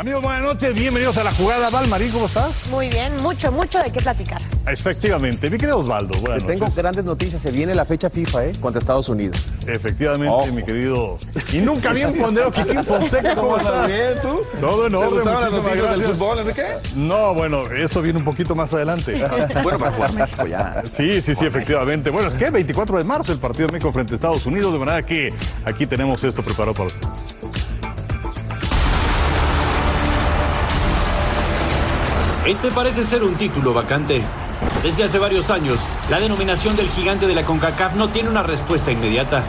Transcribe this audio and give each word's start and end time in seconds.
Amigos, 0.00 0.22
buenas 0.22 0.40
noches, 0.40 0.72
bienvenidos 0.72 1.18
a 1.18 1.24
la 1.24 1.30
jugada. 1.32 1.68
Valmarín, 1.68 2.10
¿cómo 2.10 2.24
estás? 2.24 2.68
Muy 2.70 2.88
bien, 2.88 3.14
mucho, 3.20 3.52
mucho 3.52 3.78
de 3.80 3.92
qué 3.92 4.00
platicar. 4.00 4.40
Efectivamente, 4.66 5.50
mi 5.50 5.58
querido 5.58 5.80
Osvaldo, 5.80 6.18
buenas 6.20 6.42
Te 6.42 6.54
tengo 6.54 6.66
grandes 6.74 7.04
noticias. 7.04 7.42
Se 7.42 7.50
viene 7.50 7.74
la 7.74 7.84
fecha 7.84 8.08
FIFA, 8.08 8.46
¿eh? 8.46 8.52
Contra 8.58 8.78
Estados 8.78 9.10
Unidos. 9.10 9.36
Efectivamente, 9.66 10.32
Ojo. 10.32 10.46
mi 10.54 10.62
querido. 10.62 11.18
Y 11.52 11.58
nunca 11.58 11.92
bien 11.92 12.14
pondero 12.14 12.50
Kikín 12.50 12.82
Fonseca, 12.82 13.34
¿cómo 13.34 13.58
estás? 13.58 13.88
bien, 13.88 14.14
tú? 14.22 14.40
Todo 14.58 14.86
en 14.86 14.94
orden, 14.94 15.10
muchísimas 15.10 15.52
del 15.52 15.82
gracias. 15.82 16.10
fútbol, 16.12 16.38
Enrique? 16.38 16.66
No, 16.96 17.34
bueno, 17.34 17.66
eso 17.70 18.00
viene 18.00 18.20
un 18.20 18.24
poquito 18.24 18.54
más 18.54 18.72
adelante. 18.72 19.22
bueno, 19.62 19.78
para 19.78 19.92
jugar 19.92 20.14
México 20.14 20.46
ya. 20.46 20.82
Sí, 20.90 21.20
sí, 21.20 21.34
sí, 21.34 21.44
efectivamente. 21.44 22.08
Bueno, 22.08 22.28
es 22.28 22.34
que 22.36 22.48
24 22.48 22.96
de 22.96 23.04
marzo 23.04 23.32
el 23.32 23.38
partido 23.38 23.66
de 23.66 23.74
México 23.74 23.92
frente 23.92 24.14
a 24.14 24.16
Estados 24.16 24.46
Unidos, 24.46 24.72
de 24.72 24.78
manera 24.78 25.02
que 25.02 25.30
aquí 25.66 25.86
tenemos 25.86 26.24
esto 26.24 26.42
preparado 26.42 26.72
para 26.72 26.86
ustedes. 26.86 27.39
Este 32.50 32.72
parece 32.72 33.04
ser 33.04 33.22
un 33.22 33.36
título 33.36 33.72
vacante. 33.72 34.22
Desde 34.82 35.04
hace 35.04 35.20
varios 35.20 35.50
años, 35.50 35.78
la 36.10 36.18
denominación 36.18 36.74
del 36.74 36.88
gigante 36.88 37.28
de 37.28 37.34
la 37.36 37.44
CONCACAF 37.44 37.94
no 37.94 38.08
tiene 38.08 38.28
una 38.28 38.42
respuesta 38.42 38.90
inmediata. 38.90 39.44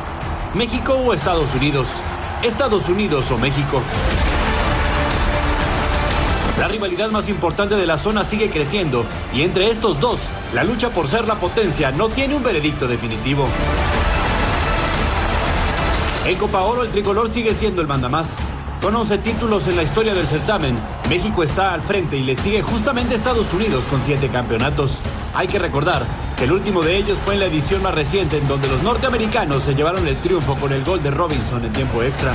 ¿México 0.54 0.94
o 0.94 1.12
Estados 1.12 1.52
Unidos? 1.56 1.88
¿Estados 2.44 2.88
Unidos 2.90 3.32
o 3.32 3.40
México? 3.40 3.82
La 6.60 6.68
rivalidad 6.68 7.10
más 7.10 7.28
importante 7.28 7.76
de 7.76 7.88
la 7.88 7.98
zona 7.98 8.24
sigue 8.24 8.52
creciendo 8.52 9.04
y 9.34 9.42
entre 9.42 9.72
estos 9.72 10.00
dos, 10.00 10.20
la 10.54 10.64
lucha 10.64 10.92
por 10.92 11.08
ser 11.08 11.28
la 11.28 11.40
potencia 11.40 11.92
no 11.92 12.08
tiene 12.08 12.36
un 12.36 12.44
veredicto 12.44 12.88
definitivo. 12.88 13.48
En 16.28 16.38
Copa 16.38 16.62
Oro 16.62 16.84
el 16.84 16.92
tricolor 16.92 17.32
sigue 17.32 17.56
siendo 17.56 17.82
el 17.82 17.88
mandamás. 17.88 18.36
Con 18.82 18.96
11 18.96 19.20
títulos 19.20 19.68
en 19.68 19.76
la 19.76 19.84
historia 19.84 20.16
del 20.16 20.26
certamen, 20.26 20.76
México 21.08 21.44
está 21.44 21.76
al 21.76 21.82
frente 21.82 22.18
y 22.18 22.24
le 22.24 22.36
sigue 22.36 22.64
justamente 22.64 23.14
Estados 23.14 23.54
Unidos 23.54 23.84
con 23.86 24.02
7 24.04 24.28
campeonatos. 24.30 24.98
Hay 25.36 25.48
que 25.48 25.60
recordar 25.60 26.04
que 26.36 26.46
el 26.46 26.52
último 26.52 26.82
de 26.82 26.98
ellos 26.98 27.16
fue 27.24 27.36
en 27.36 27.42
la 27.42 27.46
edición 27.46 27.84
más 27.84 27.94
reciente 27.94 28.40
en 28.40 28.48
donde 28.48 28.68
los 28.68 28.82
norteamericanos 28.82 29.62
se 29.62 29.76
llevaron 29.76 30.08
el 30.08 30.18
triunfo 30.18 30.56
con 30.56 30.74
el 30.74 30.84
gol 30.84 31.04
de 31.04 31.12
Robinson 31.12 31.64
en 31.64 31.72
tiempo 31.72 32.02
extra. 32.02 32.34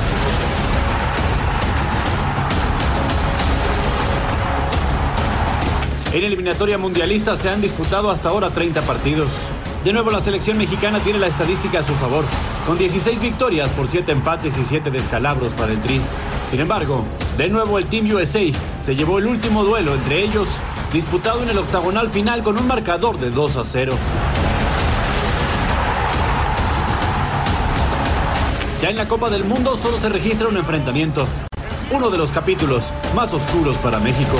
En 6.12 6.24
eliminatoria 6.24 6.78
mundialista 6.78 7.36
se 7.36 7.50
han 7.50 7.60
disputado 7.60 8.08
hasta 8.08 8.28
ahora 8.28 8.50
30 8.50 8.82
partidos. 8.82 9.32
De 9.86 9.92
nuevo 9.92 10.10
la 10.10 10.20
selección 10.20 10.58
mexicana 10.58 10.98
tiene 10.98 11.20
la 11.20 11.28
estadística 11.28 11.78
a 11.78 11.82
su 11.84 11.94
favor, 11.94 12.24
con 12.66 12.76
16 12.76 13.20
victorias 13.20 13.70
por 13.70 13.88
7 13.88 14.10
empates 14.10 14.58
y 14.58 14.64
7 14.64 14.90
descalabros 14.90 15.52
para 15.52 15.70
el 15.70 15.80
Tri. 15.80 16.00
Sin 16.50 16.58
embargo, 16.58 17.04
de 17.38 17.48
nuevo 17.48 17.78
el 17.78 17.86
Team 17.86 18.10
USA 18.10 18.40
se 18.84 18.96
llevó 18.96 19.20
el 19.20 19.28
último 19.28 19.62
duelo 19.62 19.94
entre 19.94 20.24
ellos, 20.24 20.48
disputado 20.92 21.44
en 21.44 21.50
el 21.50 21.58
octagonal 21.58 22.10
final 22.10 22.42
con 22.42 22.58
un 22.58 22.66
marcador 22.66 23.16
de 23.20 23.30
2 23.30 23.56
a 23.58 23.64
0. 23.64 23.92
Ya 28.82 28.90
en 28.90 28.96
la 28.96 29.06
Copa 29.06 29.30
del 29.30 29.44
Mundo 29.44 29.76
solo 29.80 30.00
se 30.00 30.08
registra 30.08 30.48
un 30.48 30.56
enfrentamiento, 30.56 31.28
uno 31.92 32.10
de 32.10 32.18
los 32.18 32.32
capítulos 32.32 32.82
más 33.14 33.32
oscuros 33.32 33.76
para 33.76 34.00
México. 34.00 34.36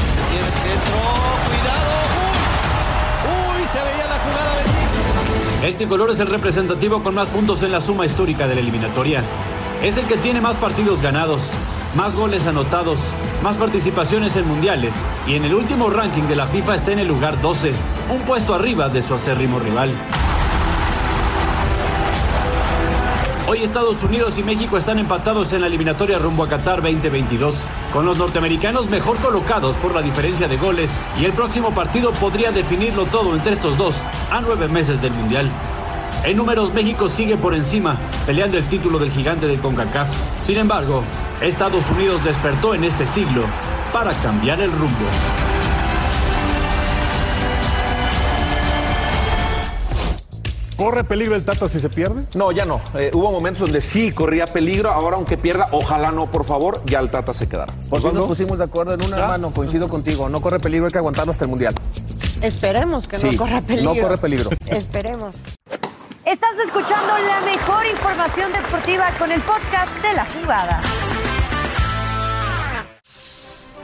El 5.67 5.75
tricolor 5.75 6.13
es 6.13 6.21
el 6.21 6.29
representativo 6.29 7.03
con 7.03 7.17
más 7.17 7.27
puntos 7.27 7.61
en 7.65 7.73
la 7.73 7.81
suma 7.81 8.07
histórica 8.07 8.47
de 8.47 8.55
la 8.55 8.61
eliminatoria. 8.61 9.25
Es 9.83 9.97
el 9.97 10.07
que 10.07 10.17
tiene 10.17 10.41
más 10.41 10.55
partidos 10.59 11.03
ganados, 11.03 11.43
más 11.97 12.15
goles 12.15 12.47
anotados, 12.47 13.01
más 13.43 13.57
participaciones 13.57 14.37
en 14.37 14.47
mundiales 14.47 14.93
y 15.27 15.35
en 15.35 15.45
el 15.45 15.57
último 15.57 15.91
ranking 15.91 16.23
de 16.29 16.37
la 16.37 16.47
FIFA 16.47 16.77
está 16.77 16.93
en 16.93 17.01
el 17.01 17.09
lugar 17.09 17.43
12, 17.43 17.73
un 18.15 18.21
puesto 18.21 18.55
arriba 18.55 18.89
de 18.89 19.03
su 19.03 19.13
acérrimo 19.13 19.59
rival. 19.59 19.91
Hoy 23.49 23.63
Estados 23.63 24.03
Unidos 24.03 24.39
y 24.39 24.43
México 24.43 24.77
están 24.77 24.99
empatados 24.99 25.53
en 25.53 25.61
la 25.61 25.69
eliminatoria 25.69 26.19
rumbo 26.19 26.43
a 26.43 26.49
Qatar 26.49 26.83
2022, 26.83 27.55
con 27.93 28.05
los 28.05 28.19
norteamericanos 28.19 28.91
mejor 28.91 29.19
colocados 29.19 29.77
por 29.77 29.95
la 29.95 30.03
diferencia 30.03 30.49
de 30.49 30.57
goles 30.57 30.91
y 31.21 31.27
el 31.27 31.33
próximo 31.33 31.73
partido 31.73 32.11
podría 32.11 32.51
definirlo 32.51 33.05
todo 33.05 33.37
entre 33.37 33.53
estos 33.53 33.79
dos 33.79 33.95
a 34.33 34.41
nueve 34.41 34.67
meses 34.67 35.01
del 35.01 35.13
Mundial. 35.13 35.49
En 36.25 36.37
números 36.37 36.75
México 36.75 37.09
sigue 37.09 37.37
por 37.37 37.55
encima, 37.55 37.97
peleando 38.27 38.59
el 38.59 38.65
título 38.65 38.99
del 38.99 39.13
gigante 39.13 39.47
del 39.47 39.61
CONCACAF. 39.61 40.09
Sin 40.45 40.57
embargo, 40.57 41.05
Estados 41.41 41.89
Unidos 41.91 42.25
despertó 42.25 42.75
en 42.75 42.83
este 42.83 43.07
siglo 43.07 43.43
para 43.93 44.13
cambiar 44.15 44.61
el 44.61 44.73
rumbo. 44.73 45.07
¿Corre 50.77 51.05
peligro 51.05 51.35
el 51.35 51.45
Tata 51.45 51.69
si 51.69 51.81
se 51.81 51.89
pierde? 51.89 52.27
No, 52.35 52.53
ya 52.53 52.67
no. 52.67 52.81
Eh, 52.99 53.11
hubo 53.15 53.33
momentos 53.33 53.61
donde 53.63 53.81
sí 53.81 54.13
corría 54.13 54.47
peligro. 54.47 54.91
Ahora, 54.91 55.17
aunque 55.17 55.39
pierda, 55.39 55.67
ojalá 55.73 56.11
no, 56.11 56.31
por 56.31 56.45
favor, 56.45 56.83
ya 56.85 56.99
el 57.01 57.09
Tata 57.11 57.33
se 57.33 57.49
quedará. 57.49 57.73
Por 57.89 58.03
fin 58.03 58.13
nos 58.13 58.27
pusimos 58.27 58.59
de 58.59 58.65
acuerdo 58.65 58.93
en 58.95 59.03
una, 59.03 59.17
hermano. 59.17 59.53
Coincido 59.53 59.89
contigo. 59.89 60.29
No 60.29 60.41
corre 60.43 60.61
peligro, 60.61 60.87
hay 60.87 60.93
que 60.93 60.99
aguantarlo 60.99 61.33
hasta 61.33 61.45
el 61.45 61.51
Mundial. 61.51 61.75
Esperemos 62.43 63.09
que 63.09 63.17
Sí, 63.17 63.31
no 63.31 63.39
corra 63.39 63.63
peligro. 63.63 63.95
no 63.95 64.01
corre 64.03 64.19
peligro. 64.19 64.51
Esperemos. 64.67 65.37
Estás 66.27 66.57
escuchando 66.63 67.15
la 67.27 67.41
mejor 67.41 67.87
información 67.87 68.53
deportiva 68.53 69.07
con 69.19 69.33
el 69.33 69.41
podcast 69.41 69.95
de 70.03 70.13
la 70.15 70.27
jugada. 70.27 70.83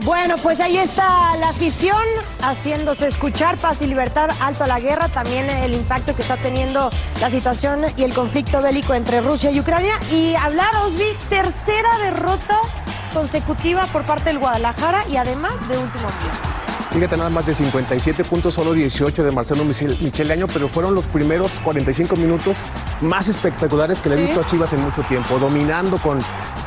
Bueno, 0.00 0.36
pues 0.38 0.58
ahí 0.58 0.78
está 0.78 1.36
la 1.36 1.50
afición 1.50 2.02
haciéndose 2.40 3.06
escuchar, 3.06 3.56
paz 3.58 3.82
y 3.82 3.86
libertad, 3.86 4.30
alto 4.40 4.64
a 4.64 4.66
la 4.66 4.80
guerra, 4.80 5.08
también 5.08 5.48
el 5.48 5.74
impacto 5.74 6.16
que 6.16 6.22
está 6.22 6.36
teniendo 6.38 6.90
la 7.20 7.30
situación 7.30 7.84
y 7.96 8.02
el 8.02 8.12
conflicto 8.12 8.60
bélico 8.60 8.94
entre 8.94 9.20
Rusia 9.20 9.50
y 9.52 9.60
Ucrania. 9.60 9.94
Y 10.10 10.34
hablar, 10.34 10.74
Osvi, 10.76 11.16
tercera 11.28 11.98
derrota 11.98 12.58
consecutiva 13.12 13.86
por 13.86 14.04
parte 14.04 14.30
del 14.30 14.38
Guadalajara 14.38 15.04
y 15.08 15.16
además 15.18 15.52
de 15.68 15.78
último 15.78 16.08
día. 16.08 16.81
Fíjate, 16.92 17.16
nada 17.16 17.30
más 17.30 17.46
de 17.46 17.54
57 17.54 18.22
puntos, 18.24 18.52
solo 18.52 18.74
18 18.74 19.24
de 19.24 19.30
Marcelo 19.30 19.64
Michel, 19.64 19.96
Michel 20.02 20.30
Año, 20.30 20.46
pero 20.46 20.68
fueron 20.68 20.94
los 20.94 21.06
primeros 21.06 21.58
45 21.60 22.16
minutos 22.16 22.58
más 23.00 23.28
espectaculares 23.28 24.02
que 24.02 24.10
le 24.10 24.16
he 24.16 24.18
visto 24.20 24.40
a 24.40 24.44
Chivas 24.44 24.74
en 24.74 24.82
mucho 24.82 25.02
tiempo, 25.04 25.38
dominando 25.38 25.96
con, 25.96 26.18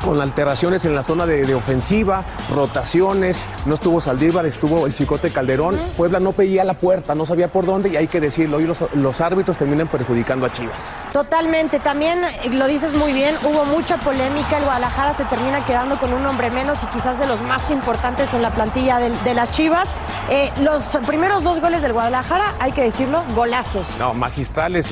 con 0.04 0.20
alteraciones 0.20 0.84
en 0.86 0.96
la 0.96 1.04
zona 1.04 1.28
de, 1.28 1.46
de 1.46 1.54
ofensiva, 1.54 2.24
rotaciones, 2.52 3.46
no 3.68 3.76
estuvo 3.76 4.02
Saldívar, 4.02 4.48
estuvo 4.48 4.88
el 4.88 4.96
Chicote 4.96 5.30
Calderón, 5.30 5.78
Puebla 5.96 6.20
no 6.20 6.34
veía 6.34 6.64
la 6.64 6.74
puerta, 6.74 7.14
no 7.14 7.28
sabía 7.28 7.52
por 7.52 7.68
dónde 7.68 7.90
y 7.90 7.96
hay 7.96 8.08
que 8.08 8.20
decirlo, 8.20 8.58
hoy 8.58 8.66
los, 8.66 8.84
los 8.96 9.22
árbitros 9.22 9.60
terminan 9.60 9.88
perjudicando 9.88 10.48
a 10.48 10.52
Chivas. 10.52 10.96
Totalmente, 11.14 11.78
también 11.78 12.24
eh, 12.24 12.50
lo 12.50 12.66
dices 12.68 12.96
muy 12.96 13.14
bien, 13.14 13.36
hubo 13.44 13.64
mucha 13.66 13.98
polémica, 13.98 14.58
el 14.58 14.64
Guadalajara 14.64 15.14
se 15.14 15.24
termina 15.26 15.64
quedando 15.66 16.00
con 16.00 16.12
un 16.14 16.26
hombre 16.26 16.50
menos 16.50 16.84
y 16.84 16.88
quizás 16.88 17.20
de 17.20 17.28
los 17.28 17.44
más 17.44 17.70
importantes 17.70 18.34
en 18.34 18.42
la 18.42 18.50
plantilla 18.50 18.98
de, 18.98 19.12
de 19.24 19.34
las 19.36 19.52
Chivas. 19.52 19.90
Eh, 20.30 20.52
los 20.62 20.84
primeros 21.06 21.44
dos 21.44 21.60
goles 21.62 21.82
del 21.82 21.94
Guadalajara, 21.94 22.56
hay 22.60 22.72
que 22.72 22.82
decirlo, 22.84 23.24
golazos. 23.36 23.88
No, 24.00 24.14
magistrales, 24.14 24.92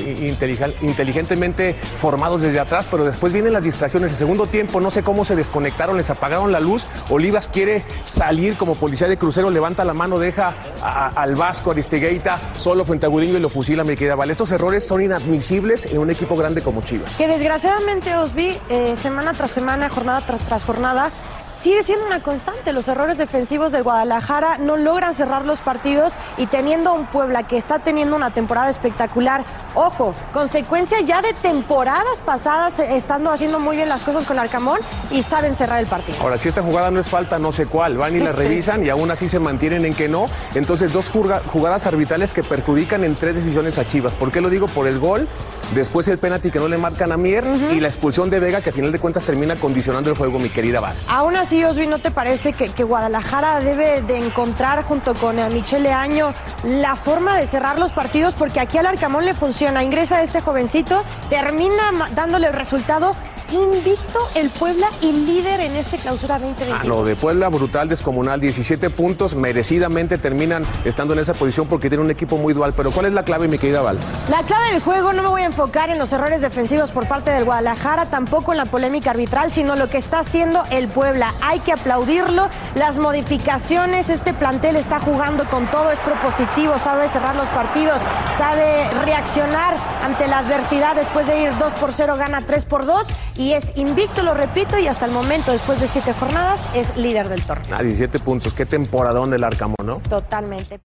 inteligentemente 0.81 1.73
formados 1.73 2.41
desde 2.41 2.59
atrás, 2.59 2.87
pero 2.89 3.05
después 3.05 3.33
vienen 3.33 3.53
las 3.53 3.63
distracciones. 3.63 4.11
El 4.11 4.17
segundo 4.17 4.45
tiempo, 4.45 4.79
no 4.79 4.91
sé 4.91 5.03
cómo 5.03 5.25
se 5.25 5.35
desconectaron, 5.35 5.97
les 5.97 6.09
apagaron 6.09 6.51
la 6.51 6.59
luz. 6.59 6.85
Olivas 7.09 7.47
quiere 7.47 7.83
salir 8.05 8.55
como 8.57 8.75
policía 8.75 9.07
de 9.07 9.17
crucero, 9.17 9.49
levanta 9.49 9.83
la 9.85 9.93
mano, 9.93 10.19
deja 10.19 10.53
a- 10.81 11.07
al 11.07 11.35
Vasco, 11.35 11.71
Aristegueita, 11.71 12.39
solo 12.53 12.85
frente 12.85 13.05
a 13.05 13.09
Gudiño 13.09 13.37
y 13.37 13.39
lo 13.39 13.49
fusila, 13.49 13.83
me 13.83 13.95
queda. 13.95 14.15
Vale, 14.15 14.31
estos 14.31 14.51
errores 14.51 14.85
son 14.87 15.01
inadmisibles 15.01 15.85
en 15.85 15.97
un 15.99 16.09
equipo 16.11 16.35
grande 16.35 16.61
como 16.61 16.81
Chivas. 16.81 17.09
Que 17.17 17.27
desgraciadamente 17.27 18.15
Osby, 18.15 18.57
eh, 18.69 18.95
semana 19.01 19.33
tras 19.33 19.51
semana, 19.51 19.89
jornada 19.89 20.21
tras, 20.21 20.41
tras 20.41 20.63
jornada, 20.63 21.09
sigue 21.53 21.83
siendo 21.83 22.05
una 22.05 22.21
constante. 22.21 22.73
Los 22.73 22.87
errores 22.87 23.17
defensivos 23.17 23.71
del 23.71 23.83
Guadalajara 23.83 24.57
no 24.57 24.77
logran 24.77 25.13
cerrar 25.13 25.45
los 25.45 25.61
partidos 25.61 26.13
y 26.37 26.47
teniendo 26.47 26.89
a 26.89 26.93
un 26.93 27.05
Puebla 27.05 27.43
que 27.43 27.57
está 27.57 27.79
teniendo 27.79 28.15
una 28.15 28.31
temporada 28.31 28.69
espectacular, 28.69 29.43
ojo, 29.75 30.13
consecuencia 30.31 30.99
ya 31.01 31.21
de 31.21 31.33
temporadas 31.33 32.21
pasadas 32.25 32.79
eh, 32.79 32.95
estando 32.95 33.31
haciendo 33.31 33.59
muy 33.59 33.75
bien 33.75 33.89
las 33.89 34.01
cosas 34.01 34.25
con 34.25 34.39
Arcamón 34.39 34.79
y 35.11 35.23
saben 35.23 35.55
cerrar 35.55 35.79
el 35.79 35.87
partido. 35.87 36.17
Ahora, 36.21 36.37
si 36.37 36.49
esta 36.49 36.61
jugada 36.61 36.91
no 36.91 36.99
es 36.99 37.09
falta, 37.09 37.39
no 37.39 37.51
sé 37.51 37.65
cuál. 37.65 37.97
Van 37.97 38.15
y 38.15 38.19
la 38.19 38.31
revisan 38.33 38.85
y 38.85 38.89
aún 38.89 39.11
así 39.11 39.29
se 39.29 39.39
mantienen 39.39 39.85
en 39.85 39.93
que 39.93 40.07
no. 40.07 40.25
Entonces, 40.55 40.91
dos 40.91 41.09
jugadas 41.09 41.85
arbitrales 41.85 42.33
que 42.33 42.43
perjudican 42.43 43.03
en 43.03 43.15
tres 43.15 43.35
decisiones 43.35 43.77
a 43.77 43.87
Chivas. 43.87 44.15
¿Por 44.15 44.31
qué 44.31 44.41
lo 44.41 44.49
digo? 44.49 44.67
Por 44.67 44.87
el 44.87 44.99
gol, 44.99 45.27
después 45.75 46.07
el 46.07 46.17
penalti 46.17 46.51
que 46.51 46.59
no 46.59 46.67
le 46.67 46.77
marcan 46.77 47.11
a 47.11 47.17
Mier 47.17 47.45
y 47.71 47.79
la 47.79 47.87
expulsión 47.87 48.29
de 48.29 48.39
Vega 48.39 48.61
que 48.61 48.69
a 48.69 48.73
final 48.73 48.91
de 48.91 48.99
cuentas 48.99 49.23
termina 49.23 49.55
condicionando 49.55 50.09
el 50.09 50.17
juego, 50.17 50.39
mi 50.39 50.49
querida 50.49 50.79
Val. 50.79 50.95
Aún 51.07 51.35
así, 51.35 51.52
Osby, 51.61 51.85
¿no 51.87 51.99
te 51.99 52.09
parece 52.09 52.53
que, 52.53 52.69
que 52.69 52.83
Guadalajara 52.83 53.59
debe 53.59 54.01
de 54.01 54.17
encontrar 54.17 54.83
junto 54.83 55.13
con 55.13 55.37
eh, 55.37 55.47
Michele 55.49 55.91
Año 55.91 56.33
la 56.63 56.95
forma 56.95 57.37
de 57.37 57.45
cerrar 57.45 57.77
los 57.77 57.91
partidos? 57.91 58.33
Porque 58.33 58.59
aquí 58.59 58.79
al 58.79 58.87
Arcamón 58.87 59.25
le 59.25 59.35
funciona. 59.35 59.83
Ingresa 59.83 60.23
este 60.23 60.41
jovencito, 60.41 61.03
termina 61.29 61.83
dándole 62.15 62.47
el 62.47 62.53
resultado 62.53 63.15
invicto 63.53 64.19
el 64.35 64.49
Puebla 64.49 64.87
y 65.01 65.11
líder 65.11 65.59
en 65.59 65.75
este 65.75 65.97
clausura 65.97 66.39
2022. 66.39 66.79
Ah, 66.81 66.87
no, 66.87 67.03
de 67.03 67.15
Puebla, 67.15 67.49
brutal, 67.49 67.87
descomunal, 67.87 68.39
17 68.39 68.89
puntos, 68.89 69.35
merecidamente 69.35 70.17
terminan 70.17 70.63
estando 70.85 71.13
en 71.13 71.19
esa 71.19 71.33
posición 71.33 71.67
porque 71.67 71.89
tiene 71.89 72.03
un 72.03 72.11
equipo 72.11 72.37
muy 72.37 72.53
dual. 72.53 72.73
Pero 72.75 72.91
¿cuál 72.91 73.07
es 73.07 73.13
la 73.13 73.23
clave, 73.23 73.47
mi 73.47 73.57
querida 73.57 73.81
Val? 73.81 73.99
La 74.29 74.43
clave 74.43 74.71
del 74.71 74.81
juego 74.81 75.13
no 75.13 75.23
me 75.23 75.29
voy 75.29 75.41
a 75.41 75.45
enfocar 75.45 75.89
en 75.89 75.99
los 75.99 76.11
errores 76.13 76.41
defensivos 76.41 76.91
por 76.91 77.07
parte 77.07 77.31
del 77.31 77.45
Guadalajara, 77.45 78.05
tampoco 78.07 78.51
en 78.51 78.57
la 78.57 78.65
polémica 78.65 79.11
arbitral, 79.11 79.51
sino 79.51 79.75
lo 79.75 79.89
que 79.89 79.97
está 79.97 80.19
haciendo 80.19 80.63
el 80.71 80.87
Puebla. 80.87 81.32
Hay 81.41 81.59
que 81.59 81.71
aplaudirlo. 81.71 82.49
Las 82.75 82.99
modificaciones, 82.99 84.09
este 84.09 84.33
plantel 84.33 84.75
está 84.75 84.99
jugando 84.99 85.45
con 85.49 85.67
todo, 85.67 85.91
es 85.91 85.99
propositivo, 85.99 86.77
sabe 86.77 87.09
cerrar 87.09 87.35
los 87.35 87.47
partidos, 87.49 88.01
sabe 88.37 88.89
reaccionar 89.05 89.75
ante 90.03 90.27
la 90.27 90.39
adversidad. 90.39 90.95
Después 90.95 91.27
de 91.27 91.41
ir 91.41 91.57
2 91.57 91.73
por 91.75 91.93
0, 91.93 92.15
gana 92.17 92.41
3 92.45 92.65
por 92.65 92.85
2 92.85 93.07
y 93.37 93.53
es 93.53 93.71
invicto, 93.75 94.23
lo 94.23 94.33
repito, 94.33 94.77
y 94.77 94.87
hasta 94.87 95.05
el 95.05 95.11
momento, 95.11 95.51
después 95.51 95.79
de 95.79 95.87
7 95.87 96.13
jornadas, 96.13 96.61
es 96.73 96.95
líder 96.97 97.29
del 97.29 97.43
torneo. 97.43 97.77
Ah, 97.77 97.83
17 97.83 98.19
puntos, 98.19 98.53
qué 98.53 98.65
temporadón 98.65 99.29
del 99.29 99.43
Arcamón, 99.43 99.85
¿no? 99.85 99.95
Totalmente. 100.09 100.79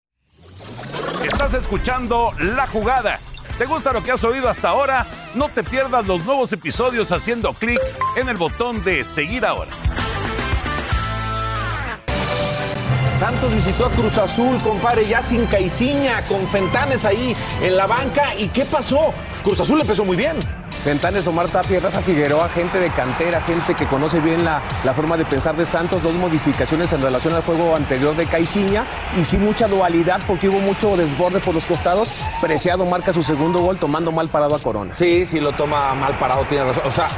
Estás 1.24 1.54
escuchando 1.54 2.32
La 2.38 2.66
Jugada. 2.66 3.18
¿Te 3.58 3.64
gusta 3.64 3.92
lo 3.92 4.02
que 4.02 4.12
has 4.12 4.22
oído 4.22 4.50
hasta 4.50 4.68
ahora? 4.68 5.06
No 5.34 5.48
te 5.48 5.64
pierdas 5.64 6.06
los 6.06 6.24
nuevos 6.24 6.52
episodios 6.52 7.10
haciendo 7.10 7.54
clic 7.54 7.80
en 8.16 8.28
el 8.28 8.36
botón 8.36 8.84
de 8.84 9.02
seguir 9.02 9.46
ahora. 9.46 9.70
Santos 13.08 13.54
visitó 13.54 13.86
a 13.86 13.90
Cruz 13.90 14.18
Azul, 14.18 14.58
compadre, 14.62 15.06
ya 15.06 15.22
sin 15.22 15.46
Caiciña, 15.46 16.22
con 16.28 16.46
Fentanes 16.48 17.04
ahí 17.04 17.34
en 17.62 17.76
la 17.76 17.86
banca. 17.86 18.34
¿Y 18.36 18.48
qué 18.48 18.64
pasó? 18.64 19.12
Cruz 19.42 19.60
Azul 19.60 19.80
empezó 19.80 20.04
muy 20.04 20.16
bien. 20.16 20.36
Ventanes, 20.84 21.26
Omar 21.26 21.48
Tapia, 21.48 21.80
Rafa 21.80 22.00
Figueroa, 22.00 22.48
gente 22.48 22.78
de 22.78 22.90
cantera, 22.90 23.40
gente 23.40 23.74
que 23.74 23.86
conoce 23.86 24.20
bien 24.20 24.44
la, 24.44 24.60
la 24.84 24.94
forma 24.94 25.16
de 25.16 25.24
pensar 25.24 25.56
de 25.56 25.66
Santos, 25.66 26.02
dos 26.02 26.16
modificaciones 26.16 26.92
en 26.92 27.02
relación 27.02 27.34
al 27.34 27.42
juego 27.42 27.74
anterior 27.74 28.14
de 28.14 28.26
Caiciña 28.26 28.86
y 29.18 29.24
sí 29.24 29.36
mucha 29.36 29.66
dualidad 29.66 30.20
porque 30.26 30.48
hubo 30.48 30.58
mucho 30.60 30.96
desborde 30.96 31.40
por 31.40 31.54
los 31.54 31.66
costados. 31.66 32.12
Preciado 32.40 32.84
marca 32.86 33.12
su 33.12 33.22
segundo 33.22 33.60
gol 33.60 33.78
tomando 33.78 34.12
mal 34.12 34.28
parado 34.28 34.54
a 34.54 34.58
Corona. 34.58 34.94
Sí, 34.94 35.26
sí 35.26 35.40
lo 35.40 35.52
toma 35.54 35.94
mal 35.94 36.18
parado, 36.18 36.46
tiene 36.46 36.64
razón. 36.64 36.82
O 36.86 36.90
sea, 36.90 37.08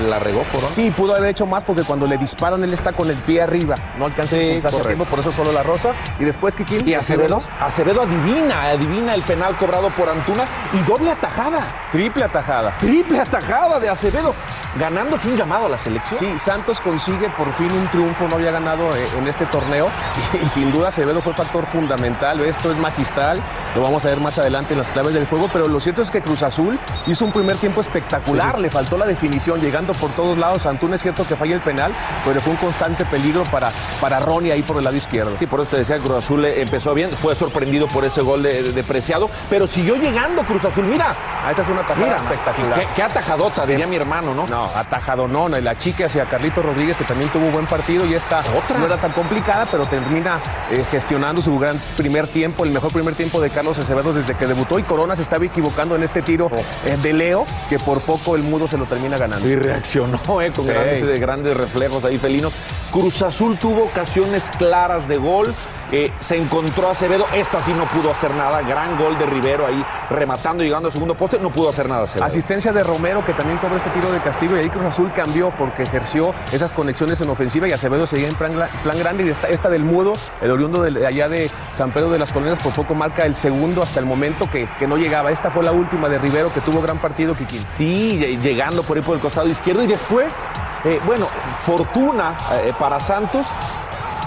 la 0.00 0.18
regó 0.18 0.42
Corona. 0.44 0.68
Sí, 0.68 0.90
pudo 0.90 1.14
haber 1.14 1.30
hecho 1.30 1.46
más 1.46 1.64
porque 1.64 1.82
cuando 1.82 2.06
le 2.06 2.18
disparan 2.18 2.62
él 2.64 2.72
está 2.72 2.92
con 2.92 3.08
el 3.10 3.16
pie 3.16 3.42
arriba, 3.42 3.76
no 3.98 4.06
alcanza 4.06 4.36
Sí, 4.36 4.60
a 4.64 4.68
tiempo, 4.68 5.04
por 5.04 5.18
eso 5.20 5.32
solo 5.32 5.52
la 5.52 5.62
rosa. 5.62 5.92
Y 6.18 6.24
después 6.24 6.56
Kikín. 6.56 6.86
Y 6.88 6.94
Acevedo, 6.94 7.38
Acevedo 7.60 8.02
adivina, 8.02 8.62
adivina 8.62 9.14
el 9.14 9.22
penal 9.22 9.56
cobrado 9.56 9.90
por 9.90 10.08
Antuna 10.08 10.44
y 10.72 10.78
doble 10.88 11.10
atajada. 11.10 11.88
Triple 11.90 12.24
atajada. 12.24 12.76
Triple 12.78 13.20
atajada 13.20 13.78
de 13.78 13.88
Acevedo, 13.88 14.34
ganándose 14.78 15.28
un 15.28 15.36
llamado 15.36 15.66
a 15.66 15.68
la 15.68 15.78
selección. 15.78 16.18
Sí, 16.18 16.38
Santos 16.38 16.80
consigue 16.80 17.28
por 17.30 17.52
fin 17.52 17.70
un 17.72 17.88
triunfo, 17.88 18.26
no 18.28 18.36
había 18.36 18.50
ganado 18.50 18.94
eh, 18.96 19.06
en 19.18 19.28
este 19.28 19.46
torneo 19.46 19.88
y, 20.42 20.48
sin 20.48 20.72
duda 20.72 20.88
Acevedo 20.88 21.20
fue 21.22 21.34
factor 21.34 21.66
fundamental, 21.66 22.40
esto 22.40 22.70
es 22.70 22.78
magistral, 22.78 23.40
lo 23.74 23.82
vamos 23.82 24.04
a 24.04 24.08
ver 24.08 24.20
más 24.20 24.38
adelante 24.38 24.72
en 24.74 24.78
las 24.78 24.90
claves 24.90 25.14
del 25.14 25.26
juego, 25.26 25.48
pero 25.52 25.68
lo 25.68 25.80
cierto 25.80 26.02
es 26.02 26.10
que 26.10 26.20
Cruz 26.20 26.42
Azul 26.42 26.78
hizo 27.06 27.24
un 27.24 27.32
primer 27.32 27.56
tiempo 27.56 27.80
espectacular, 27.80 28.56
Sí. 28.56 28.62
le 28.62 28.70
faltó 28.70 28.98
la 28.98 29.06
definición, 29.06 29.60
llegando 29.60 29.83
por 29.92 30.10
todos 30.12 30.38
lados, 30.38 30.64
Antún 30.66 30.94
es 30.94 31.02
cierto 31.02 31.26
que 31.26 31.36
falla 31.36 31.54
el 31.54 31.60
penal, 31.60 31.92
pero 32.24 32.40
fue 32.40 32.52
un 32.52 32.58
constante 32.58 33.04
peligro 33.04 33.44
para, 33.44 33.70
para 34.00 34.18
Ronnie 34.20 34.52
ahí 34.52 34.62
por 34.62 34.78
el 34.78 34.84
lado 34.84 34.96
izquierdo. 34.96 35.32
Sí, 35.38 35.46
por 35.46 35.60
eso 35.60 35.70
te 35.70 35.76
decía, 35.78 35.98
Cruz 35.98 36.16
Azul 36.18 36.44
empezó 36.46 36.94
bien, 36.94 37.10
fue 37.16 37.34
sorprendido 37.34 37.88
por 37.88 38.04
ese 38.04 38.22
gol 38.22 38.42
de, 38.42 38.72
de 38.72 38.82
Preciado, 38.84 39.28
pero 39.50 39.66
siguió 39.66 39.96
llegando 39.96 40.42
Cruz 40.44 40.64
Azul. 40.64 40.84
Mira, 40.86 41.14
Ah, 41.44 41.50
esta 41.50 41.60
es 41.60 41.68
una 41.68 41.82
tajada 41.86 42.06
mira, 42.06 42.16
espectacular. 42.16 42.72
Qué, 42.80 42.88
qué 42.96 43.02
atajadota, 43.02 43.66
diría 43.66 43.86
mi 43.86 43.96
hermano, 43.96 44.34
¿no? 44.34 44.46
No, 44.46 44.64
atajado 44.74 45.28
no, 45.28 45.46
no, 45.50 45.58
y 45.58 45.60
la 45.60 45.76
chica 45.76 46.06
hacia 46.06 46.24
Carlito 46.24 46.62
Rodríguez, 46.62 46.96
que 46.96 47.04
también 47.04 47.30
tuvo 47.30 47.50
buen 47.50 47.66
partido, 47.66 48.06
y 48.06 48.14
esta 48.14 48.42
Otra. 48.56 48.78
no 48.78 48.86
era 48.86 48.96
tan 48.96 49.12
complicada, 49.12 49.66
pero 49.70 49.84
termina 49.86 50.38
eh, 50.70 50.82
gestionando 50.90 51.42
su 51.42 51.58
gran 51.58 51.78
primer 51.98 52.28
tiempo, 52.28 52.64
el 52.64 52.70
mejor 52.70 52.92
primer 52.92 53.14
tiempo 53.14 53.42
de 53.42 53.50
Carlos 53.50 53.78
Acevedo 53.78 54.14
desde 54.14 54.34
que 54.34 54.46
debutó, 54.46 54.78
y 54.78 54.84
Corona 54.84 55.16
se 55.16 55.20
estaba 55.22 55.44
equivocando 55.44 55.94
en 55.96 56.02
este 56.02 56.22
tiro 56.22 56.50
eh, 56.86 56.96
de 57.02 57.12
Leo, 57.12 57.46
que 57.68 57.78
por 57.78 58.00
poco 58.00 58.36
el 58.36 58.42
mudo 58.42 58.66
se 58.66 58.78
lo 58.78 58.86
termina 58.86 59.18
ganando. 59.18 59.46
Y 59.46 59.54
reaccionó, 59.74 60.18
¿eh? 60.40 60.50
Con 60.54 60.64
Sí. 60.64 60.70
grandes, 60.70 61.06
de 61.06 61.18
grandes 61.18 61.56
reflejos 61.56 62.04
ahí 62.04 62.18
felinos. 62.18 62.54
Cruz 62.92 63.22
Azul 63.22 63.58
tuvo 63.58 63.84
ocasiones 63.84 64.50
claras 64.56 65.08
de 65.08 65.16
gol. 65.16 65.52
Eh, 65.92 66.12
se 66.20 66.36
encontró 66.36 66.88
a 66.88 66.90
Acevedo. 66.92 67.26
Esta 67.34 67.60
sí 67.60 67.72
no 67.72 67.84
pudo 67.86 68.10
hacer 68.10 68.32
nada. 68.34 68.62
Gran 68.62 68.96
gol 68.98 69.18
de 69.18 69.26
Rivero 69.26 69.66
ahí 69.66 69.84
rematando 70.10 70.62
llegando 70.62 70.88
al 70.88 70.92
segundo 70.92 71.14
poste. 71.14 71.38
No 71.38 71.50
pudo 71.50 71.70
hacer 71.70 71.88
nada 71.88 72.04
Acevedo. 72.04 72.24
Asistencia 72.26 72.72
de 72.72 72.82
Romero, 72.82 73.24
que 73.24 73.32
también 73.34 73.58
cobró 73.58 73.76
este 73.76 73.90
tiro 73.90 74.10
de 74.10 74.18
castigo, 74.20 74.56
y 74.56 74.60
ahí 74.60 74.68
Cruz 74.70 74.84
Azul 74.84 75.12
cambió 75.12 75.50
porque 75.56 75.82
ejerció 75.84 76.34
esas 76.52 76.72
conexiones 76.72 77.20
en 77.20 77.30
ofensiva 77.30 77.68
y 77.68 77.72
Acevedo 77.72 78.06
seguía 78.06 78.28
en 78.28 78.34
plan, 78.34 78.54
gra- 78.54 78.68
plan 78.82 78.98
grande. 78.98 79.24
Y 79.24 79.28
esta, 79.28 79.48
esta 79.48 79.68
del 79.68 79.84
Mudo, 79.84 80.12
el 80.40 80.50
oriundo 80.50 80.82
de 80.82 81.06
allá 81.06 81.28
de 81.28 81.50
San 81.72 81.92
Pedro 81.92 82.10
de 82.10 82.18
las 82.18 82.32
Colinas, 82.32 82.58
por 82.58 82.72
poco 82.72 82.94
marca 82.94 83.24
el 83.24 83.34
segundo 83.36 83.82
hasta 83.82 84.00
el 84.00 84.06
momento 84.06 84.48
que, 84.50 84.68
que 84.78 84.86
no 84.86 84.96
llegaba. 84.96 85.30
Esta 85.30 85.50
fue 85.50 85.62
la 85.64 85.72
última 85.72 86.08
de 86.08 86.18
Rivero, 86.18 86.52
que 86.52 86.60
tuvo 86.60 86.80
gran 86.82 86.98
partido, 86.98 87.34
Kikín. 87.36 87.64
Sí, 87.76 88.18
lle- 88.20 88.40
llegando 88.40 88.82
por 88.82 88.96
ahí 88.96 89.02
por 89.02 89.14
el 89.16 89.20
costado 89.20 89.48
izquierdo 89.48 89.82
y 89.82 89.86
después, 89.86 90.44
eh, 90.84 91.00
bueno, 91.06 91.26
fortuna 91.64 92.36
eh, 92.62 92.72
para 92.78 93.00
Santos. 93.00 93.46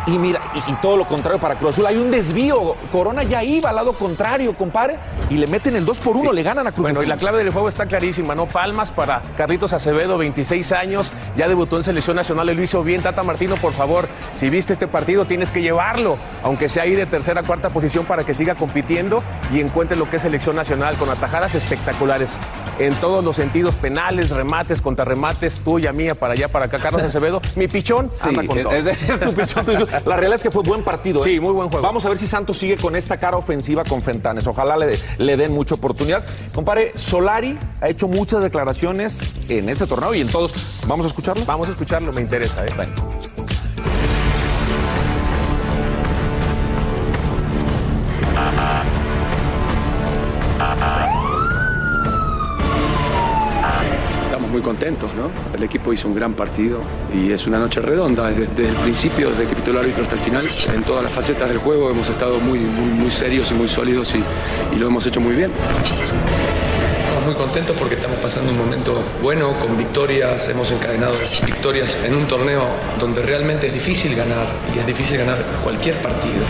Y 0.08 0.18
mira, 0.18 0.40
y, 0.56 0.72
y 0.72 0.76
todo 0.76 0.96
lo 0.96 1.06
contrario 1.06 1.40
para 1.40 1.56
Cruz 1.56 1.72
Azul. 1.72 1.86
Hay 1.86 1.98
un 1.98 2.10
desvío. 2.10 2.76
Corona 2.92 3.24
ya 3.24 3.44
iba 3.44 3.70
al 3.70 3.76
lado 3.76 3.94
contrario, 3.94 4.56
compadre. 4.56 4.98
Y 5.30 5.36
le 5.36 5.48
meten 5.48 5.76
el 5.76 5.86
2 5.86 6.00
por 6.00 6.16
1, 6.16 6.30
Sí. 6.30 6.36
le 6.36 6.44
ganan 6.44 6.66
a 6.66 6.72
Cruz 6.72 6.84
Bueno, 6.84 7.00
Azul. 7.00 7.06
y 7.06 7.10
la 7.10 7.18
clave 7.18 7.40
del 7.40 7.52
juego 7.52 7.68
está 7.68 7.86
clarísima, 7.86 8.34
¿no? 8.34 8.46
Palmas 8.48 8.90
para 8.92 9.22
Carlitos 9.36 9.74
Acevedo, 9.74 10.18
26 10.18 10.72
años, 10.72 11.12
ya 11.36 11.48
debutó 11.50 11.76
en 11.78 11.84
selección 11.84 12.16
nacional, 12.16 12.48
lo 12.48 12.62
hizo 12.64 12.82
bien. 12.84 13.02
Tata 13.02 13.22
Martino, 13.24 13.58
por 13.58 13.74
favor, 13.74 14.08
si 14.36 14.50
viste 14.50 14.72
este 14.72 14.88
partido, 14.88 15.26
tienes 15.26 15.52
que 15.52 15.62
llevarlo, 15.62 16.18
aunque 16.44 16.70
sea 16.70 16.84
ahí 16.84 16.96
de 16.96 17.06
tercera, 17.06 17.44
cuarta 17.44 17.70
posición, 17.70 18.06
para 18.06 18.24
que 18.24 18.34
siga 18.34 18.56
compitiendo 18.56 19.22
y 19.52 19.60
encuentre 19.60 19.98
lo 19.98 20.10
que 20.10 20.16
es 20.16 20.22
selección 20.22 20.56
nacional, 20.56 20.96
con 20.96 21.10
atajadas 21.10 21.54
espectaculares 21.56 22.38
en 22.80 22.94
todos 22.96 23.24
los 23.26 23.36
sentidos, 23.36 23.76
penales, 23.76 24.30
remates, 24.32 24.82
contrarremates, 24.82 25.60
tuya, 25.60 25.92
mía, 25.92 26.16
para 26.16 26.34
allá, 26.34 26.48
para 26.48 26.66
acá. 26.66 26.78
Carlos 26.78 27.02
Acevedo, 27.04 27.42
mi 27.58 27.68
pichón, 27.68 28.10
Sí, 28.24 28.30
anda 28.30 28.46
con 28.48 28.58
es, 28.58 28.64
todo. 28.64 28.74
es- 28.74 29.10
es 29.10 29.20
tu 29.20 29.34
pichón, 29.34 29.66
tu 29.66 29.72
pichón. 29.74 29.88
La 30.06 30.16
realidad 30.16 30.36
es 30.36 30.44
que 30.44 30.52
fue 30.52 30.64
buen 30.64 30.84
partido. 30.84 31.20
¿eh? 31.22 31.24
Sí, 31.24 31.40
muy 31.40 31.54
buen 31.54 31.70
juego. 31.70 31.84
Vamos 31.84 32.06
a 32.06 32.10
ver 32.10 32.18
si 32.18 32.28
Santos 32.28 32.58
sigue 32.58 32.78
con 32.78 32.96
esta 32.96 33.18
cara 33.18 33.38
ofensiva 33.38 33.84
con 33.84 34.02
Fentanes. 34.02 34.48
Ojalá 34.48 34.78
le, 34.78 34.98
le 35.18 35.38
den 35.38 35.54
mucha 35.54 35.76
oportunidad. 35.76 36.26
Compare, 36.54 36.94
Solari 36.96 37.58
ha 37.82 37.90
hecho 37.90 38.08
muchas 38.08 38.44
declaraciones 38.44 39.20
en 39.50 39.70
ese 39.70 39.88
torneo 39.88 40.14
y 40.14 40.22
en 40.22 40.28
todos. 40.30 40.54
¿Vamos 40.88 41.06
a 41.06 41.08
escucharlo? 41.08 41.46
Vamos 41.46 41.68
a 41.68 41.72
escucharlo, 41.72 42.12
me 42.14 42.22
interesa. 42.22 42.66
¿eh? 42.66 42.70
El 55.54 55.64
equipo 55.64 55.92
hizo 55.92 56.08
un 56.08 56.16
gran 56.16 56.34
partido 56.34 56.80
y 57.14 57.32
es 57.32 57.46
una 57.46 57.60
noche 57.60 57.82
redonda. 57.82 58.30
Desde, 58.30 58.70
el 58.70 58.76
principio, 58.76 59.32
desde 59.32 59.48
que 59.48 59.56
pitó 59.56 59.72
el 59.72 59.78
árbitro 59.78 60.04
hasta 60.04 60.16
el 60.16 60.22
final, 60.22 60.48
en 60.74 60.84
todas 60.84 61.04
las 61.04 61.12
facetas 61.12 61.50
del 61.50 61.58
juego 61.58 61.92
hemos 61.92 62.08
estado 62.08 62.40
muy, 62.40 62.60
muy, 62.60 63.12
serios 63.12 63.52
y 63.52 63.54
muy 63.54 63.68
sólidos 63.68 64.14
y 64.16 64.80
lo 64.80 64.88
hemos 64.88 65.06
hecho 65.06 65.20
muy 65.20 65.36
bien. 65.36 65.52
Estamos 67.08 67.26
muy 67.26 67.36
contentos 67.36 67.76
porque 67.78 67.96
estamos 67.96 68.18
pasando 68.20 68.52
un 68.52 68.58
momento 68.60 69.04
bueno, 69.22 69.60
con 69.60 69.78
victorias, 69.78 70.48
hemos 70.48 70.72
encadenado 70.72 71.14
victorias 71.46 71.98
en 72.06 72.16
un 72.16 72.26
torneo 72.28 72.64
donde 73.00 73.22
realmente 73.22 73.68
es 73.68 73.74
difícil 73.74 74.16
ganar 74.16 74.48
y 74.74 74.80
es 74.80 74.88
difícil 74.88 75.18
ganar 75.18 75.44
cualquier 75.64 75.96
partido. 75.96 76.46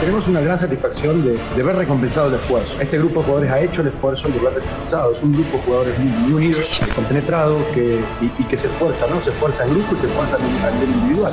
Tenemos 0.00 0.28
una 0.28 0.40
gran 0.40 0.56
satisfacción 0.56 1.24
de, 1.24 1.36
de 1.56 1.62
ver 1.62 1.74
recompensado 1.74 2.28
el 2.28 2.34
esfuerzo. 2.34 2.80
Este 2.80 2.98
grupo 2.98 3.18
de 3.18 3.26
jugadores 3.26 3.50
ha 3.50 3.60
hecho 3.60 3.82
el 3.82 3.88
esfuerzo 3.88 4.28
de 4.28 4.38
ver 4.38 4.54
recompensado. 4.54 5.12
Es 5.12 5.22
un 5.22 5.32
grupo 5.32 5.56
de 5.56 5.62
jugadores 5.64 5.98
muy, 5.98 6.12
muy 6.12 6.32
unidos, 6.34 6.80
compenetrados 6.94 7.60
que, 7.74 7.98
y, 8.20 8.42
y, 8.42 8.44
que 8.44 8.56
se 8.56 8.68
esfuerza, 8.68 9.06
¿no? 9.12 9.20
Se 9.20 9.30
esfuerza 9.30 9.64
en 9.64 9.70
grupo 9.70 9.96
y 9.96 9.98
se 9.98 10.06
esfuerza 10.06 10.36
a 10.36 10.70
nivel 10.70 10.88
individual. 10.88 11.32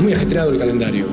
Muy 0.00 0.12
ajetreado 0.12 0.52
el 0.52 0.58
calendario, 0.58 1.06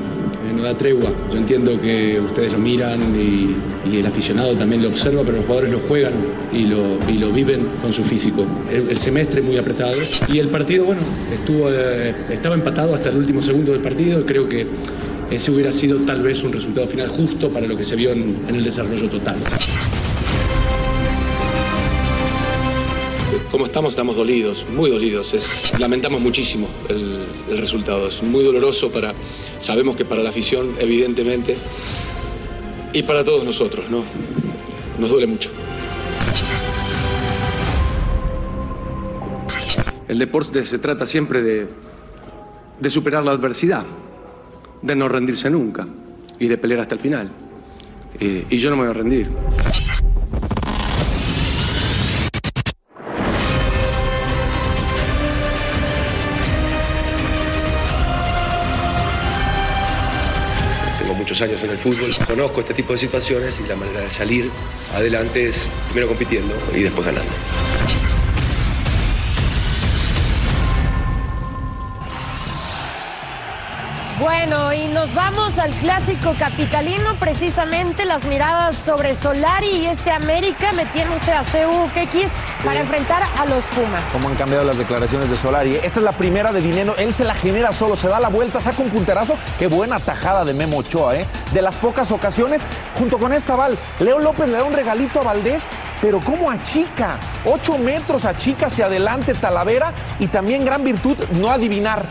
da 0.64 0.78
tregua. 0.78 1.12
Yo 1.32 1.38
entiendo 1.38 1.80
que 1.80 2.20
ustedes 2.20 2.54
lo 2.54 2.60
miran 2.60 3.00
y, 3.16 3.56
el 3.96 4.06
aficionado 4.08 4.56
también 4.56 4.82
lo 4.82 4.90
observa, 4.90 5.22
pero 5.22 5.38
los 5.38 5.46
jugadores 5.46 5.72
lo 5.72 5.80
juegan 5.80 6.14
y 6.52 6.66
lo, 6.66 6.98
y 7.08 7.20
lo 7.20 7.32
viven 7.32 7.68
con 7.82 7.94
su 7.94 8.04
físico. 8.04 8.46
El, 8.72 8.90
el, 8.90 8.98
semestre 8.98 9.42
muy 9.42 9.58
apretado 9.58 9.94
y 10.32 10.40
el 10.40 10.50
partido, 10.50 10.86
bueno, 10.86 11.02
estuvo, 11.32 11.70
eh, 11.70 12.16
estaba 12.32 12.56
empatado 12.56 12.96
hasta 12.96 13.10
el 13.10 13.18
último 13.18 13.42
segundo 13.44 13.72
del 13.72 13.82
partido 13.82 14.22
y 14.22 14.24
creo 14.24 14.50
que 14.50 14.66
ese 15.30 15.52
hubiera 15.52 15.72
sido 15.74 16.00
tal 16.00 16.22
vez 16.22 16.44
un 16.44 16.54
resultado 16.54 16.88
final 16.88 17.08
justo 17.10 17.50
para 17.50 17.68
lo 17.68 17.76
que 17.76 17.84
se 17.84 17.96
vio 17.96 18.12
en, 18.12 18.36
el 18.50 18.64
desarrollo 18.64 19.10
total. 19.10 19.38
como 23.52 23.66
estamos, 23.68 23.92
estamos 23.92 24.16
dolidos, 24.16 24.66
muy 24.76 24.90
dolidos. 24.90 25.32
Lamentamos 25.80 26.22
muchísimo 26.22 26.68
el, 26.90 27.20
el, 27.52 27.58
resultado. 27.60 28.08
Es 28.08 28.24
muy 28.24 28.44
doloroso 28.44 28.90
para, 28.90 29.14
sabemos 29.64 29.96
que 29.96 30.06
para 30.06 30.22
la 30.22 30.30
afición, 30.30 30.76
evidentemente, 30.78 31.56
y 32.92 33.02
para 33.04 33.24
todos 33.24 33.44
nosotros, 33.44 33.90
¿no? 33.90 34.04
Nos 35.00 35.10
duele 35.10 35.26
mucho. 35.26 35.50
El 40.08 40.20
deporte 40.20 40.64
se 40.64 40.78
trata 40.78 41.08
siempre 41.08 41.42
de, 41.42 41.68
de 42.80 42.90
superar 42.90 43.24
la 43.24 43.32
adversidad, 43.32 43.86
de 44.82 44.96
no 44.96 45.08
rendirse 45.08 45.50
nunca 45.50 45.88
y 46.38 46.48
de 46.48 46.58
pelear 46.58 46.82
hasta 46.82 46.96
el 46.96 47.02
final. 47.02 47.32
Eh, 48.20 48.46
y 48.50 48.58
yo 48.58 48.70
no 48.70 48.76
me 48.76 48.84
voy 48.84 48.92
a 48.92 48.94
rendir. 48.94 49.30
Años 61.42 61.64
en 61.64 61.72
el 61.72 61.78
fútbol, 61.78 62.14
conozco 62.26 62.62
este 62.62 62.74
tipo 62.74 62.94
de 62.94 63.00
situaciones 63.00 63.54
y 63.64 63.68
la 63.68 63.76
manera 63.76 64.02
de 64.02 64.10
salir 64.10 64.52
adelante 64.94 65.48
es 65.48 65.68
primero 65.88 66.08
compitiendo 66.08 66.56
y 66.76 66.84
después 66.84 67.06
ganando. 67.06 67.32
Bueno, 74.20 74.72
y 74.72 74.88
nos 74.88 75.14
vamos 75.14 75.58
al 75.58 75.72
clásico 75.72 76.36
capitalino, 76.38 77.16
precisamente 77.20 78.06
las 78.06 78.24
miradas 78.26 78.78
sobre 78.78 79.16
Solari 79.16 79.68
y 79.68 79.86
este 79.88 80.12
América 80.12 80.72
metiéndose 80.72 81.32
a 81.34 81.44
CU 81.44 81.90
X 81.94 82.28
para 82.64 82.80
enfrentar 82.80 83.24
a 83.24 83.46
los 83.46 83.64
Pumas. 83.66 84.02
¿Cómo 84.12 84.30
han 84.30 84.36
cambiado 84.36 84.64
las 84.64 84.78
declaraciones 84.78 85.30
de 85.30 85.36
Solari? 85.36 85.76
Esta 85.76 86.00
es 86.00 86.04
la 86.04 86.14
primera 86.14 86.54
de 86.54 86.62
dinero, 86.62 86.96
él 86.98 87.14
se 87.14 87.24
la 87.24 87.34
genera 87.34 87.74
solo, 87.74 87.96
se 87.96 88.08
da 88.08 88.20
la 88.20 88.30
vuelta, 88.30 88.62
saca 88.62 88.82
un 88.82 88.90
punterazo. 88.90 89.36
Qué 89.60 89.68
buena 89.68 90.00
tajada 90.00 90.46
de 90.46 90.54
Memo 90.54 90.78
Ochoa, 90.78 91.16
¿eh? 91.18 91.26
De 91.52 91.62
las 91.62 91.76
pocas 91.76 92.12
ocasiones, 92.12 92.64
junto 92.98 93.18
con 93.18 93.34
esta 93.34 93.56
Val, 93.56 93.78
Leo 94.00 94.20
López 94.20 94.48
le 94.48 94.58
da 94.58 94.64
un 94.64 94.74
regalito 94.74 95.20
a 95.20 95.24
Valdés, 95.24 95.68
pero 96.02 96.20
¿cómo 96.22 96.50
achica? 96.50 97.18
Ocho 97.46 97.78
metros 97.78 98.26
achica 98.26 98.68
hacia 98.68 98.86
adelante 98.86 99.34
Talavera 99.34 99.94
y 100.20 100.28
también 100.28 100.66
gran 100.66 100.84
virtud 100.84 101.18
no 101.34 101.50
adivinar 101.50 102.04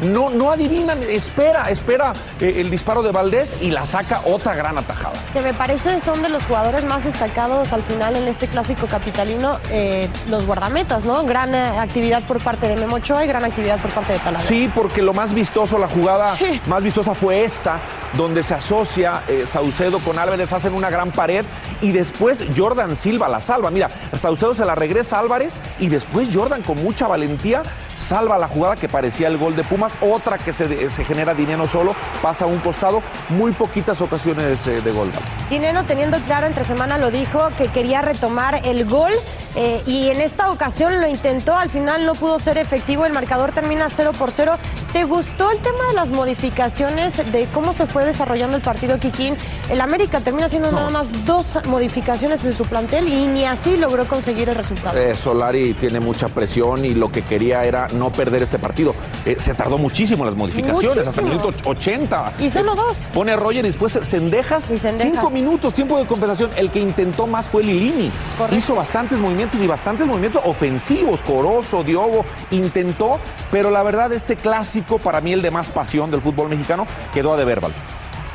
no, 0.00 0.30
no 0.30 0.50
adivinan, 0.50 1.02
espera, 1.02 1.70
espera 1.70 2.12
eh, 2.40 2.54
el 2.58 2.70
disparo 2.70 3.02
de 3.02 3.12
Valdés 3.12 3.56
y 3.60 3.70
la 3.70 3.86
saca 3.86 4.22
otra 4.24 4.54
gran 4.54 4.78
atajada. 4.78 5.14
Que 5.32 5.40
me 5.40 5.54
parece 5.54 6.00
son 6.00 6.22
de 6.22 6.28
los 6.28 6.44
jugadores 6.44 6.84
más 6.84 7.04
destacados 7.04 7.72
al 7.72 7.82
final 7.82 8.16
en 8.16 8.28
este 8.28 8.48
clásico 8.48 8.86
capitalino, 8.86 9.58
eh, 9.70 10.08
los 10.28 10.46
guardametas, 10.46 11.04
¿no? 11.04 11.24
Gran 11.24 11.54
eh, 11.54 11.78
actividad 11.78 12.22
por 12.24 12.42
parte 12.42 12.68
de 12.68 12.76
Memo 12.76 12.96
Ochoa 12.96 13.24
y 13.24 13.28
gran 13.28 13.44
actividad 13.44 13.80
por 13.80 13.92
parte 13.92 14.14
de 14.14 14.18
Talavera. 14.18 14.40
Sí, 14.40 14.70
porque 14.74 15.02
lo 15.02 15.14
más 15.14 15.34
vistoso, 15.34 15.78
la 15.78 15.88
jugada 15.88 16.36
sí. 16.36 16.60
más 16.66 16.82
vistosa 16.82 17.14
fue 17.14 17.44
esta, 17.44 17.80
donde 18.14 18.42
se 18.42 18.54
asocia 18.54 19.22
eh, 19.28 19.44
Saucedo 19.46 20.00
con 20.00 20.18
Álvarez, 20.18 20.52
hacen 20.52 20.74
una 20.74 20.90
gran 20.90 21.12
pared 21.12 21.44
y 21.80 21.92
después 21.92 22.44
Jordan 22.56 22.94
Silva 22.96 23.28
la 23.28 23.40
salva. 23.40 23.70
Mira, 23.70 23.88
Saucedo 24.14 24.54
se 24.54 24.64
la 24.64 24.74
regresa 24.74 25.16
a 25.16 25.20
Álvarez 25.20 25.58
y 25.78 25.88
después 25.88 26.28
Jordan 26.32 26.62
con 26.62 26.82
mucha 26.82 27.06
valentía 27.06 27.62
salva 27.96 28.38
la 28.38 28.48
jugada 28.48 28.76
que 28.76 28.88
parecía 28.88 29.28
el 29.28 29.38
gol 29.38 29.56
de 29.56 29.64
Pumas, 29.64 29.92
otra 30.00 30.38
que 30.38 30.52
se, 30.52 30.88
se 30.88 31.04
genera 31.04 31.34
dinero 31.34 31.66
solo, 31.66 31.94
pasa 32.22 32.44
a 32.44 32.48
un 32.48 32.58
costado, 32.58 33.02
muy 33.30 33.52
poquitas 33.52 34.00
ocasiones 34.00 34.66
eh, 34.66 34.80
de 34.80 34.92
gol. 34.92 35.10
Dinero 35.48 35.84
teniendo 35.84 36.18
claro, 36.20 36.46
entre 36.46 36.64
semana 36.64 36.98
lo 36.98 37.10
dijo, 37.10 37.48
que 37.56 37.68
quería 37.68 38.02
retomar 38.02 38.60
el 38.64 38.84
gol 38.84 39.12
eh, 39.54 39.82
y 39.86 40.08
en 40.08 40.20
esta 40.20 40.50
ocasión 40.50 41.00
lo 41.00 41.06
intentó, 41.06 41.56
al 41.56 41.70
final 41.70 42.04
no 42.04 42.14
pudo 42.14 42.38
ser 42.38 42.58
efectivo, 42.58 43.06
el 43.06 43.14
marcador 43.14 43.52
termina 43.52 43.88
0 43.88 44.12
por 44.18 44.30
0. 44.30 44.58
¿Te 44.92 45.04
gustó 45.04 45.50
el 45.50 45.58
tema 45.58 45.86
de 45.88 45.94
las 45.94 46.10
modificaciones, 46.10 47.16
de 47.32 47.46
cómo 47.54 47.72
se 47.72 47.86
fue 47.86 47.95
desarrollando 48.04 48.56
el 48.56 48.62
partido 48.62 48.98
Kikín? 48.98 49.36
El 49.68 49.80
América 49.80 50.20
termina 50.20 50.46
haciendo 50.46 50.70
no. 50.70 50.78
nada 50.78 50.90
más 50.90 51.24
dos 51.24 51.58
modificaciones 51.66 52.44
en 52.44 52.54
su 52.54 52.64
plantel 52.64 53.08
y 53.08 53.26
ni 53.26 53.44
así 53.44 53.76
logró 53.76 54.06
conseguir 54.06 54.48
el 54.48 54.54
resultado. 54.54 54.98
Eh, 54.98 55.14
Solari 55.14 55.74
tiene 55.74 56.00
mucha 56.00 56.28
presión 56.28 56.84
y 56.84 56.94
lo 56.94 57.10
que 57.10 57.22
quería 57.22 57.64
era 57.64 57.88
no 57.88 58.12
perder 58.12 58.42
este 58.42 58.58
partido. 58.58 58.94
Eh, 59.24 59.36
se 59.38 59.54
tardó 59.54 59.78
muchísimo 59.78 60.24
las 60.24 60.34
modificaciones, 60.34 60.82
muchísimo. 60.82 61.08
hasta 61.08 61.20
el 61.20 61.26
minuto 61.26 61.54
80. 61.64 62.32
Y 62.40 62.50
solo 62.50 62.72
eh, 62.72 62.76
dos. 62.76 62.98
Pone 63.12 63.32
a 63.32 63.36
Roger 63.36 63.64
y 63.64 63.68
después 63.68 63.98
Sendejas. 64.02 64.70
Y 64.70 64.78
Sendejas. 64.78 65.12
Cinco 65.12 65.30
minutos, 65.30 65.74
tiempo 65.74 65.98
de 65.98 66.06
compensación. 66.06 66.50
El 66.56 66.70
que 66.70 66.80
intentó 66.80 67.26
más 67.26 67.48
fue 67.48 67.62
Lilini. 67.62 68.10
Correcto. 68.36 68.56
Hizo 68.56 68.74
bastantes 68.74 69.20
movimientos 69.20 69.60
y 69.60 69.66
bastantes 69.66 70.06
movimientos 70.06 70.42
ofensivos. 70.44 71.22
Corozo, 71.22 71.82
Diogo, 71.82 72.24
intentó, 72.50 73.20
pero 73.50 73.70
la 73.70 73.82
verdad, 73.82 74.12
este 74.12 74.36
clásico, 74.36 74.98
para 74.98 75.20
mí 75.20 75.32
el 75.32 75.42
de 75.42 75.50
más 75.50 75.70
pasión 75.70 76.10
del 76.10 76.20
fútbol 76.20 76.48
mexicano, 76.48 76.86
quedó 77.12 77.34
a 77.34 77.36
deber, 77.36 77.60
Val. 77.60 77.72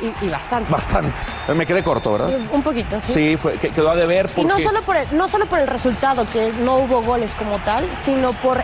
Y, 0.02 0.26
y, 0.26 0.30
bastante. 0.30 0.72
Bastante. 0.72 1.22
Me 1.56 1.66
quedé 1.66 1.84
corto, 1.84 2.14
¿verdad? 2.14 2.32
Un 2.52 2.64
poquito, 2.64 3.00
sí. 3.08 3.14
Sí, 3.14 3.38
fue, 3.38 3.54
quedó 3.58 3.92
a 3.92 3.96
deber. 3.96 4.28
Porque... 4.28 4.42
Y 4.42 4.46
no 4.46 4.60
solo, 4.60 4.82
por 4.82 4.98
el, 4.98 5.08
no 5.16 5.28
solo 5.28 5.46
por 5.46 5.60
el 5.60 5.68
resultado, 5.68 6.26
que 6.26 6.52
no 6.64 6.78
hubo 6.78 7.02
goles 7.04 7.34
como 7.36 7.60
tal, 7.60 7.88
sino 7.96 8.34
por 8.34 8.64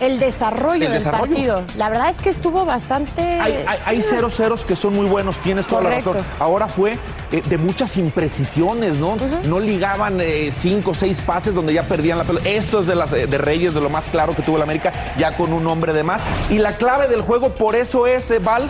el 0.00 0.18
desarrollo, 0.18 0.74
el 0.74 0.80
del 0.80 0.92
desarrollo. 0.94 1.26
partido. 1.26 1.62
La 1.76 1.88
verdad 1.88 2.10
es 2.10 2.18
que 2.18 2.28
estuvo 2.30 2.64
bastante. 2.64 3.22
Hay, 3.22 3.64
hay, 3.68 3.78
hay 3.84 4.02
cero 4.02 4.30
ceros 4.30 4.64
que 4.64 4.74
son 4.74 4.94
muy 4.94 5.06
buenos, 5.06 5.38
tienes 5.38 5.66
toda 5.66 5.82
Correcto. 5.82 6.14
la 6.14 6.20
razón. 6.20 6.32
Ahora 6.40 6.66
fue 6.66 6.98
eh, 7.30 7.42
de 7.44 7.56
muchas 7.56 7.96
imprecisiones, 7.96 8.96
¿no? 8.96 9.10
Uh 9.10 9.18
-huh. 9.18 9.44
No 9.44 9.60
ligaban 9.60 10.20
eh, 10.20 10.48
cinco 10.50 10.90
o 10.90 10.94
seis 10.94 11.20
pases 11.20 11.54
donde 11.54 11.72
ya 11.72 11.84
perdían 11.84 12.18
la 12.18 12.24
pelota. 12.24 12.48
Esto 12.48 12.80
es 12.80 12.86
de, 12.88 12.96
las, 12.96 13.12
de 13.12 13.38
Reyes, 13.38 13.74
de 13.74 13.80
lo 13.80 13.90
más 13.90 14.08
claro 14.08 14.34
que 14.34 14.42
tuvo 14.42 14.56
el 14.56 14.62
América, 14.62 14.92
ya 15.16 15.36
con 15.36 15.52
un 15.52 15.64
hombre 15.68 15.92
de 15.92 16.02
más. 16.02 16.22
Y 16.50 16.58
la 16.58 16.72
clave 16.76 17.06
del 17.06 17.20
juego, 17.20 17.50
por 17.50 17.76
eso 17.76 18.08
es, 18.08 18.28
eh, 18.32 18.40
Val, 18.40 18.66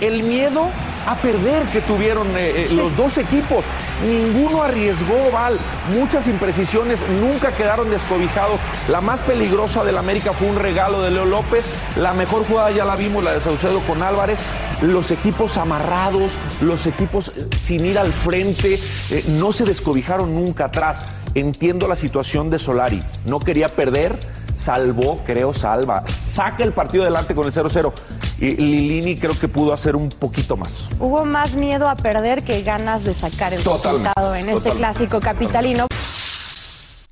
el 0.00 0.22
miedo 0.22 0.68
a 1.06 1.14
perder 1.14 1.64
que 1.66 1.80
tuvieron 1.80 2.28
eh, 2.36 2.64
sí. 2.68 2.74
los 2.74 2.96
dos 2.96 3.16
equipos. 3.18 3.64
Ninguno 4.04 4.62
arriesgó, 4.62 5.30
Val. 5.32 5.58
Muchas 5.94 6.26
imprecisiones, 6.26 6.98
nunca 7.20 7.52
quedaron 7.52 7.90
descobijados. 7.90 8.60
La 8.88 9.00
más 9.00 9.22
peligrosa 9.22 9.84
del 9.84 9.98
América 9.98 10.32
fue 10.32 10.48
un 10.48 10.56
regalo 10.56 11.02
de 11.02 11.10
Leo 11.10 11.24
López. 11.24 11.66
La 11.96 12.12
mejor 12.12 12.44
jugada 12.46 12.70
ya 12.72 12.84
la 12.84 12.96
vimos, 12.96 13.22
la 13.22 13.32
de 13.32 13.40
Saucedo 13.40 13.80
con 13.80 14.02
Álvarez. 14.02 14.40
Los 14.82 15.10
equipos 15.10 15.56
amarrados, 15.56 16.32
los 16.60 16.86
equipos 16.86 17.32
sin 17.56 17.86
ir 17.86 17.98
al 17.98 18.12
frente, 18.12 18.78
eh, 19.10 19.24
no 19.28 19.52
se 19.52 19.64
descobijaron 19.64 20.34
nunca 20.34 20.66
atrás. 20.66 21.02
Entiendo 21.34 21.86
la 21.86 21.96
situación 21.96 22.50
de 22.50 22.58
Solari. 22.58 23.02
No 23.24 23.38
quería 23.38 23.68
perder 23.68 24.18
salvó, 24.56 25.22
creo, 25.24 25.54
salva, 25.54 26.02
saca 26.06 26.64
el 26.64 26.72
partido 26.72 27.04
adelante 27.04 27.34
con 27.34 27.46
el 27.46 27.52
0-0. 27.52 27.92
Y 28.38 28.56
Lilini 28.56 29.16
creo 29.16 29.38
que 29.38 29.48
pudo 29.48 29.72
hacer 29.72 29.96
un 29.96 30.08
poquito 30.08 30.56
más. 30.56 30.88
Hubo 30.98 31.24
más 31.24 31.54
miedo 31.54 31.88
a 31.88 31.94
perder 31.94 32.42
que 32.42 32.62
ganas 32.62 33.04
de 33.04 33.14
sacar 33.14 33.54
el 33.54 33.62
Totalmente, 33.62 34.08
resultado 34.08 34.34
en 34.34 34.48
este 34.50 34.70
clásico 34.70 35.20
capitalino. 35.20 35.86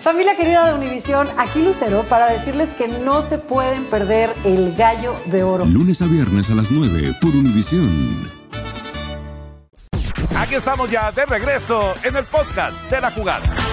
Familia 0.00 0.36
querida 0.36 0.66
de 0.66 0.74
Univisión, 0.74 1.28
aquí 1.38 1.62
Lucero 1.62 2.04
para 2.08 2.26
decirles 2.26 2.72
que 2.72 2.88
no 2.88 3.22
se 3.22 3.38
pueden 3.38 3.84
perder 3.84 4.34
el 4.44 4.74
gallo 4.76 5.16
de 5.26 5.42
oro. 5.42 5.64
Lunes 5.64 6.02
a 6.02 6.06
viernes 6.06 6.50
a 6.50 6.54
las 6.54 6.70
9 6.70 7.16
por 7.20 7.30
Univisión. 7.30 7.90
Aquí 10.36 10.56
estamos 10.56 10.90
ya 10.90 11.10
de 11.12 11.24
regreso 11.24 11.94
en 12.02 12.16
el 12.16 12.24
podcast 12.24 12.76
de 12.90 13.00
la 13.00 13.10
jugada. 13.10 13.63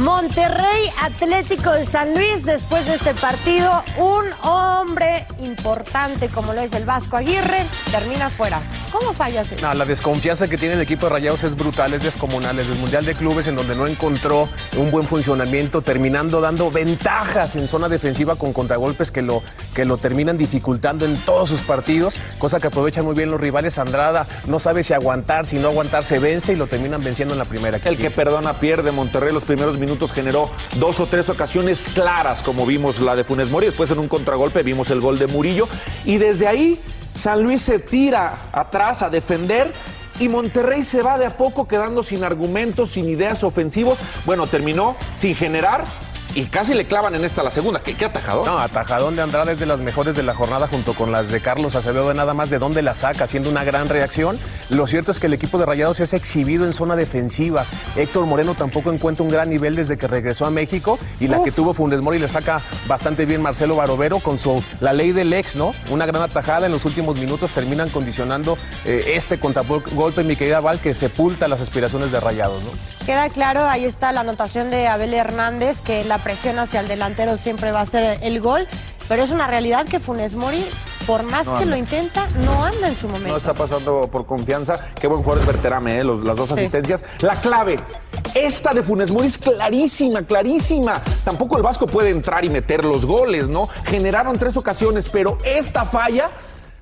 Monterrey 0.00 0.88
Atlético 1.02 1.72
de 1.72 1.84
San 1.84 2.14
Luis, 2.14 2.44
después 2.44 2.86
de 2.86 2.94
este 2.94 3.14
partido, 3.14 3.84
un 3.98 4.24
hombre 4.42 5.26
importante 5.42 6.28
como 6.28 6.54
lo 6.54 6.62
es 6.62 6.72
el 6.72 6.86
Vasco 6.86 7.18
Aguirre, 7.18 7.66
termina 7.90 8.30
fuera. 8.30 8.62
¿Cómo 8.90 9.12
fallas 9.12 9.52
eso? 9.52 9.60
No, 9.66 9.74
la 9.74 9.84
desconfianza 9.84 10.48
que 10.48 10.56
tiene 10.56 10.74
el 10.74 10.80
equipo 10.80 11.06
de 11.06 11.10
Rayados 11.10 11.44
es 11.44 11.54
brutal, 11.54 11.92
es 11.92 12.02
descomunal. 12.02 12.56
Desde 12.56 12.72
el 12.72 12.78
Mundial 12.78 13.04
de 13.04 13.14
Clubes, 13.14 13.46
en 13.46 13.56
donde 13.56 13.76
no 13.76 13.86
encontró 13.86 14.48
un 14.78 14.90
buen 14.90 15.06
funcionamiento, 15.06 15.82
terminando 15.82 16.40
dando 16.40 16.70
ventajas 16.70 17.54
en 17.56 17.68
zona 17.68 17.88
defensiva 17.88 18.36
con 18.36 18.54
contragolpes 18.54 19.10
que 19.10 19.20
lo, 19.20 19.42
que 19.74 19.84
lo 19.84 19.98
terminan 19.98 20.38
dificultando 20.38 21.04
en 21.04 21.16
todos 21.18 21.50
sus 21.50 21.60
partidos, 21.60 22.16
cosa 22.38 22.58
que 22.58 22.68
aprovechan 22.68 23.04
muy 23.04 23.14
bien 23.14 23.30
los 23.30 23.40
rivales. 23.40 23.76
Andrada 23.78 24.26
no 24.46 24.58
sabe 24.58 24.82
si 24.82 24.94
aguantar, 24.94 25.44
si 25.44 25.58
no 25.58 25.68
aguantar, 25.68 26.04
se 26.04 26.18
vence 26.18 26.54
y 26.54 26.56
lo 26.56 26.66
terminan 26.66 27.04
venciendo 27.04 27.34
en 27.34 27.38
la 27.38 27.44
primera. 27.44 27.78
El 27.84 27.98
que 27.98 28.10
perdona 28.10 28.58
pierde. 28.58 28.92
Monterrey 28.92 29.32
los 29.32 29.44
primeros 29.44 29.78
minutos 29.78 29.89
generó 30.12 30.50
dos 30.76 31.00
o 31.00 31.06
tres 31.06 31.28
ocasiones 31.28 31.88
claras, 31.92 32.42
como 32.42 32.66
vimos 32.66 33.00
la 33.00 33.16
de 33.16 33.24
Funes 33.24 33.50
Mori. 33.50 33.66
Después 33.66 33.90
en 33.90 33.98
un 33.98 34.08
contragolpe 34.08 34.62
vimos 34.62 34.90
el 34.90 35.00
gol 35.00 35.18
de 35.18 35.26
Murillo. 35.26 35.68
Y 36.04 36.18
desde 36.18 36.46
ahí 36.46 36.80
San 37.14 37.42
Luis 37.42 37.62
se 37.62 37.78
tira 37.78 38.42
atrás 38.52 39.02
a 39.02 39.10
defender. 39.10 39.72
Y 40.18 40.28
Monterrey 40.28 40.82
se 40.82 41.00
va 41.00 41.18
de 41.18 41.24
a 41.24 41.36
poco 41.36 41.66
quedando 41.66 42.02
sin 42.02 42.24
argumentos, 42.24 42.90
sin 42.90 43.08
ideas 43.08 43.42
ofensivos. 43.42 43.98
Bueno, 44.26 44.46
terminó 44.46 44.96
sin 45.14 45.34
generar 45.34 45.86
y 46.34 46.46
casi 46.46 46.74
le 46.74 46.86
clavan 46.86 47.14
en 47.14 47.24
esta 47.24 47.42
la 47.42 47.50
segunda. 47.50 47.80
¿Qué, 47.82 47.94
qué 47.94 48.04
atajador? 48.04 48.46
No, 48.46 48.58
atajadón 48.58 49.16
de 49.16 49.22
Andrade 49.22 49.52
es 49.52 49.58
de 49.58 49.66
las 49.66 49.80
mejores 49.80 50.16
de 50.16 50.22
la 50.22 50.34
jornada 50.34 50.68
junto 50.68 50.94
con 50.94 51.12
las 51.12 51.28
de 51.30 51.40
Carlos 51.40 51.74
Acevedo, 51.74 52.08
de 52.08 52.14
nada 52.14 52.34
más 52.34 52.50
de 52.50 52.58
dónde 52.58 52.82
la 52.82 52.94
saca, 52.94 53.24
haciendo 53.24 53.50
una 53.50 53.64
gran 53.64 53.88
reacción. 53.88 54.38
Lo 54.68 54.86
cierto 54.86 55.10
es 55.10 55.20
que 55.20 55.26
el 55.26 55.34
equipo 55.34 55.58
de 55.58 55.66
Rayados 55.66 55.96
se 55.96 56.04
ha 56.04 56.18
exhibido 56.18 56.64
en 56.64 56.72
zona 56.72 56.96
defensiva. 56.96 57.66
Héctor 57.96 58.26
Moreno 58.26 58.54
tampoco 58.54 58.92
encuentra 58.92 59.24
un 59.24 59.30
gran 59.30 59.50
nivel 59.50 59.76
desde 59.76 59.98
que 59.98 60.06
regresó 60.06 60.46
a 60.46 60.50
México 60.50 60.98
y 61.18 61.28
la 61.28 61.42
que 61.42 61.52
tuvo 61.52 61.74
Fundes 61.74 62.00
Mori 62.00 62.18
le 62.18 62.28
saca 62.28 62.60
bastante 62.86 63.26
bien 63.26 63.42
Marcelo 63.42 63.76
Barovero 63.76 64.20
con 64.20 64.38
su 64.38 64.62
la 64.80 64.92
ley 64.92 65.12
del 65.12 65.32
ex, 65.32 65.56
¿no? 65.56 65.74
Una 65.90 66.06
gran 66.06 66.22
atajada 66.22 66.66
en 66.66 66.72
los 66.72 66.84
últimos 66.84 67.16
minutos 67.16 67.52
terminan 67.52 67.88
condicionando 67.90 68.56
eh, 68.84 69.12
este 69.14 69.38
contragolpe, 69.38 70.24
mi 70.24 70.36
querida 70.36 70.60
Val, 70.60 70.80
que 70.80 70.94
sepulta 70.94 71.48
las 71.48 71.60
aspiraciones 71.60 72.12
de 72.12 72.20
Rayados, 72.20 72.62
¿no? 72.62 72.70
Queda 73.06 73.28
claro, 73.28 73.68
ahí 73.68 73.84
está 73.84 74.12
la 74.12 74.20
anotación 74.20 74.70
de 74.70 74.86
Abel 74.86 75.14
Hernández, 75.14 75.82
que 75.82 76.04
la 76.04 76.18
presión 76.22 76.58
hacia 76.58 76.80
el 76.80 76.88
delantero 76.88 77.36
siempre 77.36 77.72
va 77.72 77.80
a 77.80 77.86
ser 77.86 78.18
el 78.22 78.40
gol, 78.40 78.66
pero 79.08 79.22
es 79.22 79.30
una 79.30 79.46
realidad 79.46 79.86
que 79.86 79.98
Funes 80.00 80.34
Mori, 80.34 80.64
por 81.06 81.22
más 81.24 81.46
No 81.46 81.56
que 81.56 81.62
anda. 81.64 81.70
lo 81.70 81.76
intenta, 81.76 82.28
no 82.44 82.64
anda 82.64 82.88
en 82.88 82.96
su 82.96 83.08
momento. 83.08 83.28
No 83.30 83.36
está 83.36 83.54
pasando 83.54 84.08
por 84.10 84.26
confianza. 84.26 84.78
Qué 85.00 85.06
buen 85.06 85.22
jugador 85.22 85.42
es 85.42 85.46
Berterame, 85.46 85.98
¿eh? 86.00 86.04
Los- 86.04 86.22
las 86.24 86.36
dos 86.36 86.52
asistencias. 86.52 87.02
La 87.20 87.34
clave, 87.34 87.76
esta 88.34 88.72
de 88.72 88.82
Funes 88.82 89.10
Mori 89.10 89.26
es 89.26 89.38
clarísima, 89.38 90.22
clarísima. 90.22 91.02
Tampoco 91.24 91.56
el 91.56 91.62
Vasco 91.62 91.86
puede 91.86 92.10
entrar 92.10 92.44
y 92.44 92.48
meter 92.50 92.84
los 92.84 93.04
goles, 93.04 93.48
¿no? 93.48 93.68
Generaron 93.84 94.38
tres 94.38 94.56
ocasiones, 94.56 95.08
pero 95.08 95.38
esta 95.44 95.84
falla. 95.84 96.30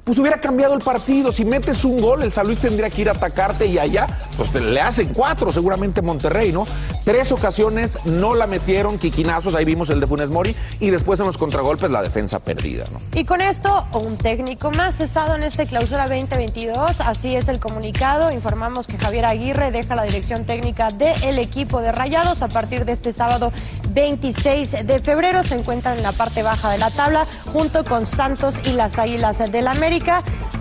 Pues 0.08 0.18
hubiera 0.20 0.40
cambiado 0.40 0.72
el 0.72 0.80
partido. 0.80 1.30
Si 1.30 1.44
metes 1.44 1.84
un 1.84 2.00
gol, 2.00 2.22
el 2.22 2.32
San 2.32 2.46
Luis 2.46 2.58
tendría 2.58 2.88
que 2.88 3.02
ir 3.02 3.10
a 3.10 3.12
atacarte 3.12 3.66
y 3.66 3.78
allá, 3.78 4.06
pues 4.38 4.54
le 4.54 4.80
hacen 4.80 5.08
cuatro, 5.12 5.52
seguramente 5.52 6.00
Monterrey, 6.00 6.50
¿no? 6.50 6.66
Tres 7.04 7.30
ocasiones 7.30 7.98
no 8.06 8.34
la 8.34 8.46
metieron, 8.46 8.96
quiquinazos, 8.96 9.54
ahí 9.54 9.66
vimos 9.66 9.90
el 9.90 10.00
de 10.00 10.06
Funes 10.06 10.30
Mori, 10.30 10.56
y 10.80 10.88
después 10.88 11.20
en 11.20 11.26
los 11.26 11.36
contragolpes 11.36 11.90
la 11.90 12.00
defensa 12.00 12.38
perdida, 12.38 12.84
¿no? 12.90 12.98
Y 13.12 13.26
con 13.26 13.42
esto, 13.42 13.86
un 13.92 14.16
técnico 14.16 14.70
más 14.70 14.96
cesado 14.96 15.34
en 15.34 15.42
este 15.42 15.66
clausura 15.66 16.08
2022. 16.08 17.02
Así 17.02 17.36
es 17.36 17.48
el 17.48 17.60
comunicado. 17.60 18.32
Informamos 18.32 18.86
que 18.86 18.96
Javier 18.96 19.26
Aguirre 19.26 19.70
deja 19.70 19.94
la 19.94 20.04
dirección 20.04 20.46
técnica 20.46 20.90
del 20.90 21.38
equipo 21.38 21.82
de 21.82 21.92
Rayados 21.92 22.40
a 22.40 22.48
partir 22.48 22.86
de 22.86 22.92
este 22.92 23.12
sábado 23.12 23.52
26 23.90 24.86
de 24.86 24.98
febrero. 25.00 25.44
Se 25.44 25.54
encuentran 25.54 25.98
en 25.98 26.02
la 26.02 26.12
parte 26.12 26.42
baja 26.42 26.70
de 26.70 26.78
la 26.78 26.90
tabla 26.90 27.26
junto 27.52 27.84
con 27.84 28.06
Santos 28.06 28.54
y 28.64 28.70
las 28.70 28.98
Águilas 28.98 29.38
del 29.52 29.68
América. 29.68 29.97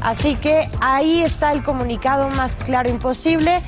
Así 0.01 0.35
que 0.35 0.69
ahí 0.79 1.21
está 1.21 1.51
el 1.51 1.63
comunicado 1.63 2.29
más 2.29 2.55
claro 2.55 2.89
imposible. 2.89 3.61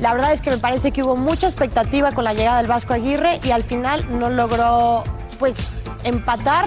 La 0.00 0.14
verdad 0.14 0.32
es 0.32 0.40
que 0.40 0.50
me 0.50 0.58
parece 0.58 0.90
que 0.90 1.02
hubo 1.02 1.16
mucha 1.16 1.46
expectativa 1.46 2.12
con 2.12 2.24
la 2.24 2.34
llegada 2.34 2.58
del 2.58 2.66
Vasco 2.66 2.92
Aguirre 2.92 3.40
y 3.44 3.50
al 3.50 3.62
final 3.62 4.18
no 4.18 4.30
logró 4.30 5.04
pues 5.38 5.56
empatar 6.04 6.64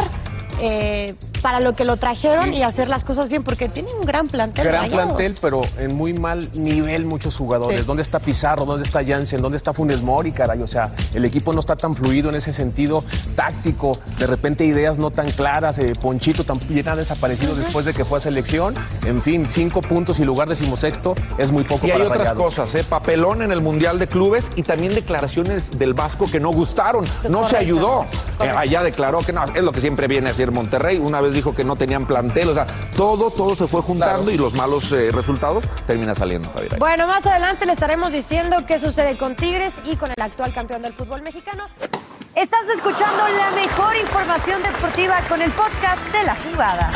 eh, 0.62 1.16
para 1.46 1.60
lo 1.60 1.74
que 1.74 1.86
lo 1.86 1.98
trajeron 1.98 2.56
y 2.56 2.64
hacer 2.64 2.90
las 2.90 3.04
cosas 3.04 3.30
bien 3.30 3.44
porque 3.44 3.70
tiene 3.70 3.94
un 3.94 4.04
gran 4.04 4.26
plantel. 4.28 4.66
Gran 4.66 4.82
Rayados. 4.82 5.14
plantel, 5.14 5.38
pero 5.40 5.62
en 5.78 5.96
muy 5.96 6.12
mal 6.12 6.50
nivel 6.56 7.06
muchos 7.06 7.38
jugadores. 7.38 7.82
Sí. 7.82 7.86
¿Dónde 7.86 8.02
está 8.02 8.18
Pizarro? 8.18 8.66
¿Dónde 8.66 8.84
está 8.84 9.06
Jansen? 9.06 9.44
¿Dónde 9.44 9.58
está 9.58 9.72
Funes 9.72 10.02
Mori, 10.02 10.32
caray? 10.32 10.64
O 10.64 10.66
sea, 10.66 10.92
el 11.14 11.24
equipo 11.24 11.54
no 11.54 11.60
está 11.60 11.76
tan 11.76 11.94
fluido 11.94 12.30
en 12.30 12.36
ese 12.36 12.52
sentido 12.52 13.04
táctico. 13.36 13.96
De 14.18 14.26
repente 14.26 14.66
ideas 14.66 14.98
no 14.98 15.12
tan 15.12 15.30
claras. 15.30 15.78
eh, 15.78 15.94
Ponchito 16.02 16.44
también 16.46 16.90
ha 16.90 16.96
desaparecido 16.96 17.54
después 17.54 17.86
de 17.86 17.94
que 17.94 18.06
fue 18.06 18.18
a 18.18 18.22
selección. 18.22 18.74
En 19.06 19.22
fin, 19.22 19.48
cinco 19.48 19.82
puntos 19.82 20.20
y 20.20 20.26
lugar 20.26 20.50
decimosexto 20.50 21.14
es 21.38 21.52
muy 21.52 21.64
poco 21.64 21.86
Y 21.86 21.92
hay 21.92 22.02
otras 22.02 22.18
Rayados. 22.18 22.42
cosas, 22.44 22.74
¿eh? 22.74 22.84
papelón 22.84 23.44
en 23.44 23.52
el 23.52 23.62
Mundial 23.62 24.00
de 24.00 24.08
Clubes 24.08 24.50
y 24.56 24.64
también 24.64 24.96
declaraciones 24.96 25.78
del 25.78 25.94
Vasco 25.94 26.26
que 26.26 26.40
no 26.40 26.52
gustaron. 26.52 27.06
No 27.30 27.44
se 27.44 27.56
ayudó. 27.56 28.08
Eh, 28.42 28.50
allá 28.50 28.82
declaró 28.82 29.20
que 29.20 29.32
no, 29.32 29.44
es 29.44 29.64
lo 29.64 29.72
que 29.72 29.80
siempre 29.80 30.08
viene 30.08 30.30
a 30.30 30.32
decir 30.32 30.52
Monterrey. 30.52 30.98
Una 30.98 31.22
vez 31.22 31.35
dijo 31.36 31.54
que 31.54 31.64
no 31.64 31.76
tenían 31.76 32.08
plantel. 32.08 32.50
O 32.50 32.54
sea, 32.54 32.66
todo, 32.96 33.30
todo 33.30 33.56
se 33.56 33.68
fue 33.68 33.82
juntando 33.82 34.32
y 34.32 34.38
los 34.38 34.54
malos 34.54 34.92
eh, 34.92 35.12
resultados 35.12 35.66
termina 35.86 36.16
saliendo, 36.16 36.50
Javier. 36.52 36.80
Bueno, 36.80 37.08
más 37.08 37.26
adelante 37.26 37.66
le 37.66 37.74
estaremos 37.74 38.12
diciendo 38.12 38.66
qué 38.66 38.80
sucede 38.80 39.18
con 39.18 39.36
Tigres 39.36 39.76
y 39.86 39.96
con 39.98 40.10
el 40.10 40.22
actual 40.22 40.54
campeón 40.54 40.82
del 40.82 40.94
fútbol 40.94 41.22
mexicano. 41.22 41.66
Estás 42.34 42.66
escuchando 42.74 43.24
la 43.30 43.52
mejor 43.52 43.96
información 43.96 44.62
deportiva 44.64 45.22
con 45.30 45.42
el 45.42 45.52
podcast 45.52 46.04
de 46.12 46.24
la 46.24 46.36
jugada. 46.36 46.92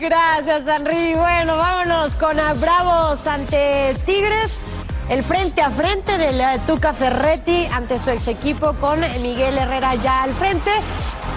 Gracias, 0.00 0.62
Henry. 0.66 1.14
Bueno, 1.14 1.56
vámonos 1.56 2.14
con 2.14 2.38
a 2.38 2.54
Bravos 2.54 3.26
ante 3.26 3.94
Tigres. 4.06 4.67
El 5.08 5.24
frente 5.24 5.62
a 5.62 5.70
frente 5.70 6.18
del 6.18 6.38
eh, 6.38 6.60
Tuca 6.66 6.92
Ferretti 6.92 7.66
ante 7.72 7.98
su 7.98 8.10
ex 8.10 8.28
equipo 8.28 8.74
con 8.74 9.00
Miguel 9.22 9.56
Herrera 9.56 9.94
ya 9.94 10.22
al 10.22 10.34
frente. 10.34 10.70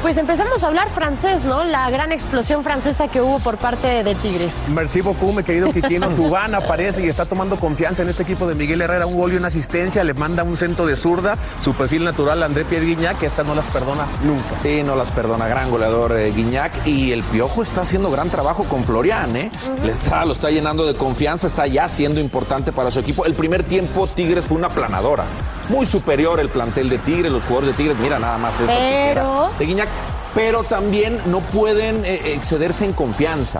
Pues 0.02 0.18
empezamos 0.18 0.64
a 0.64 0.68
hablar 0.68 0.90
francés, 0.90 1.44
¿no? 1.44 1.64
La 1.64 1.88
gran 1.92 2.12
explosión 2.12 2.64
francesa 2.64 3.08
que 3.08 3.22
hubo 3.22 3.38
por 3.38 3.58
parte 3.60 4.04
de 4.04 4.16
Tigres. 4.16 4.52
Merci 4.70 5.02
beaucoup, 5.02 5.36
mi 5.36 5.44
querido 5.44 5.72
Quiquino. 5.72 6.10
Tubán 6.16 6.56
aparece 6.56 7.06
y 7.06 7.08
está 7.08 7.26
tomando 7.26 7.56
confianza 7.58 8.02
en 8.02 8.10
este 8.10 8.24
equipo 8.24 8.48
de 8.48 8.56
Miguel 8.56 8.82
Herrera. 8.82 9.06
Un 9.06 9.16
gol 9.16 9.34
y 9.34 9.36
una 9.36 9.50
asistencia. 9.50 10.04
Le 10.04 10.16
manda 10.16 10.42
un 10.42 10.58
centro 10.58 10.88
de 10.88 10.96
zurda. 10.96 11.38
Su 11.64 11.76
perfil 11.76 12.04
natural, 12.04 12.42
André 12.42 12.66
Pierre 12.66 12.88
Guignac, 12.88 13.20
que 13.20 13.28
esta 13.28 13.44
no 13.44 13.54
las 13.54 13.68
perdona 13.68 14.08
nunca. 14.24 14.60
Sí, 14.64 14.82
no 14.82 14.96
las 14.96 15.12
perdona. 15.12 15.48
Gran 15.48 15.70
goleador 15.70 16.18
eh, 16.18 16.32
Guiñac. 16.32 16.88
Y 16.88 17.12
el 17.12 17.22
Piojo 17.22 17.62
está 17.62 17.82
haciendo 17.82 18.10
gran 18.10 18.32
trabajo 18.32 18.64
con 18.64 18.84
Florian, 18.84 19.36
¿eh? 19.36 19.52
Le 19.84 19.92
está, 19.92 20.26
lo 20.26 20.32
está 20.32 20.50
llenando 20.50 20.88
de 20.88 20.96
confianza, 20.96 21.46
está 21.46 21.68
ya 21.68 21.88
siendo 21.88 22.20
importante 22.20 22.72
para 22.72 22.90
su 22.90 23.00
equipo. 23.00 23.26
El 23.26 23.36
primer 23.36 23.62
tiempo 23.64 24.08
Tigres 24.08 24.46
fue 24.46 24.58
una 24.58 24.70
planadora. 24.70 25.26
Muy 25.70 25.86
superior 25.86 26.40
el 26.40 26.50
plantel 26.50 26.90
de 26.90 26.98
Tigres, 26.98 27.32
los 27.32 27.46
jugadores 27.46 27.76
de 27.76 27.84
Tigres. 27.84 28.00
Mira 28.00 28.20
nada 28.20 28.38
más 28.38 28.60
esta 28.60 28.68
Pero- 28.74 28.82
tijera 28.82 29.50
de 29.60 29.66
Guiñac. 29.66 29.90
Pero 30.34 30.64
también 30.64 31.20
no 31.26 31.40
pueden 31.42 32.06
eh, 32.06 32.34
excederse 32.34 32.86
en 32.86 32.94
confianza. 32.94 33.60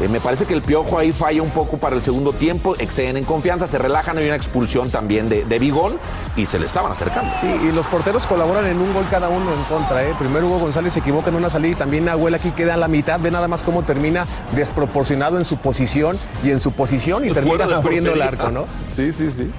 Eh, 0.00 0.08
me 0.08 0.18
parece 0.20 0.46
que 0.46 0.54
el 0.54 0.62
piojo 0.62 0.98
ahí 0.98 1.12
falla 1.12 1.42
un 1.42 1.50
poco 1.50 1.76
para 1.76 1.94
el 1.94 2.02
segundo 2.02 2.32
tiempo, 2.32 2.74
exceden 2.78 3.16
en 3.16 3.24
confianza, 3.24 3.68
se 3.68 3.78
relajan, 3.78 4.18
hay 4.18 4.26
una 4.26 4.34
expulsión 4.34 4.90
también 4.90 5.28
de, 5.28 5.44
de 5.44 5.58
Bigón 5.60 5.96
y 6.36 6.46
se 6.46 6.58
le 6.58 6.66
estaban 6.66 6.90
acercando. 6.90 7.34
Sí, 7.40 7.46
y 7.46 7.70
los 7.72 7.86
porteros 7.86 8.26
colaboran 8.26 8.66
en 8.66 8.80
un 8.80 8.92
gol 8.94 9.06
cada 9.10 9.28
uno 9.28 9.52
en 9.52 9.62
contra. 9.64 10.02
¿eh? 10.04 10.14
Primero 10.18 10.46
Hugo 10.48 10.58
González 10.58 10.92
se 10.92 10.98
equivoca 11.00 11.30
en 11.30 11.36
una 11.36 11.50
salida 11.50 11.72
y 11.72 11.76
también 11.76 12.04
Nahuel 12.04 12.34
aquí 12.34 12.50
queda 12.50 12.74
en 12.74 12.80
la 12.80 12.88
mitad. 12.88 13.20
Ve 13.20 13.30
nada 13.30 13.46
más 13.46 13.62
cómo 13.62 13.82
termina 13.84 14.24
desproporcionado 14.56 15.38
en 15.38 15.44
su 15.44 15.56
posición 15.58 16.18
y 16.44 16.50
en 16.50 16.58
su 16.58 16.72
posición 16.72 17.24
y 17.28 17.30
termina 17.32 17.64
abriendo 17.64 18.12
el 18.12 18.22
arco, 18.22 18.50
¿no? 18.50 18.64
Sí, 18.94 19.12
sí, 19.12 19.30
sí. 19.30 19.50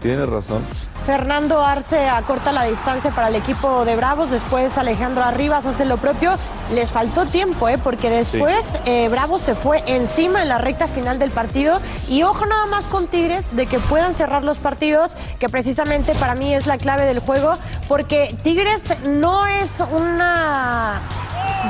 Tienes 0.00 0.28
razón. 0.28 0.62
Fernando 1.10 1.60
Arce 1.60 2.08
acorta 2.08 2.52
la 2.52 2.62
distancia 2.62 3.10
para 3.10 3.30
el 3.30 3.34
equipo 3.34 3.84
de 3.84 3.96
Bravos, 3.96 4.30
después 4.30 4.78
Alejandro 4.78 5.24
Arribas 5.24 5.66
hace 5.66 5.84
lo 5.84 5.96
propio. 5.96 6.36
Les 6.72 6.92
faltó 6.92 7.26
tiempo, 7.26 7.68
¿eh? 7.68 7.78
porque 7.82 8.08
después 8.08 8.64
eh, 8.84 9.08
Bravos 9.08 9.42
se 9.42 9.56
fue 9.56 9.82
encima 9.86 10.40
en 10.40 10.48
la 10.48 10.58
recta 10.58 10.86
final 10.86 11.18
del 11.18 11.32
partido. 11.32 11.80
Y 12.08 12.22
ojo 12.22 12.46
nada 12.46 12.66
más 12.66 12.86
con 12.86 13.08
Tigres 13.08 13.56
de 13.56 13.66
que 13.66 13.80
puedan 13.80 14.14
cerrar 14.14 14.44
los 14.44 14.58
partidos, 14.58 15.16
que 15.40 15.48
precisamente 15.48 16.14
para 16.14 16.36
mí 16.36 16.54
es 16.54 16.68
la 16.68 16.78
clave 16.78 17.06
del 17.06 17.18
juego, 17.18 17.54
porque 17.88 18.32
Tigres 18.44 18.80
no 19.04 19.48
es 19.48 19.68
una 19.80 21.00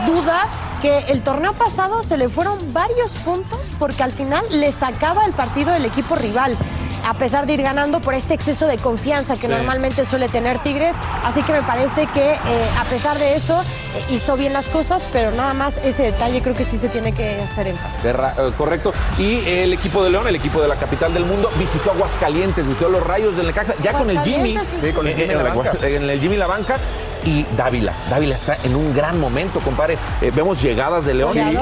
duda 0.07 0.49
que 0.83 0.99
el 1.09 1.23
torneo 1.23 1.55
pasado 1.55 2.03
se 2.03 2.19
le 2.19 2.29
fueron 2.29 2.75
varios 2.75 3.11
puntos 3.25 3.61
porque 3.79 4.03
al 4.03 4.13
final 4.13 4.45
le 4.51 4.71
sacaba 4.71 5.25
el 5.25 5.33
partido 5.33 5.73
del 5.73 5.87
equipo 5.87 6.15
rival. 6.15 6.59
A 7.07 7.15
pesar 7.15 7.47
de 7.47 7.55
ir 7.55 7.63
ganando 7.63 8.01
por 8.01 8.15
este 8.15 8.35
exceso 8.35 8.67
de 8.67 8.77
confianza 8.79 9.35
que 9.37 9.47
Sí. 9.47 9.53
normalmente 9.53 10.05
suele 10.05 10.29
tener 10.29 10.59
Tigres. 10.63 10.97
Así 11.25 11.43
que 11.43 11.53
me 11.53 11.63
parece 11.63 12.07
que 12.09 12.33
eh, 12.33 12.37
a 12.79 12.85
pesar 12.85 13.17
de 13.19 13.35
eso 13.35 13.61
eh, 13.63 14.15
hizo 14.15 14.37
bien 14.37 14.53
las 14.53 14.67
cosas, 14.69 15.03
pero 15.13 15.31
nada 15.33 15.55
más 15.55 15.77
ese 15.79 16.05
detalle 16.05 16.41
creo 16.43 16.55
que 16.55 16.65
sí 16.65 16.79
se 16.79 16.89
tiene 16.89 17.13
que 17.13 17.41
hacer 17.43 17.67
énfasis. 17.69 17.99
Eh, 18.05 18.53
correcto. 18.57 18.93
Y 19.19 19.43
el 19.49 19.73
equipo 19.73 20.05
de 20.05 20.11
León, 20.11 20.27
el 20.29 20.37
equipo 20.37 20.61
de 20.61 20.69
la 20.69 20.77
capital 20.77 21.13
del 21.15 21.25
mundo, 21.25 21.51
visitó 21.59 21.91
Aguascalientes, 21.93 22.67
visitó 22.67 22.89
los 22.89 23.03
rayos 23.07 23.37
del 23.37 23.47
Necaxa, 23.47 23.75
ya 23.83 23.93
con 23.93 24.09
el 24.11 24.21
Jimmy. 24.23 24.59
Sí, 24.83 24.93
con 24.93 25.07
el 25.07 25.13
eh, 25.15 25.17
Jimmy 25.17 25.33
en, 25.33 25.39
en 25.39 25.45
la 25.45 25.51
Agua- 25.53 25.65
banca. 25.73 25.87
en 25.87 26.11
el 26.11 26.21
Jimmy 26.21 26.37
la 26.37 26.47
banca. 26.47 26.79
Y 27.25 27.45
Dávila, 27.57 27.95
Dávila 28.09 28.35
está 28.35 28.59
en 28.63 28.75
un 28.77 28.95
gran 28.95 29.19
momento, 29.21 29.61
compadre. 29.61 29.99
Eh, 30.21 30.31
vemos 30.35 30.63
llegadas 30.63 31.05
de 31.07 31.15
León. 31.15 31.33
Equipo. 31.37 31.61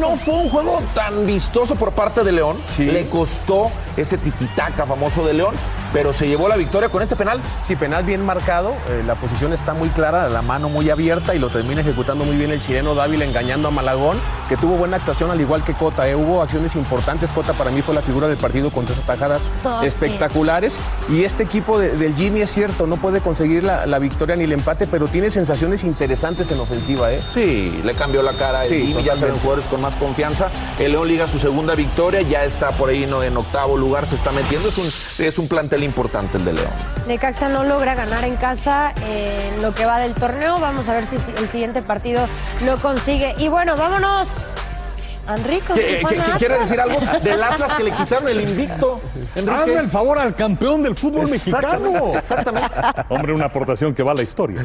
No 0.00 0.16
fue 0.16 0.34
un 0.34 0.50
juego 0.50 0.82
tan 0.94 1.26
vistoso 1.26 1.74
por 1.76 1.92
parte 1.92 2.24
de 2.24 2.32
León. 2.32 2.58
Le 2.78 3.08
costó 3.08 3.70
ese 3.96 4.18
tiquitaca 4.18 4.86
famoso 4.86 5.24
de 5.26 5.34
León, 5.34 5.54
pero 5.94 6.12
se 6.12 6.28
llevó 6.28 6.46
la 6.48 6.56
victoria 6.56 6.90
con 6.90 7.02
este 7.02 7.16
penal. 7.16 7.40
Sí, 7.62 7.74
penal 7.76 8.04
bien 8.04 8.22
marcado, 8.26 8.74
eh, 8.90 9.02
la 9.06 9.14
posición 9.14 9.54
está 9.54 9.72
muy 9.72 9.88
clara, 9.90 10.28
la 10.28 10.42
mano 10.42 10.68
muy 10.68 10.90
abierta 10.90 11.34
y 11.34 11.38
lo 11.38 11.48
termina 11.48 11.80
ejecutando 11.80 12.24
muy 12.26 12.36
bien 12.36 12.50
el 12.50 12.60
chileno 12.60 12.94
Dávila 12.94 13.24
engañando 13.24 13.68
a 13.68 13.70
Malagón, 13.70 14.18
que 14.50 14.56
tuvo 14.58 14.76
buena 14.76 14.96
actuación 14.98 15.30
al 15.30 15.40
igual 15.40 15.64
que 15.64 15.72
Cota. 15.72 16.06
eh, 16.08 16.14
Hubo 16.16 16.42
acciones 16.42 16.74
importantes, 16.76 17.32
Cota 17.32 17.52
para 17.54 17.70
mí 17.70 17.80
fue 17.80 17.94
la 17.94 18.02
figura 18.02 18.26
del 18.28 18.36
partido 18.36 18.70
con 18.70 18.84
tres 18.84 18.98
atajadas 18.98 19.48
espectaculares. 19.84 20.78
Y 21.08 21.22
este 21.24 21.44
equipo 21.44 21.78
de- 21.78 21.96
del 21.96 22.14
Jimmy 22.16 22.40
es 22.42 22.50
cierto, 22.50 22.86
no 22.86 22.96
puede 22.96 23.20
conseguir 23.20 23.62
la, 23.64 23.86
la 23.86 23.98
victoria 24.00 24.34
ni 24.36 24.44
el 24.44 24.52
empate, 24.52 24.86
pero 24.86 25.06
tiene 25.06 25.30
sensaciones 25.30 25.84
interesantes 25.84 26.50
en 26.50 26.58
ofensiva. 26.60 27.12
¿eh? 27.12 27.20
Sí, 27.32 27.80
le 27.84 27.94
cambió 27.94 28.22
la 28.22 28.36
cara 28.36 28.60
a 28.62 28.64
Sí, 28.64 28.86
Jimmy, 28.88 29.04
ya 29.04 29.16
se 29.16 29.26
ven 29.26 29.36
jugadores 29.36 29.68
con 29.68 29.80
más 29.80 29.94
confianza. 29.96 30.50
El 30.78 30.92
León 30.92 31.06
liga 31.08 31.26
su 31.28 31.38
segunda 31.38 31.74
victoria, 31.76 32.22
ya 32.22 32.44
está 32.44 32.70
por 32.70 32.88
ahí 32.90 33.06
¿no? 33.06 33.22
en 33.22 33.36
octavo 33.36 33.76
lugar, 33.76 34.06
se 34.06 34.16
está 34.16 34.32
metiendo. 34.32 34.68
Es 34.68 34.78
un, 34.78 35.24
es 35.24 35.38
un 35.38 35.46
plantel 35.48 35.83
importante 35.84 36.38
el 36.38 36.44
de 36.44 36.54
León. 36.54 36.72
Necaxa 37.06 37.48
no 37.48 37.64
logra 37.64 37.94
ganar 37.94 38.24
en 38.24 38.36
casa 38.36 38.92
en 39.06 39.62
lo 39.62 39.74
que 39.74 39.86
va 39.86 39.98
del 39.98 40.14
torneo. 40.14 40.58
Vamos 40.58 40.88
a 40.88 40.94
ver 40.94 41.06
si 41.06 41.16
el 41.16 41.48
siguiente 41.48 41.82
partido 41.82 42.26
lo 42.62 42.78
consigue. 42.78 43.34
Y 43.38 43.48
bueno, 43.48 43.76
vámonos. 43.76 44.28
Enrico. 45.28 45.74
¿Qué- 45.74 46.02
qué- 46.08 46.14
qué 46.16 46.32
quiere 46.38 46.58
decir 46.58 46.80
algo 46.80 46.98
del 47.22 47.42
Atlas 47.42 47.72
que 47.74 47.82
le 47.84 47.90
quitaron 47.92 48.28
el 48.28 48.40
invicto? 48.40 49.00
Enrique? 49.34 49.50
Hazme 49.60 49.78
el 49.80 49.88
favor 49.88 50.18
al 50.18 50.34
campeón 50.34 50.82
del 50.82 50.94
fútbol 50.94 51.28
mexicano. 51.30 52.14
Exactamente. 52.16 52.68
Hombre, 53.08 53.32
una 53.32 53.46
aportación 53.46 53.94
que 53.94 54.02
va 54.02 54.12
a 54.12 54.14
la 54.14 54.22
historia. 54.22 54.64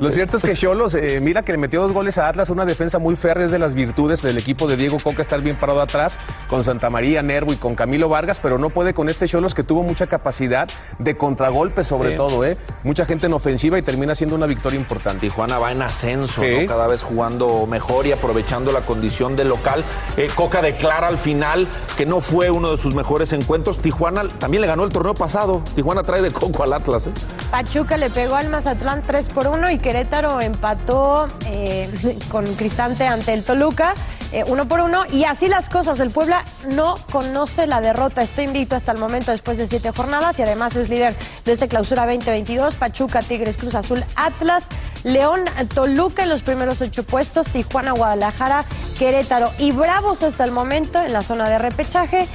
Lo 0.00 0.10
cierto 0.10 0.36
es 0.36 0.42
que 0.42 0.54
Cholos, 0.54 0.94
eh, 0.94 1.20
mira 1.20 1.42
que 1.42 1.52
le 1.52 1.58
metió 1.58 1.80
dos 1.82 1.92
goles 1.92 2.18
a 2.18 2.28
Atlas, 2.28 2.50
una 2.50 2.64
defensa 2.64 2.98
muy 2.98 3.16
férrea 3.16 3.46
es 3.46 3.50
de 3.52 3.58
las 3.58 3.74
virtudes 3.74 4.22
del 4.22 4.38
equipo 4.38 4.66
de 4.66 4.76
Diego 4.76 4.98
Coca 5.02 5.22
estar 5.22 5.40
bien 5.40 5.56
parado 5.56 5.80
atrás, 5.80 6.18
con 6.48 6.64
Santa 6.64 6.90
María, 6.90 7.22
Nervo 7.22 7.52
y 7.52 7.56
con 7.56 7.74
Camilo 7.74 8.08
Vargas, 8.08 8.38
pero 8.42 8.58
no 8.58 8.70
puede 8.70 8.94
con 8.94 9.08
este 9.08 9.26
Cholos 9.26 9.54
que 9.54 9.62
tuvo 9.62 9.82
mucha 9.82 10.06
capacidad 10.06 10.68
de 10.98 11.16
contragolpe 11.16 11.84
sobre 11.84 12.10
Sí. 12.12 12.16
todo, 12.16 12.44
¿eh? 12.44 12.56
Mucha 12.84 13.04
gente 13.06 13.26
en 13.26 13.32
ofensiva 13.32 13.78
y 13.78 13.82
termina 13.82 14.14
siendo 14.14 14.36
una 14.36 14.46
victoria 14.46 14.78
importante. 14.78 15.20
Tijuana 15.20 15.58
va 15.58 15.72
en 15.72 15.82
ascenso, 15.82 16.42
Sí. 16.42 16.60
¿no? 16.62 16.66
cada 16.66 16.86
vez 16.86 17.02
jugando 17.02 17.66
mejor 17.66 18.06
y 18.06 18.12
aprovechando 18.12 18.72
la 18.72 18.80
condición 18.86 19.36
de 19.36 19.44
local. 19.44 19.84
Eh, 20.16 20.28
Coca 20.34 20.62
declara 20.62 21.08
al 21.08 21.18
final 21.18 21.68
que 21.96 22.06
no 22.06 22.20
fue 22.20 22.50
uno 22.50 22.70
de 22.70 22.78
sus 22.78 22.94
mejores 22.94 23.32
encuentros. 23.32 23.80
Tijuana 23.80 24.22
también 24.38 24.62
le 24.62 24.66
ganó 24.66 24.84
el 24.84 24.90
torneo 24.90 25.14
pasado. 25.14 25.62
Tijuana 25.74 26.02
trae 26.02 26.22
de 26.22 26.32
coco 26.32 26.62
al 26.62 26.72
Atlas. 26.72 27.08
¿eh? 27.08 27.10
Pachuca 27.50 27.96
le 27.96 28.08
pegó 28.08 28.36
al 28.36 28.48
Mazatlán 28.48 29.02
3 29.06 29.28
por 29.28 29.48
1 29.48 29.70
y 29.72 29.78
Querétaro 29.78 30.40
empató 30.40 31.28
eh, 31.46 31.90
con 32.30 32.46
Cristante 32.54 33.06
ante 33.06 33.34
el 33.34 33.44
Toluca 33.44 33.94
1 34.46 34.68
por 34.68 34.80
1 34.80 35.06
y 35.12 35.24
así 35.24 35.48
las 35.48 35.68
cosas. 35.68 36.00
El 36.00 36.10
Puebla 36.10 36.44
no 36.68 36.96
conoce 37.10 37.66
la 37.66 37.80
derrota, 37.80 38.22
está 38.22 38.42
invicto 38.42 38.76
hasta 38.76 38.92
el 38.92 38.98
momento 38.98 39.30
después 39.30 39.56
de 39.58 39.66
siete 39.68 39.90
jornadas 39.92 40.38
y 40.38 40.42
además 40.42 40.76
es 40.76 40.88
líder 40.88 41.14
de 41.44 41.52
este 41.52 41.68
clausura 41.68 42.06
2022. 42.06 42.74
Pachuca, 42.74 43.20
Tigres, 43.20 43.56
Cruz 43.56 43.74
Azul, 43.74 44.04
Atlas, 44.16 44.68
León, 45.06 45.44
Toluca 45.72 46.24
en 46.24 46.28
los 46.30 46.42
primeros 46.42 46.82
ocho 46.82 47.04
puestos, 47.04 47.46
Tijuana, 47.46 47.92
Guadalajara, 47.92 48.64
Querétaro 48.98 49.52
y 49.56 49.70
Bravos 49.70 50.24
hasta 50.24 50.42
el 50.42 50.50
momento 50.50 51.00
en 51.00 51.12
la 51.12 51.22
zona 51.22 51.48
de 51.48 51.58
repechaje. 51.58 52.26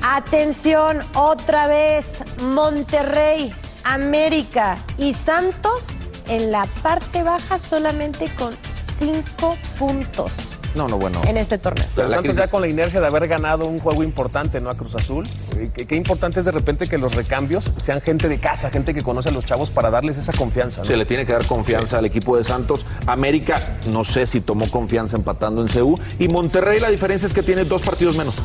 Atención, 0.00 1.00
otra 1.14 1.66
vez, 1.68 2.24
Monterrey, 2.40 3.54
América 3.84 4.78
y 4.96 5.12
Santos 5.12 5.88
en 6.26 6.50
la 6.50 6.64
parte 6.82 7.22
baja 7.22 7.58
solamente 7.58 8.34
con 8.36 8.56
cinco 8.98 9.58
puntos 9.78 10.32
No, 10.74 10.88
no, 10.88 10.98
bueno. 10.98 11.20
en 11.26 11.36
este 11.36 11.58
torneo. 11.58 11.84
Pero 11.94 12.08
La 12.08 12.16
Santos 12.16 12.32
crisis. 12.32 12.44
ya 12.46 12.50
con 12.50 12.60
la 12.62 12.68
inercia 12.68 13.00
de 13.00 13.06
haber 13.06 13.28
ganado 13.28 13.66
un 13.66 13.78
juego 13.78 14.02
importante, 14.02 14.60
¿no? 14.60 14.70
A 14.70 14.74
Cruz 14.74 14.94
Azul. 14.94 15.24
Eh, 15.56 15.68
Qué, 15.74 15.86
qué 15.86 15.96
importante 15.96 16.40
es 16.40 16.46
de 16.46 16.52
repente 16.52 16.86
que 16.86 16.98
los 16.98 17.14
recambios 17.14 17.72
sean 17.76 18.00
gente 18.00 18.28
de 18.28 18.38
casa, 18.38 18.70
gente 18.70 18.92
que 18.94 19.02
conoce 19.02 19.28
a 19.28 19.32
los 19.32 19.44
chavos 19.46 19.70
para 19.70 19.90
darles 19.90 20.16
esa 20.18 20.32
confianza. 20.32 20.82
¿no? 20.82 20.86
Se 20.86 20.96
le 20.96 21.06
tiene 21.06 21.24
que 21.26 21.32
dar 21.32 21.46
confianza 21.46 21.98
al 21.98 22.06
equipo 22.06 22.36
de 22.36 22.44
Santos. 22.44 22.86
América, 23.06 23.60
no 23.90 24.04
sé 24.04 24.26
si 24.26 24.40
tomó 24.40 24.68
confianza 24.70 25.16
empatando 25.16 25.62
en 25.62 25.68
CU. 25.68 25.98
Y 26.18 26.28
Monterrey, 26.28 26.80
la 26.80 26.90
diferencia 26.90 27.26
es 27.26 27.34
que 27.34 27.42
tiene 27.42 27.64
dos 27.64 27.82
partidos 27.82 28.16
menos. 28.16 28.36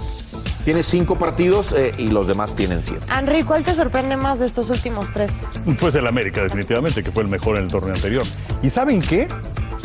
Tiene 0.65 0.83
cinco 0.83 1.17
partidos 1.17 1.71
eh, 1.73 1.93
y 1.97 2.07
los 2.09 2.27
demás 2.27 2.53
tienen 2.53 2.83
siete. 2.83 3.03
Henry, 3.11 3.43
¿cuál 3.43 3.63
te 3.63 3.73
sorprende 3.73 4.17
más 4.17 4.39
de 4.39 4.45
estos 4.45 4.69
últimos 4.69 5.07
tres? 5.13 5.31
Pues 5.79 5.95
el 5.95 6.05
América, 6.05 6.43
definitivamente, 6.43 7.01
que 7.01 7.11
fue 7.11 7.23
el 7.23 7.29
mejor 7.29 7.57
en 7.57 7.63
el 7.63 7.71
torneo 7.71 7.95
anterior. 7.95 8.23
¿Y 8.61 8.69
saben 8.69 9.01
qué? 9.01 9.27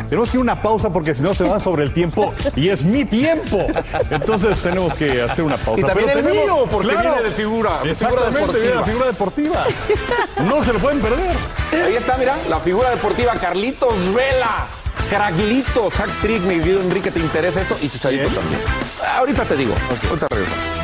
Tenemos 0.08 0.30
que 0.30 0.36
ir 0.36 0.40
a 0.40 0.42
una 0.42 0.62
pausa 0.62 0.90
porque 0.90 1.14
si 1.14 1.22
no 1.22 1.34
se 1.34 1.44
va 1.44 1.58
sobre 1.58 1.82
el 1.84 1.92
tiempo 1.92 2.32
y 2.56 2.68
es 2.68 2.82
mi 2.82 3.04
tiempo. 3.04 3.66
Entonces 4.10 4.60
tenemos 4.60 4.94
que 4.94 5.22
hacer 5.22 5.44
una 5.44 5.56
pausa. 5.58 5.80
Y 5.80 5.84
también 5.84 6.06
Pero 6.08 6.18
el 6.20 6.24
tenemos- 6.26 6.44
mío, 6.44 6.66
porque 6.70 6.88
Claro. 6.88 7.10
viene 7.14 7.22
de 7.28 7.34
figura, 7.34 7.80
Exactamente, 7.84 8.58
viene 8.60 8.74
la 8.76 8.84
figura 8.84 9.06
deportiva. 9.06 9.64
No 10.46 10.62
se 10.62 10.72
lo 10.72 10.78
pueden 10.78 11.00
perder. 11.00 11.36
Ahí 11.86 11.94
está, 11.96 12.16
mira, 12.16 12.36
la 12.48 12.60
figura 12.60 12.90
deportiva 12.90 13.34
Carlitos 13.34 14.14
Vela. 14.14 14.66
Craglitos, 15.10 15.92
hack 15.94 16.10
trick, 16.22 16.42
mi 16.42 16.58
querido 16.60 16.80
Enrique, 16.80 17.10
¿te 17.10 17.20
interesa 17.20 17.60
esto? 17.60 17.76
Y 17.82 17.88
Chicharito 17.88 18.28
también. 18.28 18.60
Ahorita 19.16 19.44
te 19.44 19.56
digo, 19.56 19.74
ahorita 20.08 20.26
regresamos. 20.30 20.83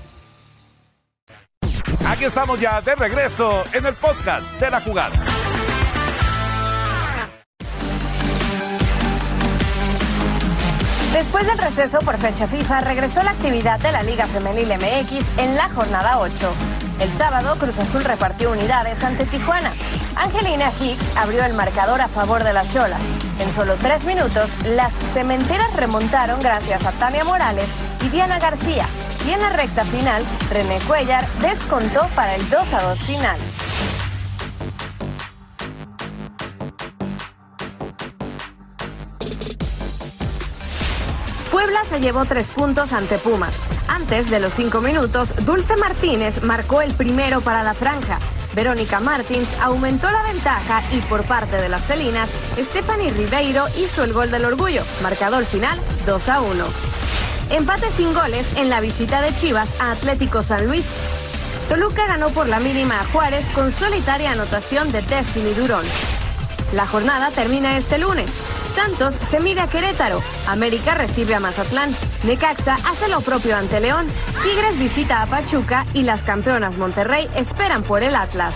Aquí 2.07 2.25
estamos 2.25 2.59
ya 2.59 2.81
de 2.81 2.95
regreso 2.95 3.63
en 3.73 3.85
el 3.85 3.93
podcast 3.93 4.45
de 4.59 4.69
la 4.69 4.81
jugada. 4.81 5.15
Después 11.13 11.45
del 11.45 11.57
receso 11.57 11.99
por 11.99 12.17
fecha 12.17 12.47
FIFA, 12.47 12.81
regresó 12.81 13.21
la 13.21 13.31
actividad 13.31 13.79
de 13.79 13.91
la 13.91 14.01
Liga 14.01 14.27
Femenil 14.27 14.69
MX 14.69 15.37
en 15.37 15.55
la 15.55 15.69
jornada 15.69 16.19
8. 16.19 16.53
El 17.01 17.11
sábado, 17.13 17.55
Cruz 17.57 17.79
Azul 17.79 18.03
repartió 18.03 18.51
unidades 18.51 19.03
ante 19.03 19.25
Tijuana. 19.25 19.71
Angelina 20.15 20.71
Hicks 20.79 21.17
abrió 21.17 21.43
el 21.43 21.53
marcador 21.55 21.99
a 21.99 22.07
favor 22.07 22.43
de 22.43 22.53
las 22.53 22.71
Cholas. 22.71 23.01
En 23.39 23.51
solo 23.51 23.75
tres 23.75 24.03
minutos, 24.03 24.51
las 24.65 24.93
cementeras 25.11 25.75
remontaron 25.75 26.39
gracias 26.39 26.85
a 26.85 26.91
Tania 26.91 27.23
Morales 27.23 27.65
y 28.05 28.09
Diana 28.09 28.37
García. 28.37 28.85
Y 29.25 29.31
en 29.31 29.41
la 29.41 29.49
recta 29.49 29.83
final, 29.85 30.23
René 30.51 30.77
Cuellar 30.81 31.27
descontó 31.41 32.05
para 32.15 32.35
el 32.35 32.47
2 32.47 32.73
a 32.75 32.81
2 32.83 32.99
final. 32.99 33.39
Puebla 41.71 41.89
se 41.89 42.01
llevó 42.01 42.25
tres 42.25 42.47
puntos 42.47 42.91
ante 42.91 43.17
Pumas. 43.17 43.55
Antes 43.87 44.29
de 44.29 44.41
los 44.41 44.53
cinco 44.53 44.81
minutos, 44.81 45.33
Dulce 45.45 45.77
Martínez 45.77 46.43
marcó 46.43 46.81
el 46.81 46.93
primero 46.93 47.39
para 47.39 47.63
la 47.63 47.73
franja. 47.73 48.19
Verónica 48.53 48.99
Martins 48.99 49.47
aumentó 49.61 50.11
la 50.11 50.21
ventaja 50.23 50.83
y 50.91 50.99
por 51.03 51.23
parte 51.23 51.55
de 51.55 51.69
las 51.69 51.87
felinas, 51.87 52.29
Stephanie 52.59 53.13
Ribeiro 53.13 53.67
hizo 53.77 54.03
el 54.03 54.11
gol 54.11 54.29
del 54.31 54.43
orgullo. 54.43 54.83
Marcador 55.01 55.45
final 55.45 55.79
2 56.05 56.27
a 56.27 56.41
1. 56.41 56.65
Empate 57.51 57.89
sin 57.89 58.13
goles 58.13 58.51
en 58.57 58.69
la 58.69 58.81
visita 58.81 59.21
de 59.21 59.33
Chivas 59.33 59.79
a 59.79 59.91
Atlético 59.91 60.43
San 60.43 60.67
Luis. 60.67 60.87
Toluca 61.69 62.05
ganó 62.05 62.31
por 62.31 62.49
la 62.49 62.59
mínima 62.59 62.99
a 62.99 63.05
Juárez 63.13 63.49
con 63.51 63.71
solitaria 63.71 64.33
anotación 64.33 64.91
de 64.91 65.03
Destiny 65.03 65.53
Durón. 65.53 65.85
La 66.73 66.85
jornada 66.85 67.29
termina 67.31 67.77
este 67.77 67.97
lunes. 67.97 68.29
Santos 68.73 69.15
se 69.15 69.39
mide 69.39 69.61
a 69.61 69.67
Querétaro, 69.67 70.21
América 70.47 70.93
recibe 70.93 71.35
a 71.35 71.39
Mazatlán, 71.39 71.93
Necaxa 72.23 72.75
hace 72.89 73.09
lo 73.09 73.21
propio 73.21 73.57
ante 73.57 73.79
León, 73.79 74.07
Tigres 74.43 74.79
visita 74.79 75.21
a 75.21 75.27
Pachuca 75.27 75.85
y 75.93 76.03
las 76.03 76.23
campeonas 76.23 76.77
Monterrey 76.77 77.27
esperan 77.35 77.83
por 77.83 78.01
el 78.03 78.15
Atlas. 78.15 78.53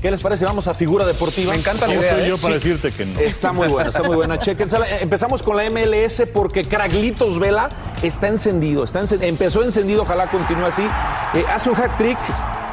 ¿Qué 0.00 0.10
les 0.10 0.20
parece? 0.20 0.44
Vamos 0.46 0.66
a 0.66 0.74
figura 0.74 1.04
deportiva. 1.04 1.52
Me 1.52 1.58
encanta 1.58 1.86
la 1.86 1.94
idea. 1.94 2.14
soy 2.18 2.28
yo 2.28 2.38
para 2.38 2.54
decirte 2.54 2.90
que 2.90 3.04
no? 3.06 3.20
Está 3.20 3.52
muy 3.52 3.68
buena, 3.68 3.90
está 3.90 4.02
muy 4.02 4.16
buena. 4.16 4.38
Chequensela. 4.38 4.86
Empezamos 5.00 5.42
con 5.42 5.56
la 5.56 5.64
MLS 5.70 6.22
porque 6.32 6.64
Craglitos 6.64 7.38
Vela 7.38 7.68
está 8.02 8.28
encendido. 8.28 8.84
Está 8.84 9.00
encen- 9.02 9.22
Empezó 9.22 9.62
encendido, 9.62 10.02
ojalá 10.02 10.26
continúe 10.30 10.64
así. 10.66 10.82
Eh, 11.34 11.44
hace 11.52 11.68
un 11.70 11.76
hack 11.76 11.96
trick. 11.98 12.18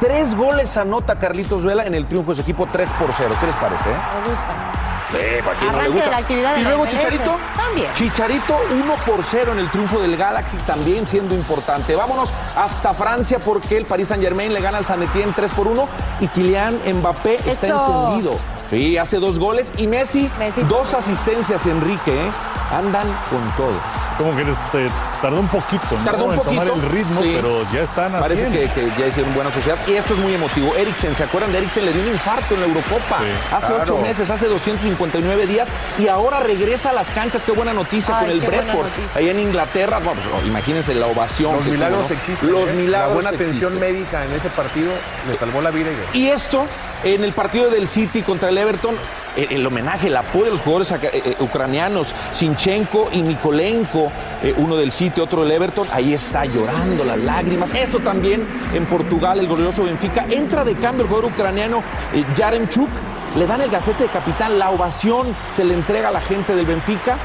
Tres 0.00 0.34
goles 0.36 0.76
anota 0.76 1.18
Carlitos 1.18 1.64
Vela 1.64 1.84
en 1.84 1.92
el 1.94 2.06
triunfo 2.06 2.30
de 2.30 2.36
su 2.36 2.42
equipo 2.42 2.66
3 2.70 2.88
por 2.98 3.12
0. 3.12 3.34
¿Qué 3.40 3.46
les 3.46 3.56
parece? 3.56 3.90
eh? 3.90 3.96
Me 4.14 4.20
gusta. 4.30 4.72
Eh, 5.14 5.40
¿para 5.44 5.58
quién 5.58 5.72
no 5.72 5.80
le 5.82 5.88
gusta? 5.88 6.04
de 6.04 6.10
la 6.10 6.16
actividad 6.18 6.54
de 6.54 6.60
y 6.60 6.64
luego. 6.64 6.86
Chicharito. 6.86 7.36
También. 7.56 7.92
Chicharito 7.94 8.58
1 8.70 8.94
por 9.06 9.24
0 9.24 9.52
en 9.52 9.58
el 9.58 9.70
triunfo 9.70 10.00
del 10.00 10.16
Galaxy, 10.16 10.56
también 10.58 11.06
siendo 11.06 11.34
importante. 11.34 11.94
Vámonos 11.96 12.32
hasta 12.56 12.92
Francia 12.94 13.38
porque 13.38 13.76
el 13.76 13.86
Paris 13.86 14.08
Saint 14.08 14.22
Germain 14.22 14.52
le 14.52 14.60
gana 14.60 14.78
al 14.78 14.84
San 14.84 15.02
Etienne 15.02 15.32
3 15.34 15.50
por 15.52 15.66
1 15.68 15.88
y 16.20 16.28
Kylian 16.28 16.80
Mbappé 17.00 17.36
está 17.48 17.68
Eso. 17.68 18.06
encendido. 18.08 18.38
Sí, 18.68 18.98
hace 18.98 19.18
dos 19.18 19.38
goles 19.38 19.72
y 19.78 19.86
Messi, 19.86 20.30
dos 20.68 20.92
asistencias, 20.92 21.66
Enrique. 21.66 22.12
¿eh? 22.12 22.30
Andan 22.70 23.06
con 23.30 23.50
todo. 23.56 23.80
Como 24.18 24.36
que 24.36 24.42
este, 24.42 24.88
tardó 25.22 25.40
un 25.40 25.48
poquito, 25.48 25.96
¿no? 25.96 26.04
Tardó 26.04 26.24
un 26.26 26.32
en 26.32 26.36
poquito. 26.36 26.62
tomar 26.62 26.76
el 26.76 26.82
ritmo, 26.90 27.22
sí. 27.22 27.32
pero 27.34 27.62
ya 27.72 27.82
están 27.84 28.12
Parece 28.12 28.50
que, 28.50 28.68
que 28.68 28.90
ya 28.98 29.06
hicieron 29.06 29.32
buena 29.32 29.50
sociedad. 29.50 29.78
Y 29.86 29.92
esto 29.92 30.12
es 30.12 30.20
muy 30.20 30.34
emotivo. 30.34 30.74
Eriksen, 30.76 31.16
¿se 31.16 31.24
acuerdan 31.24 31.50
de 31.52 31.58
Eriksen? 31.58 31.86
Le 31.86 31.92
dio 31.92 32.02
un 32.02 32.08
infarto 32.08 32.54
en 32.54 32.60
la 32.60 32.66
Eurocopa. 32.66 33.20
Sí, 33.20 33.54
hace 33.54 33.66
claro. 33.68 33.82
ocho 33.84 33.98
meses, 33.98 34.28
hace 34.28 34.48
259 34.48 35.46
días. 35.46 35.68
Y 35.98 36.08
ahora 36.08 36.40
regresa 36.40 36.90
a 36.90 36.92
las 36.92 37.08
canchas. 37.10 37.40
Qué 37.46 37.52
buena 37.52 37.72
noticia 37.72 38.18
Ay, 38.18 38.24
con 38.26 38.32
el 38.32 38.40
Brentford. 38.40 38.86
Ahí 39.14 39.30
en 39.30 39.40
Inglaterra. 39.40 39.98
Bueno, 40.04 40.20
pues, 40.30 40.46
imagínense 40.46 40.94
la 40.94 41.06
ovación. 41.06 41.52
Los 41.52 41.62
tuvo, 41.62 41.72
milagros 41.72 42.10
¿no? 42.10 42.16
existen. 42.16 42.50
Los 42.50 42.68
¿eh? 42.68 42.72
milagros 42.74 43.08
La 43.08 43.14
buena 43.14 43.28
atención 43.30 43.72
existen. 43.72 43.94
médica 43.94 44.24
en 44.26 44.32
ese 44.32 44.50
partido 44.50 44.92
le 45.26 45.34
salvó 45.36 45.62
la 45.62 45.70
vida. 45.70 45.88
Y... 46.12 46.18
Y 46.18 46.28
esto, 46.28 46.66
en 47.04 47.24
el 47.24 47.32
partido 47.32 47.70
del 47.70 47.86
City 47.86 48.22
contra 48.22 48.48
el 48.48 48.58
Everton, 48.58 48.96
el, 49.36 49.64
homenaje, 49.64 50.08
el 50.08 50.16
apoyo 50.16 50.46
de 50.46 50.50
los 50.52 50.60
jugadores 50.60 50.90
eh, 50.92 50.98
eh, 51.12 51.36
ucranianos, 51.40 52.14
Sinchenko 52.32 53.08
y 53.12 53.22
Mikolenko, 53.22 54.10
eh, 54.42 54.54
uno 54.56 54.76
del 54.76 54.90
City, 54.90 55.20
otro 55.20 55.42
del 55.42 55.52
Everton, 55.52 55.86
ahí 55.92 56.12
está 56.12 56.44
llorando 56.44 57.04
las 57.04 57.18
lágrimas. 57.18 57.72
Esto 57.74 58.00
también 58.00 58.46
en 58.74 58.84
Portugal, 58.86 59.38
el 59.38 59.46
glorioso 59.46 59.84
Benfica, 59.84 60.26
entra 60.28 60.64
de 60.64 60.74
cambio 60.74 61.02
el 61.04 61.08
jugador 61.08 61.32
ucraniano 61.32 61.82
eh, 62.12 62.24
Yaremchuk, 62.34 62.90
le 63.36 63.46
dan 63.46 63.60
el 63.60 63.70
gafete 63.70 64.04
de 64.04 64.10
capitán, 64.10 64.58
la 64.58 64.70
ovación 64.70 65.36
se 65.54 65.64
le 65.64 65.74
entrega 65.74 66.08
a 66.08 66.12
la 66.12 66.20
gente 66.20 66.56
del 66.56 66.66
Benfica 66.66 67.16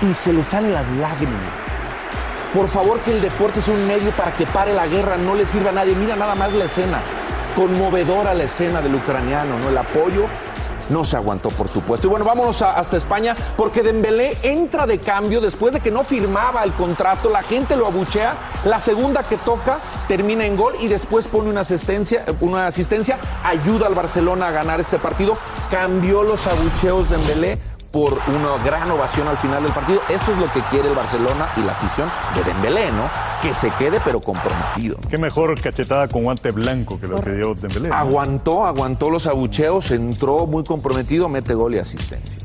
y 0.00 0.12
se 0.14 0.32
le 0.32 0.42
salen 0.42 0.72
las 0.72 0.88
lágrimas. 0.92 1.40
Por 2.52 2.68
favor, 2.68 3.00
que 3.00 3.12
el 3.12 3.22
deporte 3.22 3.62
sea 3.62 3.72
un 3.72 3.86
medio 3.86 4.10
para 4.10 4.30
que 4.32 4.44
pare 4.44 4.74
la 4.74 4.86
guerra, 4.86 5.16
no 5.16 5.34
le 5.34 5.46
sirva 5.46 5.70
a 5.70 5.72
nadie. 5.72 5.94
Mira 5.94 6.16
nada 6.16 6.34
más 6.34 6.52
la 6.52 6.66
escena. 6.66 7.02
Conmovedora 7.54 8.34
la 8.34 8.44
escena 8.44 8.80
del 8.80 8.94
ucraniano, 8.94 9.58
¿no? 9.58 9.68
El 9.68 9.78
apoyo 9.78 10.26
no 10.88 11.04
se 11.04 11.16
aguantó, 11.16 11.48
por 11.50 11.68
supuesto. 11.68 12.06
Y 12.06 12.10
bueno, 12.10 12.24
vámonos 12.24 12.60
hasta 12.62 12.96
España, 12.96 13.34
porque 13.56 13.82
Dembélé 13.82 14.36
entra 14.42 14.86
de 14.86 14.98
cambio 15.00 15.40
después 15.40 15.72
de 15.72 15.80
que 15.80 15.90
no 15.90 16.04
firmaba 16.04 16.62
el 16.64 16.72
contrato. 16.74 17.30
La 17.30 17.42
gente 17.42 17.76
lo 17.76 17.86
abuchea. 17.86 18.34
La 18.64 18.78
segunda 18.78 19.22
que 19.22 19.36
toca 19.38 19.80
termina 20.08 20.46
en 20.46 20.56
gol 20.56 20.74
y 20.80 20.88
después 20.88 21.26
pone 21.26 21.50
una 21.50 21.62
asistencia, 21.62 22.24
una 22.40 22.66
asistencia 22.66 23.18
ayuda 23.44 23.86
al 23.86 23.94
Barcelona 23.94 24.48
a 24.48 24.50
ganar 24.50 24.80
este 24.80 24.98
partido. 24.98 25.34
Cambió 25.70 26.22
los 26.22 26.46
abucheos 26.46 27.08
de 27.08 27.16
Dembélé 27.16 27.58
por 27.92 28.18
una 28.26 28.56
gran 28.64 28.90
ovación 28.90 29.28
al 29.28 29.36
final 29.36 29.62
del 29.62 29.72
partido. 29.72 30.00
Esto 30.08 30.32
es 30.32 30.38
lo 30.38 30.50
que 30.50 30.60
quiere 30.70 30.88
el 30.88 30.94
Barcelona 30.94 31.52
y 31.56 31.60
la 31.60 31.72
afición 31.72 32.08
de 32.34 32.42
Dembélé, 32.42 32.90
¿no? 32.90 33.08
Que 33.42 33.52
se 33.52 33.70
quede 33.72 34.00
pero 34.02 34.20
comprometido. 34.20 34.96
Qué 35.10 35.18
mejor 35.18 35.60
cachetada 35.60 36.08
con 36.08 36.24
guante 36.24 36.50
blanco 36.50 36.98
que 36.98 37.06
lo 37.06 37.20
que 37.20 37.32
dio 37.32 37.54
Dembélé. 37.54 37.90
¿no? 37.90 37.94
Aguantó, 37.94 38.64
aguantó 38.64 39.10
los 39.10 39.26
abucheos, 39.26 39.90
entró 39.90 40.46
muy 40.46 40.64
comprometido, 40.64 41.28
mete 41.28 41.54
gol 41.54 41.74
y 41.74 41.78
asistencia. 41.78 42.38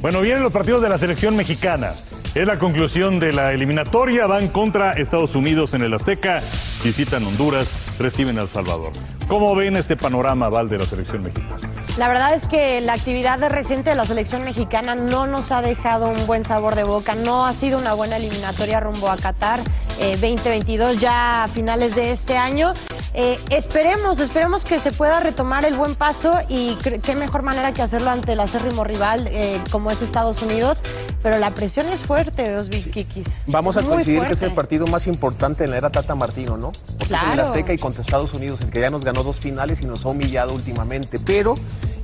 Bueno, 0.00 0.20
vienen 0.20 0.42
los 0.42 0.52
partidos 0.52 0.80
de 0.80 0.88
la 0.88 0.98
selección 0.98 1.36
mexicana. 1.36 1.92
Es 2.34 2.46
la 2.46 2.58
conclusión 2.58 3.18
de 3.18 3.32
la 3.32 3.52
eliminatoria. 3.52 4.26
Van 4.26 4.48
contra 4.48 4.92
Estados 4.92 5.34
Unidos 5.34 5.72
en 5.74 5.82
el 5.82 5.94
Azteca, 5.94 6.42
visitan 6.84 7.24
Honduras, 7.24 7.68
reciben 7.98 8.38
a 8.38 8.42
El 8.42 8.48
Salvador. 8.48 8.92
¿Cómo 9.26 9.54
ven 9.56 9.76
este 9.76 9.96
panorama, 9.96 10.48
Val, 10.48 10.68
de 10.68 10.78
la 10.78 10.84
selección 10.84 11.22
mexicana? 11.24 11.65
La 11.96 12.08
verdad 12.08 12.34
es 12.34 12.46
que 12.46 12.82
la 12.82 12.92
actividad 12.92 13.38
de 13.38 13.48
reciente 13.48 13.88
de 13.88 13.96
la 13.96 14.04
selección 14.04 14.44
mexicana 14.44 14.94
no 14.94 15.26
nos 15.26 15.50
ha 15.50 15.62
dejado 15.62 16.10
un 16.10 16.26
buen 16.26 16.44
sabor 16.44 16.74
de 16.74 16.84
boca, 16.84 17.14
no 17.14 17.46
ha 17.46 17.54
sido 17.54 17.78
una 17.78 17.94
buena 17.94 18.18
eliminatoria 18.18 18.80
rumbo 18.80 19.08
a 19.08 19.16
Qatar 19.16 19.60
eh, 19.98 20.10
2022 20.12 21.00
ya 21.00 21.44
a 21.44 21.48
finales 21.48 21.94
de 21.94 22.12
este 22.12 22.36
año. 22.36 22.74
Eh, 23.18 23.38
esperemos, 23.48 24.20
esperemos 24.20 24.62
que 24.64 24.78
se 24.78 24.92
pueda 24.92 25.20
retomar 25.20 25.64
el 25.64 25.74
buen 25.74 25.94
paso 25.94 26.34
y 26.50 26.76
qué 27.02 27.14
mejor 27.14 27.40
manera 27.42 27.72
que 27.72 27.80
hacerlo 27.80 28.10
ante 28.10 28.32
el 28.32 28.40
acérrimo 28.40 28.84
rival 28.84 29.26
eh, 29.32 29.58
como 29.70 29.90
es 29.90 30.02
Estados 30.02 30.42
Unidos, 30.42 30.82
pero 31.22 31.38
la 31.38 31.50
presión 31.52 31.86
es 31.88 32.00
fuerte, 32.00 32.52
los 32.52 32.68
Kikis. 32.68 33.26
Vamos 33.46 33.78
a 33.78 33.82
coincidir 33.82 34.22
que 34.26 34.34
es 34.34 34.42
el 34.42 34.52
partido 34.52 34.86
más 34.86 35.06
importante 35.06 35.64
en 35.64 35.70
la 35.70 35.78
era 35.78 35.90
Tata 35.90 36.14
Martino, 36.14 36.58
¿no? 36.58 36.72
Porque 36.72 36.92
es 36.92 36.92
en 37.00 37.04
el 37.04 37.06
Claro. 37.08 37.42
Azteca 37.44 37.72
y 37.72 37.78
contra 37.78 38.02
Estados 38.02 38.34
Unidos, 38.34 38.60
el 38.60 38.68
que 38.68 38.80
ya 38.80 38.90
nos 38.90 39.02
ganó 39.02 39.22
dos 39.22 39.40
finales 39.40 39.80
y 39.80 39.86
nos 39.86 40.04
ha 40.04 40.08
humillado 40.08 40.52
últimamente. 40.52 41.18
Pero 41.24 41.54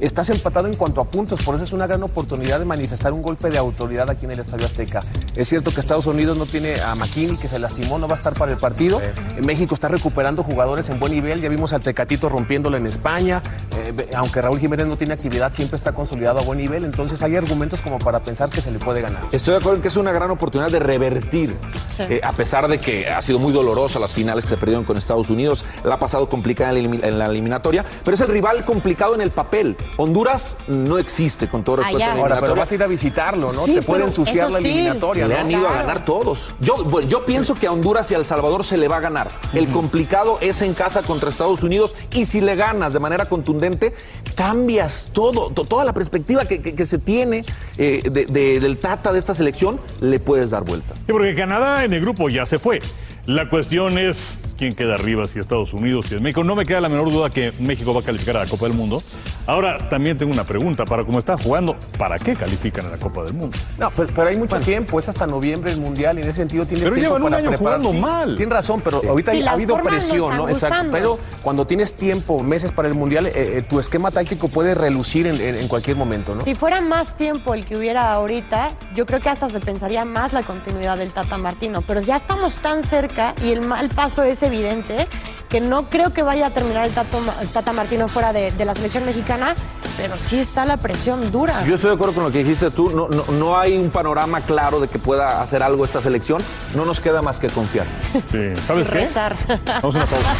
estás 0.00 0.30
empatado 0.30 0.66
en 0.66 0.74
cuanto 0.74 1.02
a 1.02 1.04
puntos, 1.04 1.42
por 1.44 1.56
eso 1.56 1.64
es 1.64 1.72
una 1.74 1.86
gran 1.86 2.02
oportunidad 2.04 2.58
de 2.58 2.64
manifestar 2.64 3.12
un 3.12 3.20
golpe 3.20 3.50
de 3.50 3.58
autoridad 3.58 4.08
aquí 4.08 4.24
en 4.24 4.32
el 4.32 4.40
Estadio 4.40 4.64
Azteca. 4.64 5.00
Es 5.36 5.48
cierto 5.48 5.70
que 5.72 5.80
Estados 5.80 6.06
Unidos 6.06 6.38
no 6.38 6.46
tiene 6.46 6.80
a 6.80 6.94
McKinney, 6.94 7.36
que 7.36 7.48
se 7.48 7.58
lastimó, 7.58 7.98
no 7.98 8.08
va 8.08 8.14
a 8.14 8.18
estar 8.18 8.32
para 8.32 8.50
el 8.52 8.58
partido. 8.58 9.00
México 9.42 9.74
está 9.74 9.88
recuperando 9.88 10.42
jugadores 10.42 10.88
en 10.88 10.98
buen 11.02 11.12
nivel, 11.12 11.40
ya 11.40 11.48
vimos 11.48 11.72
al 11.72 11.80
Tecatito 11.80 12.28
rompiéndolo 12.28 12.76
en 12.76 12.86
España, 12.86 13.42
eh, 13.76 14.08
aunque 14.14 14.40
Raúl 14.40 14.60
Jiménez 14.60 14.86
no 14.86 14.96
tiene 14.96 15.14
actividad, 15.14 15.52
siempre 15.52 15.76
está 15.76 15.90
consolidado 15.90 16.38
a 16.38 16.42
buen 16.42 16.58
nivel, 16.58 16.84
entonces 16.84 17.20
hay 17.24 17.34
argumentos 17.34 17.82
como 17.82 17.98
para 17.98 18.20
pensar 18.20 18.48
que 18.50 18.60
se 18.60 18.70
le 18.70 18.78
puede 18.78 19.00
ganar. 19.00 19.24
Estoy 19.32 19.54
de 19.54 19.58
acuerdo 19.58 19.78
en 19.78 19.82
que 19.82 19.88
es 19.88 19.96
una 19.96 20.12
gran 20.12 20.30
oportunidad 20.30 20.70
de 20.70 20.78
revertir, 20.78 21.56
eh, 21.98 22.20
a 22.22 22.30
pesar 22.30 22.68
de 22.68 22.78
que 22.78 23.10
ha 23.10 23.20
sido 23.20 23.40
muy 23.40 23.52
dolorosa 23.52 23.98
las 23.98 24.12
finales 24.12 24.44
que 24.44 24.50
se 24.50 24.56
perdieron 24.56 24.84
con 24.84 24.96
Estados 24.96 25.28
Unidos, 25.28 25.64
la 25.82 25.96
ha 25.96 25.98
pasado 25.98 26.28
complicada 26.28 26.70
en 26.78 27.18
la, 27.18 27.26
eliminatoria, 27.26 27.84
pero 28.04 28.14
es 28.14 28.20
el 28.20 28.28
rival 28.28 28.64
complicado 28.64 29.16
en 29.16 29.22
el 29.22 29.32
papel. 29.32 29.76
Honduras 29.96 30.54
no 30.68 30.98
existe, 30.98 31.48
con 31.48 31.64
todo 31.64 31.76
respeto. 31.76 31.96
Allá. 31.96 32.12
Ahora, 32.12 32.38
pero 32.38 32.54
vas 32.54 32.70
a 32.70 32.74
ir 32.76 32.82
a 32.84 32.86
visitarlo, 32.86 33.52
¿no? 33.52 33.60
Sí, 33.62 33.74
Te 33.74 33.82
puede 33.82 34.04
ensuciar 34.04 34.52
la 34.52 34.58
eliminatoria, 34.58 35.26
Le 35.26 35.34
¿no? 35.34 35.40
han 35.40 35.50
ido 35.50 35.68
a 35.68 35.72
ganar 35.72 36.04
todos. 36.04 36.54
Yo, 36.60 36.84
bueno, 36.84 37.08
yo 37.08 37.24
pienso 37.24 37.56
que 37.56 37.66
a 37.66 37.72
Honduras 37.72 38.08
y 38.12 38.14
a 38.14 38.18
El 38.18 38.24
Salvador 38.24 38.62
se 38.62 38.76
le 38.76 38.86
va 38.86 38.98
a 38.98 39.00
ganar. 39.00 39.30
El 39.52 39.66
complicado 39.68 40.38
es 40.40 40.62
en 40.62 40.74
casa 40.74 40.91
contra 41.00 41.30
Estados 41.30 41.62
Unidos 41.62 41.94
y 42.12 42.26
si 42.26 42.42
le 42.42 42.54
ganas 42.56 42.92
de 42.92 42.98
manera 43.00 43.24
contundente, 43.24 43.94
cambias 44.34 45.06
todo, 45.12 45.50
to- 45.50 45.64
toda 45.64 45.84
la 45.86 45.94
perspectiva 45.94 46.44
que, 46.44 46.60
se 46.86 46.98
tiene 46.98 47.44
eh, 47.78 48.02
de- 48.10 48.26
de- 48.26 48.60
del 48.60 48.76
Tata 48.76 49.12
de 49.12 49.18
esta 49.18 49.32
selección, 49.32 49.80
le 50.02 50.20
puedes 50.20 50.50
dar 50.50 50.64
vuelta. 50.64 50.92
Porque 51.06 51.34
Canadá 51.34 51.84
en 51.84 51.94
el 51.94 52.00
grupo 52.02 52.28
ya 52.28 52.44
se 52.44 52.58
fue. 52.58 52.80
La 53.26 53.48
cuestión 53.48 53.98
es 53.98 54.40
quién 54.58 54.74
queda 54.74 54.94
arriba, 54.94 55.26
si 55.28 55.38
Estados 55.38 55.72
Unidos, 55.72 56.06
si 56.08 56.16
es 56.16 56.20
México. 56.20 56.42
No 56.42 56.56
me 56.56 56.64
queda 56.66 56.80
la 56.80 56.88
menor 56.88 57.10
duda 57.10 57.30
que 57.30 57.52
México 57.60 57.94
va 57.94 58.00
a 58.00 58.04
calificar 58.04 58.36
a 58.36 58.40
la 58.44 58.46
Copa 58.50 58.66
del 58.66 58.76
Mundo. 58.76 59.00
Ahora, 59.46 59.88
también 59.88 60.18
tengo 60.18 60.32
una 60.32 60.44
pregunta. 60.44 60.84
Para 60.84 61.04
cómo 61.04 61.20
están 61.20 61.38
jugando, 61.38 61.76
¿para 61.98 62.18
qué 62.18 62.34
califican 62.34 62.86
a 62.86 62.90
la 62.90 62.96
Copa 62.98 63.22
del 63.24 63.34
Mundo? 63.34 63.56
No, 63.78 63.90
pues, 63.90 64.08
pero 64.14 64.28
hay 64.28 64.36
mucho 64.36 64.56
tiempo, 64.60 64.98
es 64.98 65.08
hasta 65.08 65.26
noviembre 65.26 65.70
el 65.72 65.78
Mundial 65.78 66.18
y 66.18 66.22
en 66.22 66.28
ese 66.28 66.38
sentido 66.38 66.64
tiene 66.64 66.82
Pero 66.82 66.94
tiempo 66.96 67.10
llevan 67.16 67.22
un 67.22 67.30
para 67.30 67.40
año 67.40 67.50
preparar. 67.50 67.80
jugando 67.80 67.90
Sí, 67.92 68.00
mal. 68.00 68.36
Tienes 68.36 68.54
razón, 68.54 68.80
pero 68.84 69.02
ahorita 69.08 69.32
Sí, 69.32 69.42
ha 69.42 69.52
habido 69.52 69.76
no 69.76 69.82
presión, 69.84 70.36
¿no? 70.36 70.48
Exacto. 70.48 70.74
gustando. 70.76 70.92
Pero 70.92 71.18
cuando 71.42 71.64
tienes 71.66 71.94
tiempo, 71.94 72.42
meses 72.42 72.72
para 72.72 72.88
el 72.88 72.94
Mundial, 72.94 73.26
eh, 73.26 73.32
eh, 73.34 73.62
tu 73.68 73.78
esquema 73.80 74.10
táctico 74.10 74.48
puede 74.48 74.74
relucir 74.74 75.28
en, 75.28 75.40
en- 75.40 75.56
en 75.56 75.68
cualquier 75.68 75.96
momento, 75.96 76.34
¿no? 76.34 76.42
Si 76.44 76.54
fuera 76.56 76.80
más 76.80 77.16
tiempo 77.16 77.54
el 77.54 77.64
que 77.64 77.76
hubiera 77.76 78.12
ahorita, 78.12 78.72
yo 78.96 79.06
creo 79.06 79.20
que 79.20 79.28
hasta 79.28 79.48
se 79.48 79.60
pensaría 79.60 80.04
más 80.04 80.32
la 80.32 80.42
continuidad 80.42 80.98
del 80.98 81.12
Tata 81.12 81.36
Martino. 81.36 81.82
Pero 81.82 82.00
ya 82.00 82.16
estamos 82.16 82.56
tan 82.56 82.82
cerca 82.84 83.11
y 83.42 83.50
el 83.52 83.60
mal 83.60 83.88
paso 83.90 84.22
es 84.22 84.42
evidente 84.42 85.08
que 85.48 85.60
no 85.60 85.90
creo 85.90 86.12
que 86.14 86.22
vaya 86.22 86.46
a 86.46 86.50
terminar 86.50 86.86
el 86.86 86.92
Tata, 86.92 87.18
el 87.40 87.48
Tata 87.48 87.72
Martino 87.72 88.08
fuera 88.08 88.32
de, 88.32 88.52
de 88.52 88.64
la 88.64 88.74
selección 88.74 89.04
mexicana, 89.04 89.54
pero 89.98 90.16
sí 90.16 90.38
está 90.38 90.64
la 90.64 90.78
presión 90.78 91.30
dura. 91.30 91.62
Yo 91.66 91.74
estoy 91.74 91.90
de 91.90 91.96
acuerdo 91.96 92.14
con 92.14 92.24
lo 92.24 92.32
que 92.32 92.38
dijiste 92.38 92.70
tú. 92.70 92.90
No, 92.90 93.08
no, 93.08 93.24
no 93.32 93.58
hay 93.58 93.76
un 93.76 93.90
panorama 93.90 94.40
claro 94.40 94.80
de 94.80 94.88
que 94.88 94.98
pueda 94.98 95.42
hacer 95.42 95.62
algo 95.62 95.84
esta 95.84 96.00
selección. 96.00 96.42
No 96.74 96.84
nos 96.86 97.00
queda 97.00 97.20
más 97.20 97.38
que 97.38 97.48
confiar. 97.48 97.86
Sí. 98.30 98.54
¿Sabes 98.66 98.88
qué? 98.88 99.06
Rezar. 99.06 99.36
Vamos 99.82 99.94
a 99.94 99.98
una 99.98 100.06
pausa. 100.06 100.34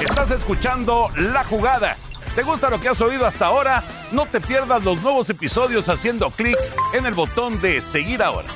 Estás 0.00 0.30
escuchando 0.30 1.10
La 1.16 1.42
Jugada. 1.44 1.96
¿Te 2.36 2.42
gusta 2.42 2.68
lo 2.68 2.78
que 2.78 2.90
has 2.90 3.00
oído 3.00 3.26
hasta 3.26 3.46
ahora? 3.46 3.82
No 4.12 4.26
te 4.26 4.42
pierdas 4.42 4.84
los 4.84 5.00
nuevos 5.00 5.30
episodios 5.30 5.88
haciendo 5.88 6.28
clic 6.28 6.58
en 6.92 7.06
el 7.06 7.14
botón 7.14 7.62
de 7.62 7.80
seguir 7.80 8.22
ahora. 8.22 8.46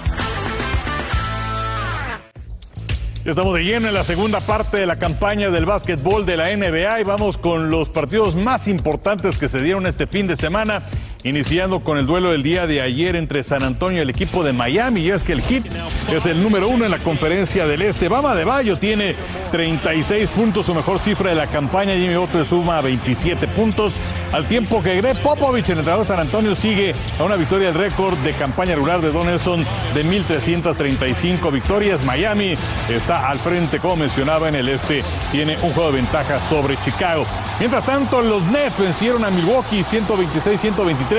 Estamos 3.24 3.54
de 3.54 3.64
lleno 3.64 3.88
en 3.88 3.94
la 3.94 4.04
segunda 4.04 4.40
parte 4.40 4.76
de 4.76 4.84
la 4.84 4.98
campaña 4.98 5.48
del 5.48 5.64
básquetbol 5.64 6.26
de 6.26 6.36
la 6.36 6.54
NBA 6.54 7.00
y 7.00 7.04
vamos 7.04 7.38
con 7.38 7.70
los 7.70 7.88
partidos 7.88 8.34
más 8.34 8.68
importantes 8.68 9.38
que 9.38 9.48
se 9.48 9.62
dieron 9.62 9.86
este 9.86 10.06
fin 10.06 10.26
de 10.26 10.36
semana, 10.36 10.82
iniciando 11.24 11.80
con 11.80 11.98
el 11.98 12.06
duelo 12.06 12.30
del 12.30 12.42
día 12.42 12.66
de 12.66 12.80
ayer 12.80 13.16
entre 13.16 13.42
San 13.42 13.62
Antonio 13.62 13.98
y 13.98 14.02
el 14.02 14.10
equipo 14.10 14.42
de 14.44 14.52
Miami. 14.52 15.00
Y 15.02 15.10
es 15.10 15.24
que 15.24 15.32
el 15.32 15.42
Heat 15.42 15.64
es 16.10 16.26
el 16.26 16.42
número 16.42 16.68
uno 16.68 16.84
en 16.84 16.90
la 16.90 16.98
conferencia 16.98 17.66
del 17.66 17.82
Este. 17.82 18.08
Bama 18.08 18.34
de 18.34 18.44
Bayo 18.44 18.78
tiene 18.78 19.14
36 19.52 20.30
puntos, 20.30 20.66
su 20.66 20.74
mejor 20.74 20.98
cifra 20.98 21.30
de 21.30 21.36
la 21.36 21.46
campaña. 21.46 21.94
Jimmy 21.94 22.16
Butler 22.16 22.46
suma 22.46 22.80
27 22.80 23.48
puntos, 23.48 23.94
al 24.32 24.46
tiempo 24.46 24.82
que 24.82 24.96
Greg 24.96 25.20
Popovich, 25.22 25.68
el 25.68 25.78
entrenador 25.78 26.06
San 26.06 26.20
Antonio, 26.20 26.54
sigue 26.54 26.94
a 27.18 27.24
una 27.24 27.36
victoria 27.36 27.68
del 27.68 27.76
récord 27.76 28.16
de 28.18 28.34
campaña 28.34 28.74
regular 28.74 29.00
de 29.00 29.12
Donaldson 29.12 29.64
de 29.94 30.04
1.335 30.04 31.52
victorias. 31.52 32.02
Miami 32.04 32.54
está 32.88 33.28
al 33.28 33.38
frente, 33.38 33.78
como 33.78 33.96
mencionaba, 33.96 34.48
en 34.48 34.54
el 34.54 34.68
este. 34.68 35.02
Tiene 35.32 35.56
un 35.62 35.72
juego 35.72 35.90
de 35.90 35.96
ventaja 35.96 36.40
sobre 36.48 36.76
Chicago. 36.84 37.26
Mientras 37.58 37.84
tanto, 37.84 38.22
los 38.22 38.42
Nets 38.44 38.78
vencieron 38.78 39.24
a 39.24 39.30
Milwaukee 39.30 39.82
126-123. 39.82 41.09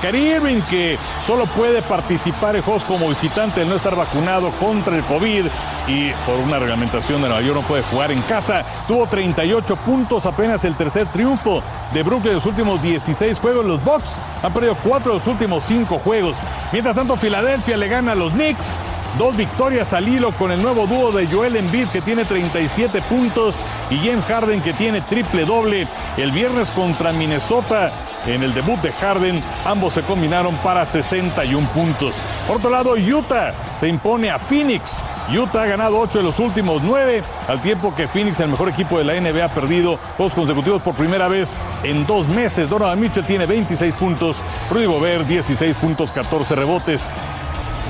Kyrie 0.00 0.36
Irving, 0.36 0.62
que 0.70 0.96
solo 1.26 1.44
puede 1.44 1.82
participar 1.82 2.56
en 2.56 2.62
como 2.62 3.10
visitante 3.10 3.60
al 3.60 3.68
no 3.68 3.74
estar 3.74 3.94
vacunado 3.94 4.50
contra 4.52 4.96
el 4.96 5.02
COVID 5.04 5.44
y 5.86 6.10
por 6.26 6.36
una 6.38 6.58
reglamentación 6.58 7.20
de 7.20 7.28
Nueva 7.28 7.42
York 7.42 7.60
no 7.60 7.68
puede 7.68 7.82
jugar 7.82 8.10
en 8.10 8.22
casa, 8.22 8.64
tuvo 8.88 9.06
38 9.06 9.76
puntos, 9.76 10.24
apenas 10.24 10.64
el 10.64 10.74
tercer 10.76 11.12
triunfo 11.12 11.62
de 11.92 12.02
Brooklyn 12.02 12.30
en 12.30 12.36
los 12.36 12.46
últimos 12.46 12.80
16 12.80 13.38
juegos. 13.38 13.66
Los 13.66 13.84
Bucks 13.84 14.10
han 14.42 14.54
perdido 14.54 14.78
4 14.82 15.12
de 15.12 15.18
los 15.18 15.26
últimos 15.26 15.64
5 15.64 15.98
juegos. 15.98 16.38
Mientras 16.72 16.96
tanto, 16.96 17.16
Filadelfia 17.18 17.76
le 17.76 17.88
gana 17.88 18.12
a 18.12 18.14
los 18.14 18.32
Knicks. 18.32 18.78
Dos 19.18 19.36
victorias 19.36 19.92
al 19.92 20.08
hilo 20.08 20.32
con 20.32 20.50
el 20.50 20.60
nuevo 20.60 20.86
dúo 20.88 21.12
de 21.12 21.28
Joel 21.28 21.54
Embiid 21.54 21.86
que 21.88 22.00
tiene 22.00 22.24
37 22.24 23.00
puntos 23.02 23.56
y 23.88 23.98
James 23.98 24.24
Harden 24.24 24.60
que 24.60 24.72
tiene 24.72 25.02
triple 25.02 25.44
doble. 25.44 25.86
El 26.16 26.32
viernes 26.32 26.68
contra 26.70 27.12
Minnesota 27.12 27.92
en 28.26 28.42
el 28.42 28.54
debut 28.54 28.80
de 28.80 28.92
Harden, 28.92 29.42
ambos 29.64 29.94
se 29.94 30.02
combinaron 30.02 30.56
para 30.56 30.86
61 30.86 31.66
puntos. 31.68 32.14
Por 32.46 32.56
otro 32.56 32.70
lado, 32.70 32.94
Utah 32.94 33.54
se 33.78 33.88
impone 33.88 34.30
a 34.30 34.38
Phoenix. 34.38 35.02
Utah 35.30 35.62
ha 35.62 35.66
ganado 35.66 35.98
8 35.98 36.18
de 36.18 36.24
los 36.24 36.38
últimos 36.38 36.82
9, 36.82 37.22
al 37.48 37.62
tiempo 37.62 37.94
que 37.94 38.08
Phoenix, 38.08 38.40
el 38.40 38.48
mejor 38.48 38.68
equipo 38.68 38.98
de 38.98 39.04
la 39.04 39.14
NBA, 39.20 39.44
ha 39.44 39.48
perdido 39.48 39.98
dos 40.18 40.34
consecutivos 40.34 40.82
por 40.82 40.94
primera 40.94 41.28
vez 41.28 41.50
en 41.82 42.06
dos 42.06 42.28
meses. 42.28 42.68
Donovan 42.68 43.00
Mitchell 43.00 43.24
tiene 43.24 43.46
26 43.46 43.94
puntos, 43.94 44.38
Rudy 44.70 44.86
Gobert 44.86 45.26
16 45.26 45.76
puntos, 45.76 46.12
14 46.12 46.54
rebotes. 46.54 47.02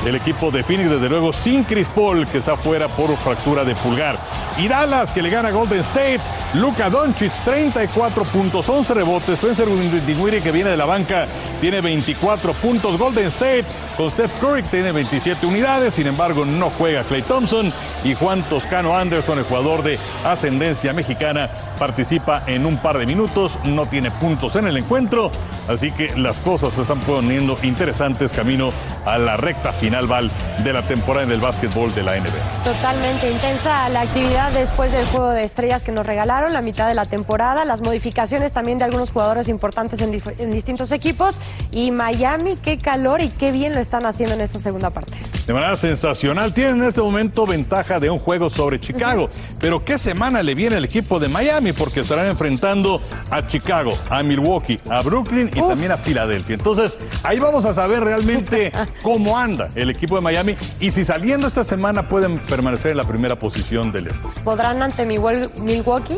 El 0.04 0.16
equipo 0.16 0.50
de 0.50 0.62
Phoenix, 0.62 0.90
desde 0.90 1.08
luego, 1.08 1.32
sin 1.32 1.64
Chris 1.64 1.88
Paul, 1.88 2.26
que 2.26 2.36
está 2.36 2.58
fuera 2.58 2.88
por 2.88 3.16
fractura 3.16 3.64
de 3.64 3.74
pulgar. 3.74 4.18
Y 4.58 4.68
Dallas, 4.68 5.10
que 5.10 5.22
le 5.22 5.30
gana 5.30 5.50
Golden 5.50 5.80
State. 5.80 6.20
Luka 6.52 6.90
Doncic, 6.90 7.32
34 7.44 8.24
puntos, 8.24 8.68
11 8.68 8.94
rebotes. 8.94 9.38
Spencer 9.38 9.66
Dinwiddie, 10.06 10.42
que 10.42 10.52
viene 10.52 10.70
de 10.70 10.76
la 10.76 10.84
banca, 10.84 11.26
tiene 11.60 11.80
24 11.80 12.52
puntos. 12.52 12.98
Golden 12.98 13.28
State, 13.28 13.64
con 13.96 14.10
Steph 14.10 14.38
Curry, 14.40 14.62
tiene 14.64 14.92
27 14.92 15.46
unidades. 15.46 15.94
Sin 15.94 16.06
embargo, 16.06 16.44
no 16.44 16.68
juega 16.68 17.02
Clay 17.04 17.22
Thompson. 17.22 17.72
Y 18.04 18.12
Juan 18.12 18.42
Toscano 18.42 18.94
Anderson, 18.94 19.38
el 19.38 19.44
jugador 19.44 19.82
de 19.82 19.98
ascendencia 20.24 20.92
mexicana, 20.92 21.50
participa 21.78 22.44
en 22.46 22.66
un 22.66 22.76
par 22.76 22.98
de 22.98 23.06
minutos. 23.06 23.58
No 23.64 23.86
tiene 23.86 24.10
puntos 24.10 24.54
en 24.56 24.66
el 24.66 24.76
encuentro. 24.76 25.32
Así 25.66 25.90
que 25.92 26.14
las 26.14 26.38
cosas 26.40 26.74
se 26.74 26.82
están 26.82 27.00
poniendo 27.00 27.56
interesantes 27.62 28.32
camino 28.32 28.70
a 29.06 29.16
la 29.16 29.38
recta 29.38 29.72
final 29.72 29.93
Val, 30.02 30.30
de 30.62 30.72
la 30.72 30.82
temporada 30.82 31.24
en 31.24 31.32
el 31.32 31.40
básquetbol 31.40 31.94
de 31.94 32.02
la 32.02 32.16
NBA. 32.18 32.64
Totalmente 32.64 33.30
intensa 33.30 33.88
la 33.88 34.02
actividad 34.02 34.52
después 34.52 34.92
del 34.92 35.06
juego 35.06 35.30
de 35.30 35.44
estrellas 35.44 35.82
que 35.82 35.92
nos 35.92 36.04
regalaron, 36.04 36.52
la 36.52 36.62
mitad 36.62 36.88
de 36.88 36.94
la 36.94 37.06
temporada, 37.06 37.64
las 37.64 37.80
modificaciones 37.80 38.52
también 38.52 38.78
de 38.78 38.84
algunos 38.84 39.10
jugadores 39.10 39.48
importantes 39.48 40.00
en 40.02 40.50
distintos 40.50 40.90
equipos. 40.90 41.38
Y 41.70 41.92
Miami, 41.92 42.56
qué 42.56 42.78
calor 42.78 43.22
y 43.22 43.28
qué 43.28 43.52
bien 43.52 43.74
lo 43.74 43.80
están 43.80 44.04
haciendo 44.04 44.34
en 44.34 44.40
esta 44.40 44.58
segunda 44.58 44.90
parte. 44.90 45.14
De 45.46 45.52
manera 45.52 45.76
sensacional, 45.76 46.54
tienen 46.54 46.76
en 46.76 46.84
este 46.84 47.02
momento 47.02 47.46
ventaja 47.46 48.00
de 48.00 48.08
un 48.08 48.18
juego 48.18 48.48
sobre 48.48 48.80
Chicago. 48.80 49.28
Pero 49.60 49.84
qué 49.84 49.98
semana 49.98 50.42
le 50.42 50.54
viene 50.54 50.76
al 50.76 50.84
equipo 50.86 51.20
de 51.20 51.28
Miami, 51.28 51.72
porque 51.74 52.00
estarán 52.00 52.26
enfrentando 52.28 53.02
a 53.30 53.46
Chicago, 53.46 53.92
a 54.08 54.22
Milwaukee, 54.22 54.80
a 54.90 55.02
Brooklyn 55.02 55.48
y 55.54 55.60
también 55.60 55.92
a 55.92 55.98
Filadelfia. 55.98 56.54
Entonces, 56.54 56.98
ahí 57.22 57.38
vamos 57.38 57.66
a 57.66 57.74
saber 57.74 58.02
realmente 58.02 58.72
cómo 59.02 59.36
anda 59.38 59.68
el 59.74 59.90
equipo 59.90 60.14
de 60.16 60.22
Miami 60.22 60.56
y 60.80 60.90
si 60.90 61.04
saliendo 61.04 61.46
esta 61.46 61.62
semana 61.62 62.08
pueden 62.08 62.38
permanecer 62.38 62.92
en 62.92 62.96
la 62.96 63.04
primera 63.04 63.36
posición 63.38 63.92
del 63.92 64.06
este. 64.06 64.28
¿Podrán 64.44 64.82
ante 64.82 65.06
Milwau- 65.06 65.54
Milwaukee? 65.58 66.16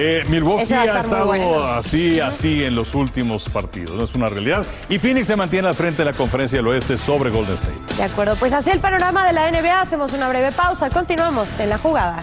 Eh, 0.00 0.22
Milwaukee 0.28 0.72
ha 0.72 1.00
estado 1.00 1.26
bueno. 1.26 1.60
así, 1.64 2.20
así 2.20 2.62
en 2.62 2.76
los 2.76 2.94
últimos 2.94 3.48
partidos, 3.48 3.96
no 3.96 4.04
es 4.04 4.14
una 4.14 4.28
realidad. 4.28 4.64
Y 4.88 5.00
Phoenix 5.00 5.26
se 5.26 5.34
mantiene 5.34 5.66
al 5.66 5.74
frente 5.74 6.04
de 6.04 6.12
la 6.12 6.16
conferencia 6.16 6.58
del 6.58 6.68
oeste 6.68 6.96
sobre 6.96 7.30
Golden 7.30 7.56
State. 7.56 7.96
De 7.96 8.04
acuerdo, 8.04 8.36
pues 8.38 8.52
así 8.52 8.70
el 8.70 8.78
panorama 8.78 9.26
de 9.26 9.32
la 9.32 9.50
NBA. 9.50 9.80
Hacemos 9.80 10.12
una 10.12 10.28
breve 10.28 10.52
pausa. 10.52 10.88
Continuamos 10.88 11.48
en 11.58 11.70
la 11.70 11.78
jugada. 11.78 12.22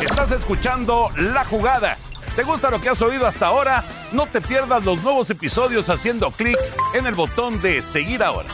Estás 0.00 0.30
escuchando 0.30 1.10
La 1.16 1.44
Jugada. 1.44 1.96
¿Te 2.36 2.44
gusta 2.44 2.70
lo 2.70 2.80
que 2.80 2.90
has 2.90 3.02
oído 3.02 3.26
hasta 3.26 3.46
ahora? 3.46 3.84
No 4.12 4.26
te 4.26 4.40
pierdas 4.40 4.84
los 4.84 5.02
nuevos 5.02 5.28
episodios 5.30 5.90
haciendo 5.90 6.30
clic 6.30 6.58
en 6.94 7.06
el 7.06 7.14
botón 7.14 7.60
de 7.60 7.82
seguir 7.82 8.22
ahora. 8.22 8.48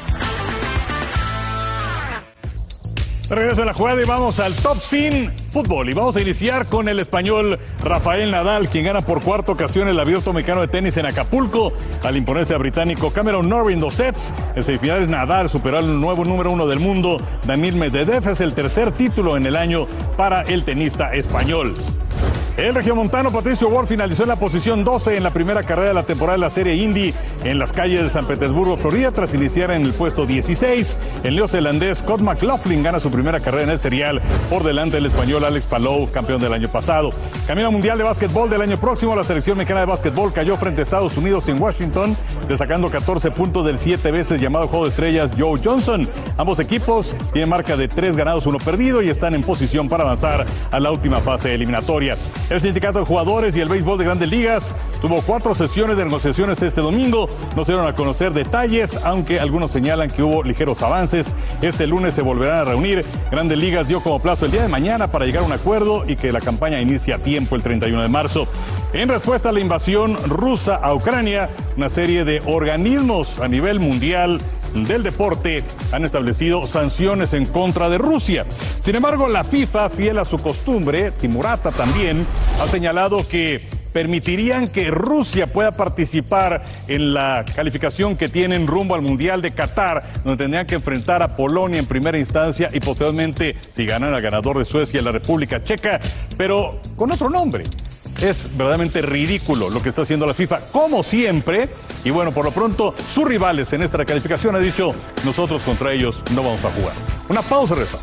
Regreso 3.29 3.63
a 3.63 3.65
la 3.65 3.75
jugada 3.75 4.01
y 4.01 4.07
vamos 4.07 4.39
al 4.39 4.55
top 4.55 4.81
sin 4.81 5.33
fútbol. 5.51 5.91
Y 5.91 5.95
vamos 5.95 6.15
a 6.15 6.21
iniciar 6.21 6.67
con 6.67 6.89
el 6.89 7.01
español 7.01 7.59
Rafael 7.83 8.31
Nadal, 8.31 8.69
quien 8.69 8.85
gana 8.85 9.01
por 9.01 9.21
cuarta 9.21 9.51
ocasión 9.51 9.89
el 9.89 9.99
abierto 9.99 10.33
mexicano 10.33 10.61
de 10.61 10.69
tenis 10.69 10.97
en 10.97 11.07
Acapulco 11.07 11.73
al 12.05 12.17
imponerse 12.17 12.55
a 12.55 12.59
británico 12.59 13.11
Cameron 13.11 13.49
Norrie 13.49 13.75
en 13.75 13.81
dos 13.81 13.95
sets. 13.95 14.31
En 14.55 14.63
semifinales 14.63 15.09
Nadal 15.09 15.51
superó 15.51 15.79
al 15.79 16.01
nuevo 16.01 16.25
número 16.25 16.53
uno 16.53 16.69
del 16.69 16.79
mundo, 16.79 17.21
Daniel 17.45 17.75
Medvedev. 17.75 18.29
Es 18.29 18.41
el 18.41 18.55
tercer 18.55 18.93
título 18.93 19.37
en 19.37 19.45
el 19.47 19.57
año 19.57 19.87
para 20.17 20.43
el 20.43 20.65
tenista 20.65 21.13
español. 21.13 21.75
El 22.57 22.75
regiomontano 22.75 23.31
Patricio 23.31 23.69
Ward 23.69 23.87
finalizó 23.87 24.23
en 24.23 24.31
la 24.31 24.37
posición 24.37 24.83
12 24.83 25.19
en 25.19 25.23
la 25.23 25.31
primera 25.31 25.63
carrera 25.63 25.89
de 25.89 25.95
la 25.95 26.07
temporada 26.07 26.39
de 26.39 26.41
la 26.41 26.49
Serie 26.49 26.75
Indy 26.75 27.13
en 27.45 27.59
las 27.59 27.71
calles 27.71 28.03
de 28.03 28.09
San 28.09 28.27
Petersburgo, 28.27 28.79
Florida, 28.79 29.11
tras 29.11 29.35
iniciar 29.35 29.73
en 29.73 29.83
el 29.83 29.93
puesto 29.93 30.25
16. 30.25 30.97
El 31.23 31.37
neozelandés 31.37 31.99
Scott 31.99 32.23
McLaughlin 32.23 32.83
gana 32.83 32.99
su 32.99 33.11
primera 33.11 33.41
carrera 33.41 33.65
en 33.65 33.71
el 33.71 33.79
serial 33.79 34.23
por 34.49 34.63
delante 34.65 34.97
del 34.97 35.05
español 35.05 35.45
Alex 35.45 35.67
Palou, 35.67 36.11
campeón 36.11 36.41
del 36.41 36.55
año 36.55 36.71
pasado. 36.71 37.11
Camino 37.47 37.71
Mundial 37.71 37.99
de 37.99 38.05
Básquetbol 38.05 38.49
del 38.49 38.63
año 38.63 38.79
próximo, 38.79 39.15
la 39.15 39.23
selección 39.23 39.59
mexicana 39.59 39.81
de 39.81 39.87
básquetbol 39.87 40.33
cayó 40.33 40.57
frente 40.57 40.81
a 40.81 40.85
Estados 40.85 41.15
Unidos 41.19 41.47
en 41.49 41.61
Washington, 41.61 42.17
destacando 42.49 42.91
14 42.91 43.33
puntos 43.33 43.67
del 43.67 43.79
siete 43.79 44.11
veces 44.11 44.41
llamado 44.41 44.67
Juego 44.69 44.87
de 44.87 44.91
Estrellas 44.93 45.31
Joe 45.39 45.61
Johnson. 45.63 46.09
Ambos 46.39 46.59
equipos 46.59 47.15
tienen 47.35 47.51
marca 47.51 47.77
de 47.77 47.87
tres 47.87 48.17
ganados, 48.17 48.47
uno 48.47 48.57
perdido 48.57 49.03
y 49.03 49.11
están 49.11 49.35
en 49.35 49.43
posición 49.43 49.91
para 49.91 50.05
avanzar 50.05 50.47
a 50.71 50.81
la 50.81 50.91
última 50.91 51.21
fase 51.21 51.55
eliminatoria. 51.55 52.17
El 52.49 52.61
sindicato 52.61 53.01
de 53.01 53.05
jugadores 53.05 53.57
y 53.57 53.61
el 53.61 53.69
béisbol 53.69 53.99
de 53.99 54.05
grandes 54.05 54.31
ligas 54.31 54.73
tuvo 55.03 55.21
cuatro 55.23 55.53
sesiones 55.53 55.97
de 55.97 56.05
negociaciones 56.05 56.63
este 56.63 56.81
domingo. 56.81 57.27
No 57.57 57.65
se 57.65 57.73
dieron 57.73 57.89
a 57.89 57.95
conocer 57.95 58.33
detalles, 58.33 59.01
aunque 59.03 59.41
algunos 59.41 59.73
señalan 59.73 60.11
que 60.11 60.23
hubo 60.23 60.45
ligeros 60.45 60.81
avances. 60.83 61.35
Este 61.61 61.89
lunes 61.89 62.15
se 62.15 62.23
volverán 62.23 62.59
a 62.59 62.65
reunir. 62.65 63.05
Grandes 63.33 63.59
ligas 63.59 63.89
dio 63.89 64.01
como 64.01 64.21
plazo 64.21 64.47
el 64.47 64.53
día 64.53 64.63
de 64.63 64.69
mañana 64.69 65.11
para 65.11 65.27
llegar 65.27 65.43
a 65.43 65.47
un 65.47 65.53
acuerdo 65.53 66.09
y 66.09 66.15
que 66.15 66.31
la 66.31 66.41
campaña 66.41 66.81
inicie 66.81 67.13
a 67.15 67.19
tiempo 67.19 67.57
el 67.57 67.65
31 67.65 68.03
de 68.03 68.09
marzo. 68.09 68.47
En 68.93 69.09
respuesta 69.09 69.49
a 69.49 69.53
la 69.53 69.59
invasión 69.59 70.17
rusa 70.29 70.77
a 70.77 70.95
Ucrania, 70.95 71.49
una 71.77 71.89
serie 71.89 72.25
de 72.25 72.41
organismos 72.47 73.41
a 73.41 73.49
nivel 73.49 73.81
mundial 73.81 74.41
del 74.85 75.03
deporte 75.03 75.65
han 75.93 76.05
establecido 76.05 76.67
sanciones 76.67 77.33
en 77.33 77.47
contra 77.47 77.89
de 77.89 77.99
Rusia. 77.99 78.47
Sin 78.81 78.95
embargo, 78.97 79.29
la 79.29 79.45
FIFA, 79.45 79.91
fiel 79.91 80.19
a 80.19 80.25
su 80.25 80.39
costumbre, 80.39 81.13
Timurata 81.13 81.73
también, 81.73 82.27
ha 82.61 82.67
señalado 82.67 83.27
que 83.27 83.61
permitirían 83.97 84.69
que 84.69 84.91
Rusia 84.91 85.47
pueda 85.47 85.73
participar 85.73 86.63
en 86.87 87.15
la 87.15 87.47
calificación 87.55 88.17
que 88.17 88.29
tienen 88.29 88.67
rumbo 88.67 88.95
al 88.95 89.01
Mundial 89.01 89.41
de 89.41 89.53
Qatar, 89.53 90.03
donde 90.23 90.45
tendrían 90.45 90.67
que 90.67 90.75
enfrentar 90.75 91.23
a 91.23 91.35
Polonia 91.35 91.79
en 91.79 91.87
primera 91.87 92.19
instancia 92.19 92.69
y 92.75 92.81
posteriormente, 92.81 93.57
si 93.71 93.87
ganan 93.87 94.13
al 94.13 94.21
ganador 94.21 94.59
de 94.59 94.67
Suecia, 94.67 95.01
la 95.01 95.13
República 95.13 95.63
Checa, 95.63 95.99
pero 96.37 96.79
con 96.95 97.11
otro 97.11 97.31
nombre. 97.31 97.65
Es 98.21 98.49
verdaderamente 98.57 99.03
ridículo 99.03 99.69
lo 99.69 99.83
que 99.83 99.91
está 99.91 100.03
haciendo 100.03 100.27
la 100.27 100.35
FIFA, 100.35 100.61
como 100.73 101.03
siempre. 101.03 101.69
Y 102.05 102.11
bueno, 102.11 102.33
por 102.33 102.45
lo 102.45 102.51
pronto, 102.51 102.95
sus 103.13 103.27
rivales 103.27 103.73
en 103.73 103.83
esta 103.83 104.05
calificación 104.05 104.57
han 104.57 104.63
dicho, 104.63 104.95
nosotros 105.25 105.63
contra 105.65 105.93
ellos 105.93 106.23
no 106.33 106.43
vamos 106.43 106.65
a 106.65 106.73
jugar. 106.73 106.93
Una 107.29 107.43
pausa, 107.43 107.75
Refa. 107.75 107.99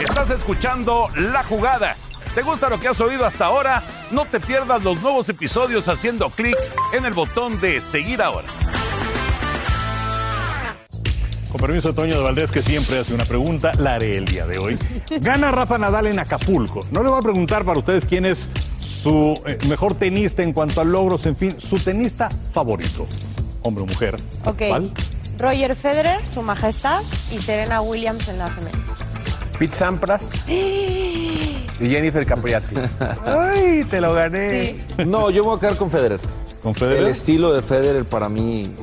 Estás 0.00 0.30
escuchando 0.30 1.08
La 1.16 1.42
Jugada. 1.42 1.96
¿Te 2.34 2.42
gusta 2.42 2.70
lo 2.70 2.78
que 2.78 2.88
has 2.88 3.00
oído 3.00 3.26
hasta 3.26 3.46
ahora? 3.46 3.82
No 4.10 4.24
te 4.24 4.40
pierdas 4.40 4.82
los 4.84 5.00
nuevos 5.02 5.28
episodios 5.28 5.88
haciendo 5.88 6.30
clic 6.30 6.56
en 6.92 7.04
el 7.04 7.12
botón 7.12 7.60
de 7.60 7.80
seguir 7.80 8.22
ahora. 8.22 8.46
Con 11.52 11.60
permiso 11.60 11.88
de 11.88 11.94
Toño 11.94 12.16
de 12.16 12.22
Valdés, 12.22 12.50
que 12.50 12.62
siempre 12.62 12.98
hace 12.98 13.12
una 13.12 13.26
pregunta, 13.26 13.72
la 13.74 13.96
haré 13.96 14.16
el 14.16 14.24
día 14.24 14.46
de 14.46 14.56
hoy. 14.56 14.78
Gana 15.20 15.50
Rafa 15.52 15.76
Nadal 15.76 16.06
en 16.06 16.18
Acapulco. 16.18 16.80
No 16.90 17.02
le 17.02 17.10
voy 17.10 17.18
a 17.18 17.22
preguntar 17.22 17.66
para 17.66 17.78
ustedes 17.78 18.06
quién 18.06 18.24
es 18.24 18.48
su 18.80 19.38
eh, 19.46 19.58
mejor 19.68 19.94
tenista 19.94 20.42
en 20.42 20.54
cuanto 20.54 20.80
a 20.80 20.84
logros, 20.84 21.26
en 21.26 21.36
fin, 21.36 21.60
su 21.60 21.78
tenista 21.78 22.30
favorito. 22.54 23.06
Hombre 23.60 23.84
o 23.84 23.86
mujer. 23.86 24.16
Ok. 24.46 24.62
¿Cuál? 24.66 24.90
Roger 25.38 25.76
Federer, 25.76 26.26
su 26.26 26.40
majestad, 26.40 27.02
y 27.30 27.38
Serena 27.38 27.82
Williams 27.82 28.28
en 28.28 28.38
la 28.38 28.46
femenina. 28.46 28.96
Pete 29.58 29.74
Sampras 29.74 30.30
y 30.48 31.66
Jennifer 31.78 32.24
Capriati. 32.24 32.76
Ay, 33.26 33.84
te 33.90 34.00
lo 34.00 34.14
gané. 34.14 34.86
No, 35.06 35.28
yo 35.28 35.42
me 35.42 35.48
voy 35.48 35.56
a 35.58 35.60
quedar 35.60 35.76
con 35.76 35.90
Federer. 35.90 36.20
¿Con 36.62 36.74
Federer? 36.74 37.02
El 37.02 37.08
estilo 37.08 37.52
de 37.52 37.60
Federer 37.60 38.06
para 38.06 38.30
mí 38.30 38.74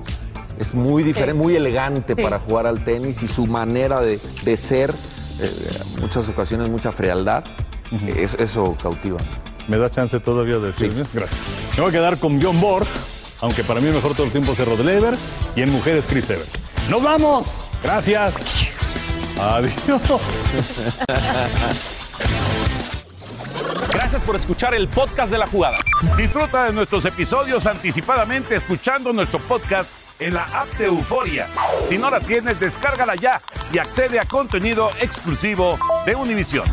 es 0.60 0.76
muy 0.76 1.02
diferente, 1.04 1.34
muy 1.34 1.56
elegante 1.56 2.14
Sí. 2.16 2.22
para 2.22 2.38
jugar 2.40 2.68
al 2.68 2.84
tenis 2.84 3.24
y 3.24 3.28
su 3.28 3.48
manera 3.48 4.02
de, 4.02 4.20
de 4.44 4.58
ser, 4.58 4.94
eh, 5.40 5.52
muchas 6.00 6.28
ocasiones 6.30 6.70
mucha 6.70 6.92
frialdad, 6.92 7.44
es- 8.16 8.36
eso 8.40 8.78
cautiva. 8.82 9.18
¿Me 9.68 9.78
da 9.78 9.90
chance 9.90 10.20
todavía 10.20 10.58
de 10.58 10.68
decirme? 10.68 11.04
Gracias. 11.14 11.40
Me 11.76 11.82
voy 11.82 11.90
a 11.90 11.92
quedar 11.94 12.18
con 12.20 12.40
Bjorn 12.40 12.60
Borg, 12.60 12.88
aunque 13.42 13.64
para 13.64 13.80
mí 13.80 13.88
el 13.88 13.96
mejor 13.96 14.14
todo 14.14 14.26
el 14.26 14.32
tiempo 14.32 14.52
es 14.52 14.60
Rod 14.66 14.82
Lever, 14.82 15.16
y 15.56 15.62
en 15.62 15.72
mujeres 15.72 16.06
Chris 16.08 16.30
Evert. 16.30 16.50
¡Nos 16.90 17.02
vamos! 17.02 17.48
Gracias. 17.84 18.34
Adiós. 19.40 19.72
Gracias 23.94 24.22
por 24.24 24.36
escuchar 24.36 24.74
el 24.74 24.88
podcast 24.88 25.32
de 25.32 25.38
la 25.38 25.48
jugada. 25.48 25.78
Disfruta 26.18 26.66
de 26.66 26.74
nuestros 26.74 27.06
episodios 27.06 27.66
anticipadamente 27.66 28.56
escuchando 28.56 29.14
nuestro 29.14 29.40
podcast 29.40 29.90
en 30.20 30.34
la 30.34 30.44
app 30.44 30.78
de 30.78 30.86
Euforia. 30.86 31.48
Si 31.90 31.98
no 31.98 32.10
la 32.10 32.20
tienes, 32.20 32.60
descárgala 32.60 33.16
ya 33.16 33.42
y 33.74 33.78
accede 33.78 34.20
a 34.20 34.26
contenido 34.26 34.90
exclusivo 35.02 35.78
de 36.06 36.16
Univision. 36.16 36.66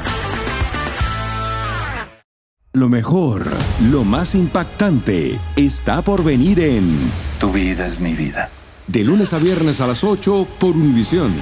Lo 2.72 2.90
mejor, 2.90 3.46
lo 3.90 4.04
más 4.04 4.34
impactante, 4.34 5.40
está 5.56 6.02
por 6.02 6.22
venir 6.22 6.60
en 6.60 7.10
Tu 7.40 7.50
vida 7.50 7.86
es 7.86 8.00
mi 8.00 8.12
vida. 8.12 8.50
De 8.86 9.02
lunes 9.02 9.32
a 9.32 9.38
viernes 9.38 9.80
a 9.80 9.86
las 9.86 10.04
8 10.04 10.46
por 10.58 10.76
Univisión. 10.76 11.32